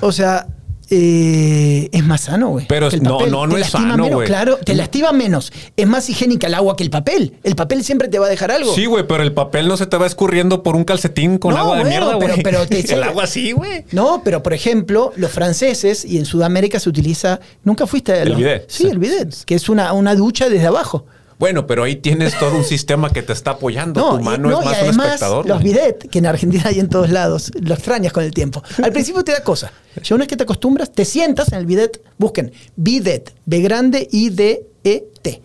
[0.00, 0.46] O sea,
[0.90, 2.66] eh, es más sano, güey.
[2.66, 3.30] Pero no, papel.
[3.30, 4.24] no, no Te es sano, menos.
[4.24, 5.52] Claro, te lastima menos.
[5.76, 7.34] Es más higiénica el agua que el papel.
[7.42, 8.74] El papel siempre te va a dejar algo.
[8.74, 11.60] Sí, güey, pero el papel no se te va escurriendo por un calcetín con No,
[11.60, 12.42] agua de mierda, güey.
[12.42, 13.84] pero te- el agua sí, güey.
[13.92, 17.40] No, pero por ejemplo, los franceses y en Sudamérica se utiliza.
[17.64, 18.64] ¿Nunca fuiste a El bidet.
[18.68, 21.04] Sí, el bidet, que es una, una ducha desde abajo.
[21.38, 24.00] Bueno, pero ahí tienes todo un sistema que te está apoyando.
[24.00, 25.46] No, tu y- mano no, es y más un espectador.
[25.46, 28.62] los bidet, que en Argentina hay en todos lados, lo extrañas con el tiempo.
[28.82, 29.72] Al principio te da cosa.
[30.02, 34.08] Ya una vez que te acostumbras, te sientas en el bidet, busquen bidet, B grande,
[34.10, 35.42] I-D-E-T.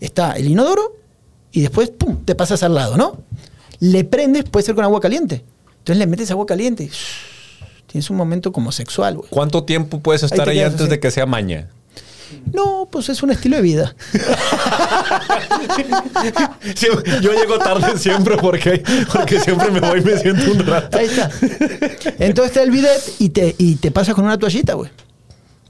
[0.00, 0.96] Está el inodoro
[1.52, 3.18] y después, pum, te pasas al lado, ¿no?
[3.80, 5.44] Le prendes, puede ser con agua caliente.
[5.78, 6.90] Entonces le metes agua caliente y
[7.86, 9.28] tienes un momento como sexual, güey.
[9.30, 10.90] ¿Cuánto tiempo puedes estar ahí, antes así.
[10.90, 11.68] de que sea maña?
[12.52, 13.94] No, pues es un estilo de vida.
[16.74, 16.86] Sí,
[17.20, 20.98] yo llego tarde siempre porque, porque siempre me voy y me siento un rato.
[20.98, 21.30] Ahí está.
[22.18, 24.90] Entonces está el bidet y te, y te pasas con una toallita, güey.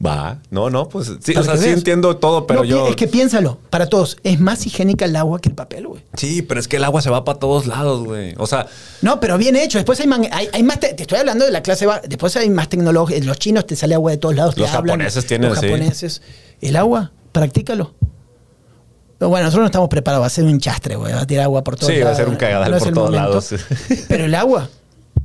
[0.05, 2.88] Va, no, no, pues sí, o sea, sí entiendo todo, pero No, yo.
[2.88, 6.03] Es que piénsalo, para todos, es más higiénica el agua que el papel, güey.
[6.14, 8.34] Sí, pero es que el agua se va para todos lados, güey.
[8.38, 8.66] O sea,
[9.00, 9.78] No, pero bien hecho.
[9.78, 10.80] Después hay, man- hay, hay más.
[10.80, 11.86] te, te estoy hablando de la clase.
[12.09, 13.16] Después hay más tecnología.
[13.22, 14.57] Los chinos te sale agua de todos lados.
[14.57, 15.66] te Los hablan, japoneses tienen, Los sí.
[15.68, 16.22] japoneses.
[16.61, 17.94] El agua, practícalo.
[19.18, 20.22] Pero bueno, nosotros no estamos preparados.
[20.22, 21.12] Va a ser un chastre, güey.
[21.12, 22.09] Va a tirar agua por todos Sí, lados.
[22.09, 23.28] va a ser un cagadal No por todos momento.
[23.28, 23.55] lados.
[24.09, 24.68] Pero el agua.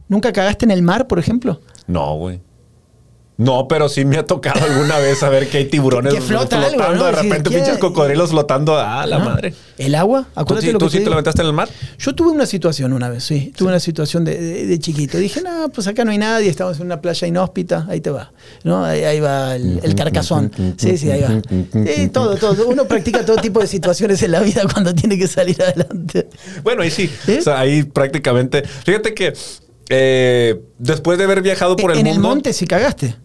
[0.08, 1.60] ¿Nunca cagaste en el mar, por ejemplo?
[1.88, 2.42] no, güey.
[3.38, 6.94] No, pero sí me ha tocado alguna vez saber que hay tiburones Que- algo, flotando,
[6.96, 7.06] ¿no?
[7.06, 8.76] de Sí, repente ¿quién- pinches cocodrilos flotando.
[8.80, 9.26] Ah, la ¿No?
[9.26, 9.54] madre.
[9.78, 11.70] El agua, ¿Tú, acuérdate sí, lo que tú te sí te aventaste en el mar?
[12.00, 13.54] Yo tuve una situación una vez, sí.
[13.56, 15.20] Tuve una situación de, de- de chiquito.
[15.20, 18.32] Dije, no, pues acá no hay nadie, estamos en una playa inhóspita, ahí te va.
[18.64, 18.84] ¿No?
[18.84, 20.52] Ahí, ahí va el, el carcazón.
[20.78, 21.40] Sí, sí, ahí va.
[21.96, 22.68] Sí, todo, todo.
[22.68, 26.28] Uno practica todo tipo de situaciones en la vida cuando tiene que salir adelante.
[26.64, 27.08] Bueno, ahí sí.
[27.28, 27.38] ¿Eh?
[27.40, 28.64] O sea, ahí prácticamente.
[28.64, 29.34] Fíjate que
[29.90, 32.20] eh, después de haber viajado por el en mundo.
[32.20, 33.16] el monte si cagaste.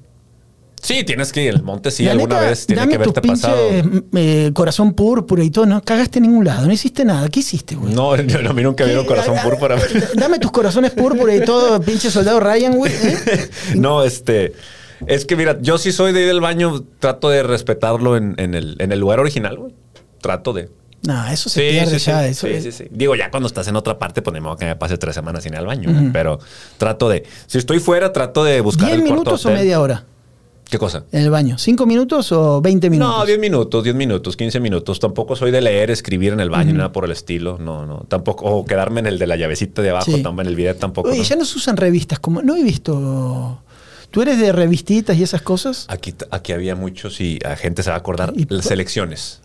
[0.83, 1.55] Sí, tienes que ir.
[1.55, 3.69] El monte sí, La alguna neta, vez tiene dame que tus haberte pasado.
[3.71, 5.65] pinches, eh, corazón púrpura y todo.
[5.65, 7.29] No cagaste en ningún lado, no hiciste nada.
[7.29, 7.95] ¿Qué hiciste, güey?
[7.95, 9.77] No, yo- a mí nunca vieron corazón Ah, púrpura.
[10.17, 12.93] Dame tus corazones púrpura y todo, pinche soldado Ryan, güey.
[12.93, 13.49] ¿eh?
[13.77, 14.55] No, este.
[15.07, 18.55] Es que mira, yo sí soy de ir al baño, trato de respetarlo en, en
[18.55, 19.75] el, en el lugar original, güey.
[20.21, 20.69] Trato de.
[21.05, 22.23] No, eso se pierde sí, ya.
[22.23, 22.85] sí, eso sí, es- sí, sí.
[22.91, 25.53] Digo, ya cuando estás en otra parte, pues modo que me pase tres semanas sin
[25.53, 26.11] ir al baño.
[26.13, 26.39] Pero
[26.77, 27.25] trato de.
[27.47, 29.61] Si estoy fuera, trato de buscar ¿Diez el cuarto minutos o hotel.
[29.61, 30.05] media hora?
[30.73, 31.05] ¿Qué cosa?
[31.13, 31.59] en el baño?
[31.59, 33.15] ¿Cinco minutos o 20 minutos?
[33.19, 34.99] No, 10 minutos, 10 minutos, 15 minutos.
[35.01, 37.59] Tampoco soy de leer, escribir en el baño, nada por el estilo.
[37.59, 38.07] No, no.
[38.09, 38.47] Tampoco.
[38.47, 40.23] O quedarme en el de la llavecita de abajo, Sí.
[40.23, 41.11] también en el video tampoco.
[41.11, 41.25] Oye, ¿no?
[41.25, 42.41] ya no se usan revistas como.
[42.41, 43.63] No he visto.
[44.11, 45.85] ¿Tú eres de revistitas y esas cosas?
[45.89, 48.33] Aquí, aquí había muchos y la gente se va a acordar.
[48.35, 49.43] Y- las elecciones.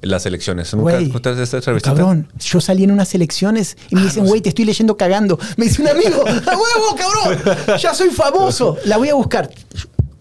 [0.00, 0.74] Las elecciones.
[0.74, 1.94] ¿Nunca Güey, ¿Ustedes esta revistita?
[1.94, 5.38] Cabrón, yo salí en unas elecciones y me Ah, dicen, güey, te estoy leyendo cagando.
[5.56, 7.78] Me dice un amigo, ¡a huevo, cabrón!
[7.78, 8.76] Ya soy famoso.
[8.86, 9.48] La voy a buscar.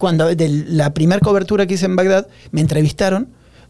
[0.01, 3.27] Cuando de la primera cobertura que hice en Bagdad, me entrevistaron.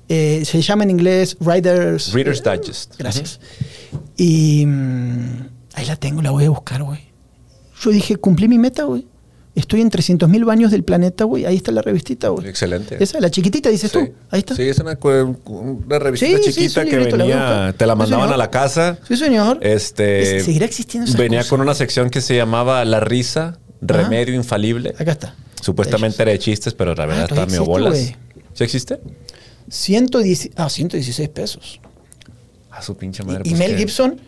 [0.08, 2.14] eh, se llama en inglés Writers...
[2.14, 2.96] Reader's Digest.
[2.98, 3.40] Gracias.
[4.18, 7.02] Y mm, ahí la tengo, la voy a buscar, güey.
[7.82, 9.06] Yo dije, cumplí mi meta, güey.
[9.56, 11.46] Estoy en 300.000 baños del planeta, güey.
[11.46, 12.48] Ahí está la revistita, güey.
[12.48, 12.96] Excelente.
[13.04, 14.00] Esa, la chiquitita, dices Sí.
[14.00, 14.14] tú.
[14.30, 14.56] Ahí está.
[14.56, 18.38] Sí, es una, una revistita Sí, chiquita es que la venía, te la mandaban a
[18.38, 18.98] la casa.
[19.06, 19.60] Sí, señor.
[19.62, 21.50] Este, Es- seguirá existiendo esa Venía cosa.
[21.50, 24.94] con una sección que se llamaba La risa, remedio infalible.
[24.98, 25.36] Acá está.
[25.62, 27.94] Supuestamente era de chistes, pero la verdad Ah, todavía medio bolas.
[27.98, 28.18] existe,
[28.54, 29.00] ¿Sí existe?
[29.70, 31.80] 110, ah, 116 pesos.
[32.72, 33.42] A su pinche madre.
[33.46, 33.78] y pues, Mel.
[33.78, 34.20] Gibson,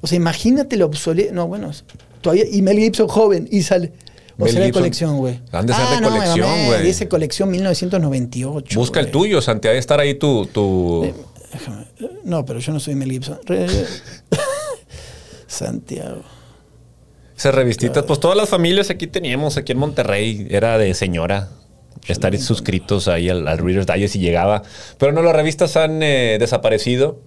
[0.00, 1.32] o sea, imagínate lo obsoleto.
[1.32, 1.70] No, bueno,
[2.20, 2.44] todavía.
[2.50, 3.92] Y Mel Gibson joven y sale.
[4.38, 5.40] O Mel será de colección, güey.
[5.52, 6.82] Han de ser de no, colección, güey.
[6.82, 8.78] Dice colección 1998.
[8.78, 9.72] Busca el tuyo, Santiago.
[9.72, 10.46] Debe estar ahí tu.
[10.46, 11.12] tu...
[11.52, 11.86] Déjame-
[12.24, 13.38] No, pero yo no soy Mel Gibson.
[15.46, 16.22] Santiago.
[17.36, 21.48] Esas revistitas, pues todas las familias aquí teníamos, aquí en Monterrey, era de señora.
[22.06, 24.62] Estar suscritos ahí al, al Reader's Digest y llegaba.
[24.98, 27.18] Pero no, las revistas han eh, desaparecido.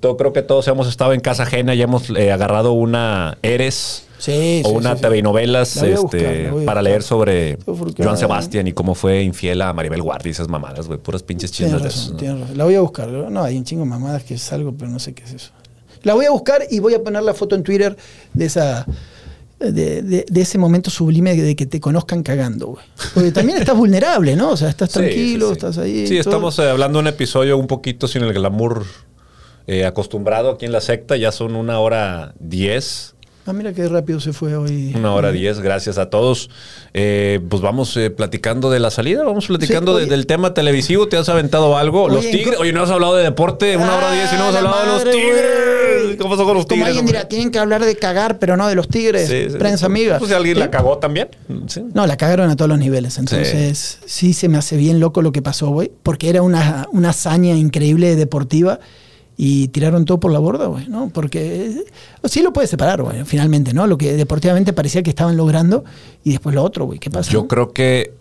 [0.00, 4.06] Todo, creo que todos hemos estado en casa ajena y hemos eh, agarrado una Eres
[4.20, 5.02] Sí, o sí, una sí.
[5.02, 7.56] TV novelas este, buscar, para leer sobre
[7.96, 10.98] Joan Sebastián y cómo fue infiel a Maribel Guardia y esas mamadas, güey.
[10.98, 12.46] Puras pinches chismes de esos, ¿no?
[12.54, 13.08] La voy a buscar.
[13.08, 15.52] No, hay un chingo de mamadas que es algo, pero no sé qué es eso.
[16.02, 17.96] La voy a buscar y voy a poner la foto en Twitter
[18.34, 18.86] de esa.
[19.60, 22.84] De, de- de ese momento sublime de que te conozcan cagando, güey.
[23.14, 24.50] Porque también estás vulnerable, ¿no?
[24.52, 25.52] O sea, estás Sí, tranquilo, sí, sí.
[25.52, 26.06] estás ahí.
[26.06, 26.20] Sí, todo.
[26.20, 28.84] estamos eh, hablando de un episodio un poquito sin el glamour
[29.66, 31.16] eh, acostumbrado aquí en la secta.
[31.18, 33.14] Ya son una hora diez.
[33.46, 34.92] Ah, mira qué rápido se fue hoy.
[34.94, 36.50] Una hora diez, gracias a todos.
[36.94, 41.08] Eh, pues vamos eh, platicando de la salida, vamos platicando Sí, de- del tema televisivo.
[41.08, 42.04] ¿Te has aventado algo?
[42.04, 42.60] Oye, los Tigres.
[42.60, 44.98] Oye, no has hablado de deporte, una hora diez y no Ah, hemos la hablado
[44.98, 46.16] de los Tigres.
[46.18, 46.86] ¿Qué pasó con los Como Tigres?
[46.88, 47.12] alguien hombre?
[47.18, 49.28] dirá, tienen que hablar de cagar, pero no de los tigres.
[49.28, 49.56] Sí, sí.
[49.56, 50.18] Prensa amiga.
[50.18, 51.28] Pues si alguien la cagó también.
[51.94, 53.16] No, la cagaron a todos los niveles.
[53.18, 55.90] Entonces, sí, se me hace bien loco lo que pasó, güey.
[56.02, 58.80] Porque era una, una hazaña increíble deportiva
[59.42, 61.08] y tiraron todo por la borda, güey, ¿no?
[61.08, 61.84] Porque eh,
[62.24, 63.86] sí lo puedes separar, güey, finalmente, ¿no?
[63.86, 65.82] Lo que deportivamente parecía que estaban logrando
[66.22, 66.98] y después lo otro, güey.
[66.98, 67.32] ¿Qué pasa?
[67.32, 68.12] Yo creo que,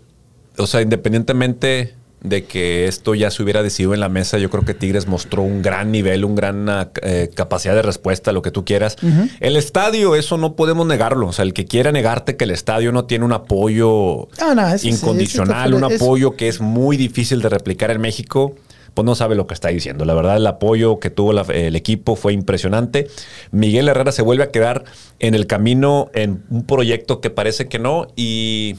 [0.57, 4.63] o sea, independientemente de que esto ya se hubiera decidido en la mesa, yo creo
[4.63, 6.65] que Tigres mostró un gran nivel, un gran
[7.01, 8.95] eh, capacidad de respuesta, lo que tú quieras.
[9.41, 11.27] El estadio, eso no podemos negarlo.
[11.27, 14.65] O sea, el que quiera negarte que el estadio no tiene un apoyo Ah, no,
[14.69, 18.55] eso sí, incondicional, eso un apoyo que es muy difícil de replicar en México.
[18.93, 20.05] Pues no sabe lo que está diciendo.
[20.05, 23.07] La verdad, el apoyo que tuvo el equipo fue impresionante.
[23.51, 24.85] Miguel Herrera se vuelve a quedar
[25.19, 28.07] en el camino en un proyecto que parece que no.
[28.15, 28.75] Y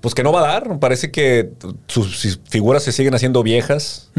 [0.00, 0.78] pues que no va a dar.
[0.80, 1.52] Parece que
[1.86, 4.10] sus figuras se siguen haciendo viejas.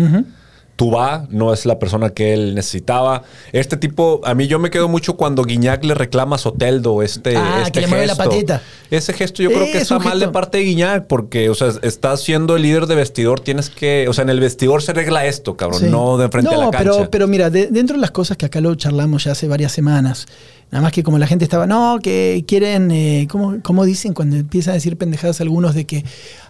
[0.76, 3.24] Tubá no es la persona que él necesitaba.
[3.54, 7.38] Este tipo, a mí yo me quedo mucho cuando Guiñac le reclama a Soteldo este,
[7.38, 8.62] Ah, este que le mueve la patita.
[8.92, 11.70] Ese gesto yo creo que es está mal de parte de Guiñac porque, o sea,
[11.82, 15.26] estás siendo el líder de vestidor, tienes que, o sea, en el vestidor se arregla
[15.26, 15.88] esto, cabrón, Sí.
[15.90, 16.92] no de frente a la cancha.
[16.98, 19.72] Pero, pero mira, de- dentro de las cosas que acá lo charlamos ya hace varias
[19.72, 20.26] semanas,
[20.72, 24.36] nada más que como la gente estaba, no, que quieren, eh, ¿cómo, cómo dicen cuando
[24.36, 26.04] empiezan a decir pendejadas algunos de que,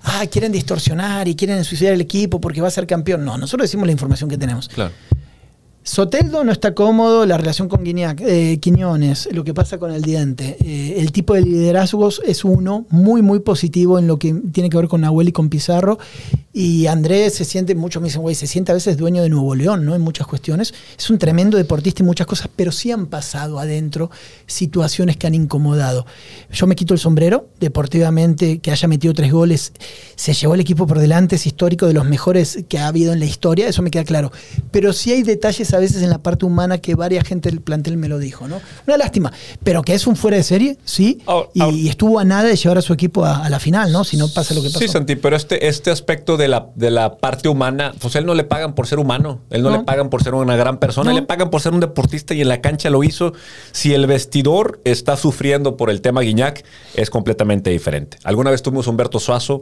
[0.04, 3.26] ah, quieren distorsionar y quieren suicidar el equipo porque va a ser campeón?
[3.26, 4.70] No, nosotros decimos la información que tenemos.
[4.70, 4.92] Claro.
[5.88, 10.02] Soteldo no está cómodo, la relación con Guiñac, eh, Quiñones, lo que pasa con el
[10.02, 10.58] diente.
[10.66, 14.78] Eh, el tipo de liderazgos es uno, muy, muy positivo en lo que tiene que
[14.78, 16.00] ver con Nahuel y con Pizarro.
[16.52, 19.54] Y Andrés se siente, muchos me dicen, güey, se siente a veces dueño de Nuevo
[19.54, 19.94] León, ¿no?
[19.94, 20.74] En muchas cuestiones.
[20.98, 24.10] Es un tremendo deportista y muchas cosas, pero sí han pasado adentro
[24.48, 26.08] situaciones que han incomodado.
[26.52, 29.72] Yo me quito el sombrero, deportivamente, que haya metido tres goles,
[30.16, 33.20] se llevó el equipo por delante, es histórico de los mejores que ha habido en
[33.20, 34.32] la historia, eso me queda claro.
[34.72, 37.98] Pero sí hay detalles a veces en la parte humana que varias gente del plantel
[37.98, 38.62] me lo dijo, ¿no?
[38.88, 39.32] Una lástima,
[39.64, 42.56] pero que es un fuera de serie, sí, Ahora- y, ahora- estuvo a nada de
[42.56, 44.04] llevar a su equipo a, a la final, ¿no?
[44.04, 44.80] Si no pasa lo que pasó.
[44.80, 48.34] Sí, Santi, pero este, este aspecto de la, de la parte humana, pues él no
[48.34, 49.78] le pagan por ser humano, él no, No.
[49.78, 51.16] le pagan por ser una gran persona, No.
[51.20, 53.34] le pagan por ser un deportista y en la cancha lo hizo.
[53.72, 56.64] Si el vestidor está sufriendo por el tema Guiñac,
[56.96, 58.18] es completamente diferente.
[58.24, 59.62] Alguna vez tuvimos Humberto Suazo,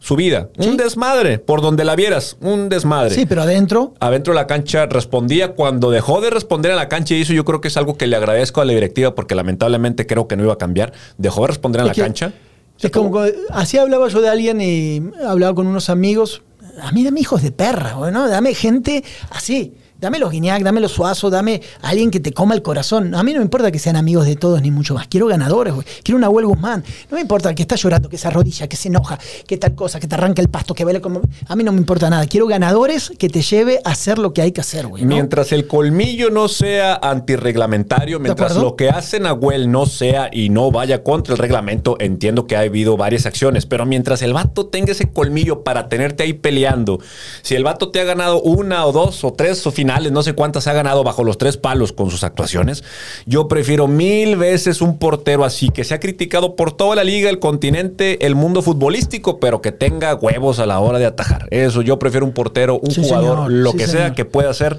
[0.00, 3.14] su vida, un desmadre, por donde la vieras, un desmadre.
[3.14, 7.14] Sí, pero adentro, Adentro de la cancha respondía cuando dejó de responder en la cancha
[7.14, 10.06] y eso yo creo que es algo que le agradezco a la directiva porque lamentablemente
[10.06, 10.92] creo que no iba a cambiar.
[11.16, 12.32] Dejó de responder en Es la que- cancha
[12.80, 16.42] Es como, que- así hablaba yo de alguien y hablaba con unos amigos.
[16.80, 18.28] A mí dame hijos de perra, güey, ¿no?
[18.28, 19.74] Dame gente así.
[20.00, 23.16] Dame los Guiñac, dame los Suazo, dame a alguien que te coma el corazón.
[23.16, 25.08] A mí no me importa que sean amigos de todos ni mucho más.
[25.08, 25.84] Quiero ganadores, güey.
[26.04, 26.84] Quiero una Huel Guzmán.
[27.10, 29.98] No me importa que está llorando, que se arrodilla, que se enoja, que tal cosa,
[29.98, 31.20] que te arranca el pasto, que baila como.
[31.48, 32.28] A mí no me importa nada.
[32.28, 35.02] Quiero ganadores que te lleve a hacer lo que hay que hacer, güey.
[35.02, 35.08] ¿no?
[35.08, 40.50] Mientras el colmillo no sea antirreglamentario, mientras lo que hacen a Well no sea y
[40.50, 44.66] no vaya contra el reglamento, entiendo que ha habido varias acciones, pero mientras el vato
[44.66, 47.00] tenga ese colmillo para tenerte ahí peleando,
[47.42, 50.34] si el vato te ha ganado una o dos o tres o finales, no sé
[50.34, 52.84] cuántas ha ganado bajo los tres palos con sus actuaciones,
[53.24, 57.38] yo prefiero mil veces un portero así, que sea criticado por toda la liga, el
[57.38, 61.48] continente, el mundo futbolístico, pero que tenga huevos a la hora de atajar.
[61.50, 63.50] Eso, yo prefiero un portero, un Sí, jugador, señor.
[63.52, 64.76] lo Sí, que sea que pueda ser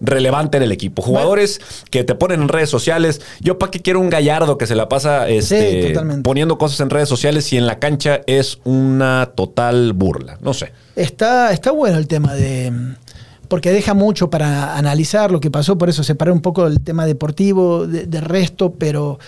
[0.00, 1.02] relevante en el equipo.
[1.02, 1.60] Jugadores
[1.90, 3.20] que te ponen en redes sociales.
[3.40, 7.08] Yo para qué quiero un gallardo que se la pasa este, poniendo cosas en redes
[7.08, 10.38] sociales y en la cancha es una total burla.
[10.40, 10.72] No sé.
[10.96, 12.72] Está, está bueno el tema de.
[13.48, 17.06] Porque deja mucho para analizar lo que pasó, por eso separar un poco el tema
[17.06, 19.18] deportivo de- del resto, pero,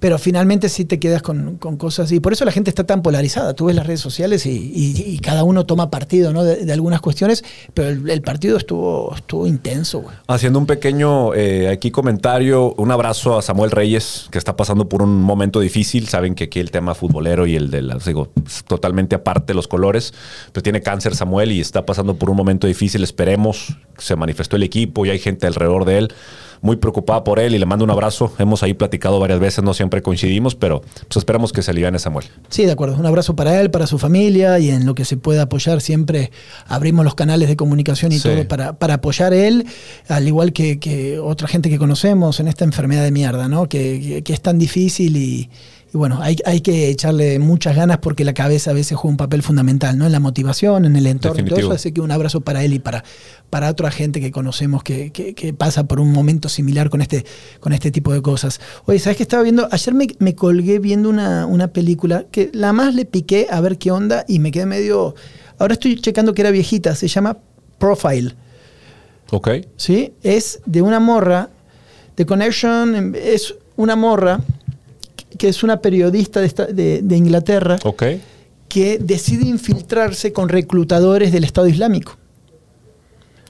[0.00, 2.12] pero finalmente sí te quedas con, con cosas.
[2.12, 3.54] Y por eso la gente está tan polarizada.
[3.54, 6.44] Tú ves las redes sociales y, y- cada uno toma partido ¿no?
[6.44, 7.44] de, algunas cuestiones,
[7.74, 10.00] pero el, partido estuvo, estuvo intenso.
[10.00, 10.16] güey.
[10.28, 15.02] Haciendo un pequeño eh, aquí comentario, un abrazo a Samuel Reyes, que está pasando por
[15.02, 16.08] un momento difícil.
[16.08, 18.30] Saben que aquí el tema futbolero y el de las, digo,
[18.68, 20.14] totalmente aparte los colores,
[20.52, 23.02] pero tiene cáncer Samuel y está pasando por un momento difícil.
[23.02, 26.12] Esperemos, se manifestó el equipo y hay gente alrededor de él
[26.60, 28.32] muy preocupada por él y le mando un abrazo.
[28.38, 32.26] Hemos ahí platicado varias veces, no siempre coincidimos, pero pues esperemos que se aliviane Samuel.
[32.48, 32.96] Sí, de acuerdo.
[32.96, 35.80] Un abrazo para él, para su familia y en lo que se pueda apoyar.
[35.80, 36.30] Siempre
[36.66, 38.28] abrimos los canales de comunicación y Sí.
[38.28, 39.66] todo para, para apoyar a él,
[40.08, 43.68] al igual que, que otra gente que conocemos en esta enfermedad de mierda, ¿no?
[43.68, 45.48] Que, que- que es tan difícil y,
[45.92, 49.16] y bueno, hay, hay que echarle muchas ganas porque la cabeza a veces juega un
[49.16, 50.04] papel fundamental, ¿no?
[50.06, 51.72] En la motivación, en el entorno, y todo eso.
[51.72, 53.04] Así que un abrazo para él y para,
[53.50, 57.24] para otra gente que conocemos que, que- que pasa por un momento similar con este,
[57.60, 58.60] con este tipo de cosas.
[58.84, 59.68] Oye, ¿sabes qué estaba viendo?
[59.70, 63.78] Ayer me, me colgué viendo una, una película que la más le piqué a ver
[63.78, 65.14] qué onda y me quedé medio...
[65.58, 67.38] Ahora estoy checando que era viejita, se llama
[67.78, 68.34] Profile.
[69.30, 69.48] Ok.
[69.76, 70.12] ¿sí?
[70.22, 71.48] Es de una morra,
[72.16, 74.40] The Connection es una morra
[75.38, 78.02] que es una periodista de, esta- de- de Inglaterra Ok.
[78.68, 82.17] que decide infiltrarse con reclutadores del Estado Islámico.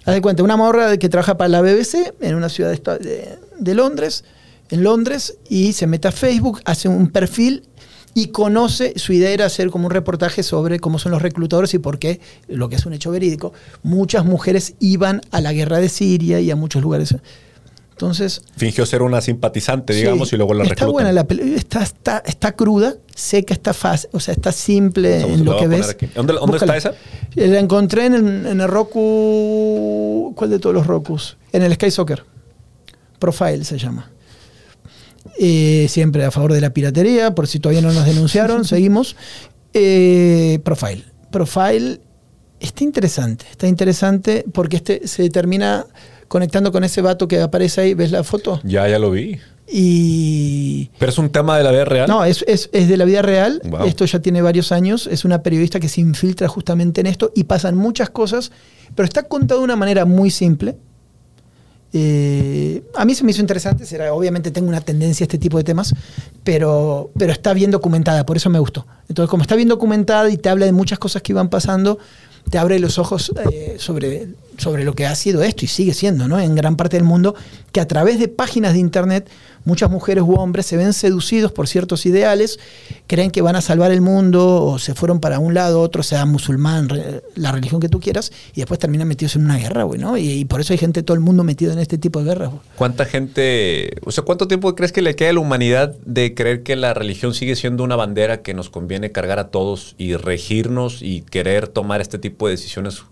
[0.09, 4.24] Haz de cuenta, una morra que trabaja para la BBC en una ciudad de, Londres,
[4.70, 7.64] en Londres, y se mete a Facebook, hace un perfil
[8.14, 11.78] y conoce, su idea era hacer como un reportaje sobre cómo son los reclutadores y
[11.78, 13.52] por qué, lo que es un hecho verídico,
[13.82, 17.14] muchas mujeres iban a la guerra de Siria y a muchos lugares.
[17.98, 20.92] Entonces, Fingió ser una simpatizante, digamos, Sí, y luego la Está reclutan.
[20.92, 21.56] buena la película.
[21.56, 25.96] Está, está, está cruda, seca, está fácil, o sea, está simple en lo que ves.
[26.14, 26.92] ¿Dónde- dónde está esa?
[27.34, 30.32] Eh, La encontré en el, en el Roku.
[30.36, 31.36] ¿Cuál de todos los Rokus?
[31.52, 32.22] En el Sky Soccer.
[33.18, 34.12] Profile se llama.
[35.40, 39.16] Eh, siempre a favor de la piratería, por si todavía no nos denunciaron, seguimos.
[39.74, 41.04] Eh, Profile.
[41.32, 42.00] Profile
[42.60, 45.86] está interesante, está interesante porque este se termina
[46.28, 48.60] conectando con ese vato que aparece ahí, ¿ves la foto?
[48.64, 49.38] Ya, ya lo vi.
[49.70, 52.09] Y Pero es un tema de la vida real.
[52.09, 53.60] no, es, es- es de la vida real.
[53.64, 53.84] Wow.
[53.86, 55.06] Esto ya tiene varios años.
[55.10, 58.50] Es una periodista que se infiltra justamente en esto y pasan muchas cosas,
[58.94, 60.76] pero está contado de una manera muy simple.
[61.92, 65.56] Eh, a mí se me hizo interesante, será, obviamente tengo una tendencia a este tipo
[65.56, 65.94] de temas,
[66.44, 68.86] pero, pero está bien documentada, por eso me gustó.
[69.09, 71.98] Entonces, como está bien documentada y te habla de muchas cosas que iban pasando,
[72.51, 76.28] te abre los ojos eh, sobre, sobre lo que ha sido esto y sigue siendo,
[76.28, 76.39] ¿no?
[76.39, 77.35] En gran parte del mundo,
[77.73, 79.28] que a través de páginas de internet
[79.64, 82.59] muchas mujeres u hombres se ven seducidos por ciertos ideales,
[83.06, 86.24] creen que van a salvar el mundo o se fueron para un lado, otro sea
[86.26, 90.01] musulmán, re- la religión que tú quieras, y después terminan metidos en una guerra, güey,
[90.01, 90.16] ¿no?
[90.16, 92.51] Y, y por eso hay gente, todo el mundo metido en este tipo de guerras.
[92.51, 92.60] güey.
[92.76, 96.62] ¿Cuánta gente, o sea, cuánto tiempo crees que le queda a la humanidad de creer
[96.62, 101.02] que la religión sigue siendo una bandera que nos conviene cargar a todos y regirnos
[101.02, 103.02] y querer tomar este tipo de decisiones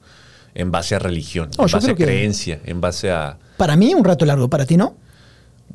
[0.54, 3.38] en base a religión, No, en base a que- creencia, en base a...
[3.58, 4.96] Para mí un rato largo, para ti no.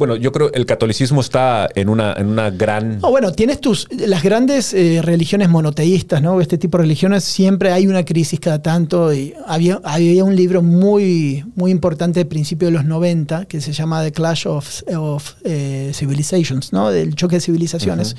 [0.02, 3.02] Bueno, yo creo que el catolicismo está en una, en una gran...
[3.02, 6.42] No, bueno, tienes tus las grandes eh, religiones monoteístas, ¿no?
[6.42, 9.14] Este tipo de religiones siempre hay una crisis cada tanto.
[9.14, 13.74] Y había, había un libro muy, muy importante de principio de los 90 que se
[13.74, 16.90] llama The Clash of, of, eh, Civilizations, ¿no?
[16.90, 18.16] Del choque de civilizaciones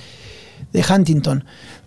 [0.72, 1.44] de Huntington.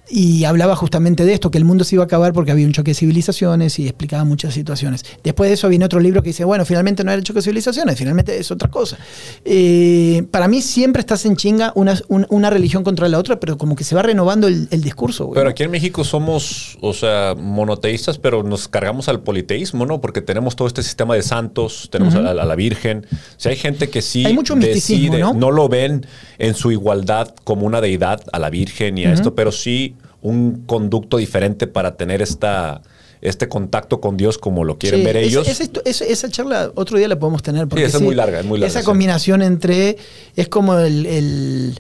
[0.10, 2.74] Y hablaba justamente de esto, que el mundo se iba a acabar porque había un
[2.74, 5.04] choque de civilizaciones y explicaba muchas situaciones.
[5.24, 7.44] Después de eso viene otro libro que dice, bueno, finalmente no era el choque de
[7.44, 8.98] civilizaciones, finalmente es otra cosa.
[9.44, 13.58] Eh, para mí siempre estás en chinga una, un- una religión contra la otra, pero
[13.58, 15.26] como que se va renovando el, el discurso.
[15.26, 15.36] güey.
[15.36, 20.02] Pero aquí en México somos, o sea, monoteístas, pero nos cargamos al politeísmo, ¿no?
[20.02, 23.06] Porque tenemos todo este sistema de santos, tenemos a, la- a la Virgen.
[23.12, 25.52] O sea, hay gente que sí Hay mucho decide, ¿no?
[25.52, 26.06] lo ven
[26.38, 29.95] en su igualdad como una deidad a la Virgen y a esto, pero sí
[30.26, 32.82] un conducto diferente para tener esta
[33.22, 35.48] este contacto con Dios como lo quieren Sí, ver ellos.
[35.48, 37.68] esa, histo- esa- esa charla otro día la podemos tener.
[37.68, 38.86] Porque esa es muy larga, es muy larga, Esa sí.
[38.86, 39.98] combinación entre.
[40.36, 41.06] Es como el.
[41.06, 41.80] el,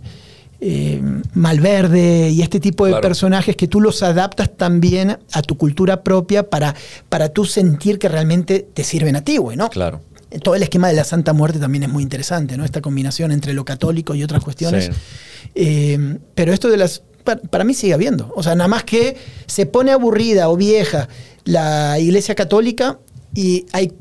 [0.62, 1.02] eh,
[1.34, 3.02] Malverde y este tipo de Claro.
[3.08, 6.74] personajes que tú los adaptas también a tu cultura propia para,
[7.10, 9.70] para tú sentir que realmente te sirven a ti, güey, ¿no?
[9.70, 10.02] Claro.
[10.42, 12.66] Todo el esquema de la Santa Muerte también es muy interesante, ¿no?
[12.66, 14.86] Esta combinación entre lo católico y otras cuestiones.
[14.86, 14.92] Sí.
[15.56, 17.04] Eh, pero esto de las.
[17.26, 18.31] Pa- Para mí sigue habiendo.
[18.38, 21.10] O sea, nada más que se pone aburrida o vieja
[21.43, 22.99] la iglesia católica
[23.34, 23.91] y hay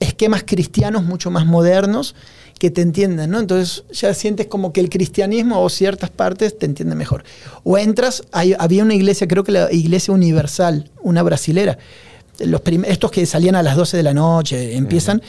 [0.00, 2.14] esquemas cristianos mucho más modernos
[2.58, 3.40] que te entienden, ¿no?
[3.40, 7.24] Entonces ya sientes como que el cristianismo o ciertas partes te entienden mejor.
[7.64, 11.78] O entras, hay- había una iglesia, creo que la iglesia universal, una brasilera,
[12.38, 15.22] los estos que salían a las 12 de la noche, empiezan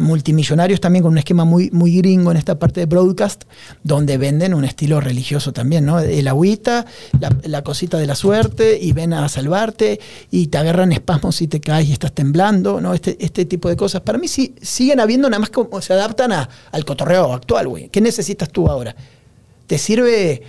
[0.00, 3.44] multimillonarios también con un esquema muy, muy gringo en esta parte de broadcast,
[3.84, 6.00] donde venden un estilo religioso también, ¿no?
[6.00, 6.86] El agüita,
[7.20, 10.00] la, la cosita de la suerte, y ven a salvarte,
[10.30, 12.94] y te agarran espasmos y te caes y estás temblando, ¿no?
[12.94, 14.00] Este, este tipo de cosas.
[14.00, 17.88] Para mí sí, siguen habiendo, nada más como se adaptan a- al cotorreo actual, güey.
[17.90, 18.96] ¿Qué necesitas tú ahora?
[19.66, 20.42] ¿Te sirve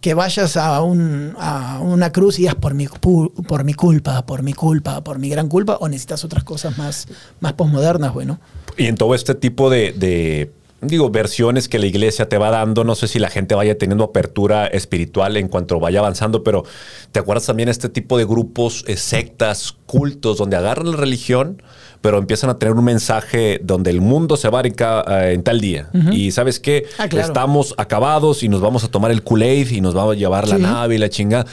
[0.00, 4.42] que vayas a, un- a una cruz y digas por mi, por mi culpa, por
[4.42, 7.08] mi culpa, por mi gran culpa, o necesitas otras cosas más,
[7.40, 8.38] más posmodernas, bueno.
[8.76, 12.84] Y en todo este tipo de, de, digo, versiones que la iglesia te va dando,
[12.84, 16.62] no sé si la gente vaya teniendo apertura espiritual en cuanto vaya avanzando, pero
[17.10, 21.60] ¿te acuerdas también este tipo de grupos, eh, sectas, cultos, donde agarran la religión,
[22.00, 25.42] pero empiezan a tener un mensaje donde el mundo se va a brincar, eh, en
[25.42, 25.90] tal día?
[26.12, 26.86] Y ¿sabes qué?
[26.98, 27.26] Ah, claro.
[27.26, 30.58] Estamos acabados y nos vamos a tomar el Kool-Aid y nos vamos a llevar la
[30.58, 31.46] nave y la chingada.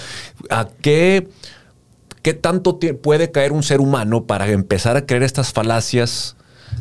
[0.50, 1.28] ¿A qué...
[2.22, 6.36] ¿Qué tanto puede caer un ser humano para empezar a creer estas falacias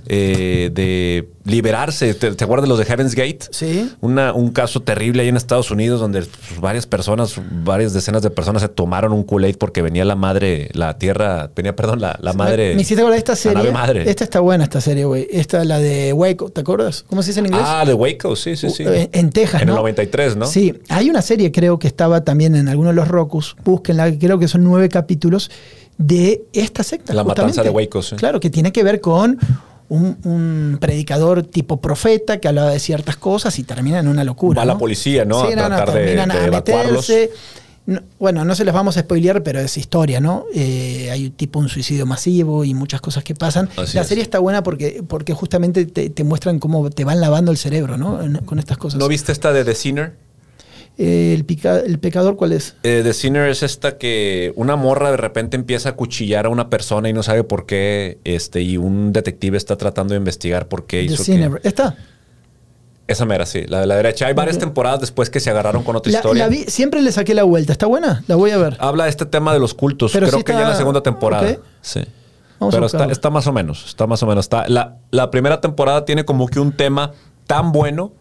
[0.06, 2.14] eh, de liberarse?
[2.14, 3.40] ¿Te, te acuerdas de los de Heaven's Gate?
[3.50, 3.90] Sí.
[4.00, 7.34] Una- un caso terrible ahí en Estados Unidos donde pues, varias personas,
[7.64, 11.76] varias decenas de personas se tomaron un Kool-Aid porque venía la madre, la tierra, venía,
[11.76, 12.74] perdón, la, la madre.
[12.74, 13.56] Me hiciste acordar de esta la serie.
[13.58, 14.08] nave madre.
[14.10, 15.26] Esta está buena, esta serie, güey.
[15.30, 17.04] Esta es la de Waco, ¿te acuerdas?
[17.08, 17.62] ¿Cómo se dice en inglés?
[17.64, 18.84] Ah, de Waco, sí, sí, sí.
[18.86, 19.80] Eh, En Texas, En el ¿no?
[19.80, 20.46] 93, ¿no?
[20.46, 24.18] Sí, hay una serie creo que estaba también en algunos de los Rocus, búsquenla, que
[24.18, 25.50] creo que son nueve capítulos
[25.98, 27.14] de esta secta.
[27.14, 28.16] La matanza de Waco, sí.
[28.16, 29.38] Claro, que tiene que ver con
[29.88, 34.60] un, un predicador tipo profeta que hablaba de ciertas cosas y termina en una locura.
[34.60, 35.40] Va la policía, ¿no?
[35.42, 37.08] A tratar de- terminan de a evacuarlos.
[37.08, 37.30] meterse.
[37.86, 40.46] No, bueno, no se les vamos a spoilear, pero es historia, ¿no?
[40.54, 43.68] Eh, hay un tipo un suicidio masivo y muchas cosas que pasan.
[43.76, 44.08] Así la es.
[44.08, 47.98] serie está buena porque, porque justamente te, te muestran cómo te van lavando el cerebro,
[47.98, 48.20] ¿no?
[48.46, 48.98] Con estas cosas.
[48.98, 50.23] ¿No viste esta de The Sinner?
[50.96, 52.76] Eh, el, pica- ¿El pecador cuál es?
[52.84, 56.70] Eh, The Sinner es esta que una morra de repente empieza a cuchillar a una
[56.70, 60.86] persona y no sabe por qué, este, y un detective está tratando de investigar por
[60.86, 61.60] qué The hizo que- Sinner.
[61.64, 61.96] ¿Está?
[63.06, 64.26] Esa mera, sí, la de la derecha.
[64.28, 66.44] Hay varias temporadas después que se agarraron con otra La, historia.
[66.44, 67.72] la vi- siempre le saqué la vuelta.
[67.72, 68.24] ¿Está buena?
[68.28, 68.76] La voy a ver.
[68.80, 70.12] Habla de este tema de los cultos.
[70.12, 71.58] Pero Creo sí que ya en la segunda temporada.
[71.82, 72.00] Sí.
[72.58, 73.84] Vamos a Pero está, está más o menos.
[73.84, 74.46] Está más o menos.
[74.46, 77.10] Está, la, la primera temporada tiene como que un tema
[77.46, 78.12] tan bueno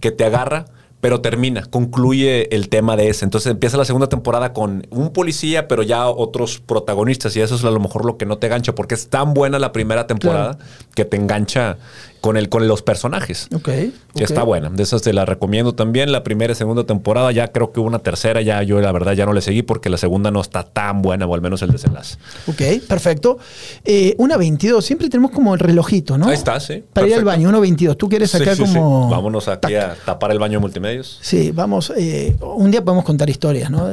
[0.00, 0.66] que te agarra,
[1.00, 3.24] pero termina, concluye el tema de ese.
[3.24, 7.34] Entonces empieza la segunda temporada con un policía, pero ya otros protagonistas.
[7.36, 9.58] Y eso es a lo mejor lo que no te gancha, porque es tan buena
[9.58, 10.58] la primera temporada
[10.94, 11.78] que te engancha
[12.20, 13.48] con, el, con los personajes.
[13.54, 13.64] Ok.
[13.64, 13.92] Que.
[14.24, 14.70] Está buena.
[14.70, 16.12] De esas te la recomiendo también.
[16.12, 17.32] La primera y segunda temporada.
[17.32, 18.40] Ya creo que hubo una tercera.
[18.42, 21.26] Ya yo, la verdad, ya no le seguí porque la segunda no está tan buena,
[21.26, 22.16] o al menos el desenlace.
[22.46, 23.38] Ok, perfecto.
[23.84, 24.84] Eh, una 22.
[24.84, 26.26] Siempre tenemos como el relojito, ¿no?
[26.28, 26.82] Ahí está, sí.
[26.92, 27.96] Para ir al baño, 1.22.
[27.96, 28.74] Tú quieres Sí, acá sí, sí.
[28.74, 29.08] como.
[29.08, 31.18] Vámonos aquí a tapar el baño de multimedios.
[31.22, 31.92] Sí, vamos.
[31.96, 33.88] eh, un día podemos contar historias, ¿no?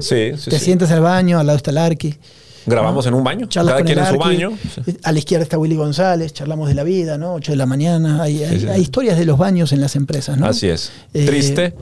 [0.00, 0.64] Sí, sí, Te sí.
[0.64, 2.16] sientas al baño, al lado está el Arqui.
[2.68, 3.46] Grabamos en un baño.
[3.46, 4.52] Charlas Cada quien en su baño.
[5.02, 7.34] A la izquierda está Willy González, charlamos de la vida, ¿no?
[7.34, 8.22] 8 de la mañana.
[8.22, 8.68] Hay, hay- sí.
[8.68, 10.46] hay historias de los baños en las empresas, ¿no?
[10.46, 10.92] Así es.
[11.14, 11.74] Eh, Triste.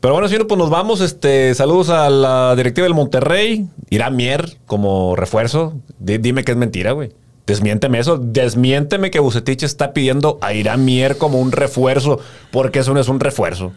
[0.00, 1.00] Pero bueno, señor, pues nos vamos.
[1.00, 3.66] Este, saludos a la directiva del Monterrey.
[3.90, 5.74] Irán Mier como refuerzo.
[6.00, 7.12] Di- dime que es mentira, güey.
[7.46, 8.18] Desmiénteme eso.
[8.18, 12.18] Desmiénteme que Bucetich está pidiendo a Irán Mier como un refuerzo,
[12.50, 13.72] porque eso no es un refuerzo.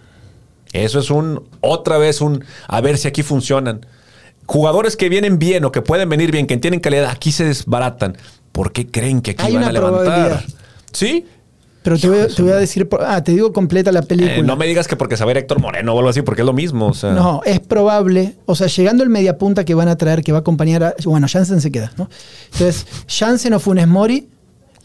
[0.73, 3.85] Eso es un, otra vez un, a ver si aquí funcionan.
[4.45, 8.17] Jugadores que vienen bien o que pueden venir bien, que tienen calidad, aquí se desbaratan.
[8.51, 10.43] ¿Por qué creen que aquí Hay van una a levantar?
[10.93, 11.25] Sí,
[11.83, 12.87] Pero te voy, a- te voy a decir.
[13.01, 14.35] Ah, te digo completa la película.
[14.37, 16.53] Eh, no me digas que porque saber Héctor Moreno o algo así, porque es lo
[16.53, 16.87] mismo.
[16.87, 20.31] O sea, No, es probable, o sea, llegando el mediapunta que van a traer, que
[20.31, 20.95] va a acompañar a.
[21.03, 22.09] Bueno, Jansen se queda, ¿no?
[22.53, 24.29] Entonces, Jansen o Funes Mori.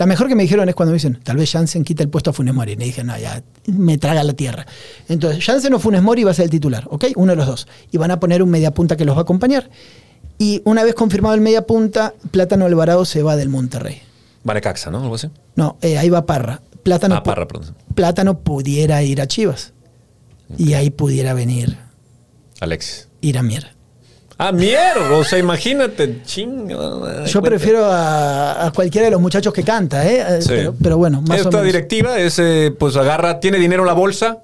[0.01, 2.31] La mejor que me dijeron es cuando me dicen, tal vez Jansen quita el puesto
[2.31, 2.73] a Funes Mori.
[2.73, 4.65] Y le dije, no, ya me traga la tierra.
[5.11, 7.05] Entonces, Jansen o Funes Mori va a ser el titular, ¿ok?
[7.17, 7.69] Uno de los dos.
[7.93, 9.69] Y van a poner un mediapunta que los va a acompañar.
[10.39, 14.01] Y una vez confirmado el mediapunta, Plátano Alvarado se va del Monterrey.
[14.43, 15.03] Vale, Caxa, ¿no?
[15.03, 15.29] Algo así.
[15.55, 16.63] No, eh, ahí va Parra.
[16.83, 17.77] Plátano, Ah, Parra, perdón.
[17.95, 19.75] Plátano pudiera ir a Chivas.
[20.57, 21.77] Y ahí pudiera venir
[22.59, 23.07] Alexis.
[23.21, 23.75] Iramier.
[24.43, 25.13] Ah, mierda.
[25.17, 26.23] O sea, imagínate.
[26.25, 27.25] Chinga.
[27.27, 30.25] Yo prefiero a, a cualquiera de los muchachos que canta, ¿eh?
[30.39, 30.49] Eh, Sí.
[30.49, 31.67] Pero, pero bueno, más o Esta menos.
[31.67, 34.39] directiva es, eh, pues agarra, tiene dinero en la bolsa,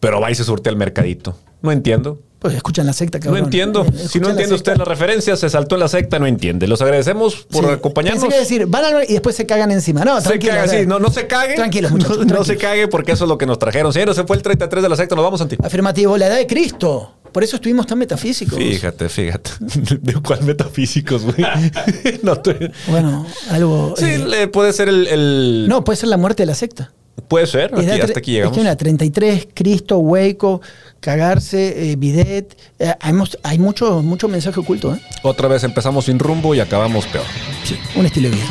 [0.00, 1.36] pero va y se surte al mercadito.
[1.60, 2.18] No entiendo.
[2.40, 3.38] Pues escuchan la secta, cabrón.
[3.38, 3.84] No entiendo.
[3.86, 6.66] Eh, Si no entiende usted la referencia, se saltó en la secta, no entiende.
[6.66, 7.70] Los agradecemos por Sí.
[7.70, 8.24] acompañarnos.
[8.24, 10.04] Que decir, van al y después se cagan encima.
[10.04, 11.54] No, Se caga, o sí, no, no se cague.
[11.54, 12.18] Tranquilos, No- muchachos.
[12.18, 12.46] No, tranquilos.
[12.48, 13.92] se cague porque eso es lo que nos trajeron.
[13.92, 15.14] Señores, se fue el 33 de la secta.
[15.14, 15.56] Nos vamos, Santi.
[15.62, 17.12] Afirmativo, la edad de Cristo.
[17.32, 18.58] Por eso estuvimos tan metafísicos.
[18.58, 19.50] Fíjate, fíjate.
[20.00, 21.36] ¿De cuál metafísicos, güey?
[22.22, 22.40] no,
[22.88, 23.94] Bueno, algo.
[23.96, 26.92] Sí, eh, puede ser el, el- no, puede ser la muerte de la secta.
[27.28, 27.74] Puede ser.
[27.74, 28.56] Aquí- hasta aquí es llegamos.
[28.56, 30.60] que una 33, Cristo, Hueco,
[31.00, 32.56] cagarse, eh, bidet.
[32.78, 35.00] Eh, hay, hay mucho, mucho mensaje oculto, ¿eh?
[35.22, 37.24] Otra vez empezamos sin rumbo y acabamos peor.
[37.64, 38.46] Sí, un estilo de vida.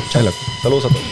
[0.62, 1.02] Saludos a todos.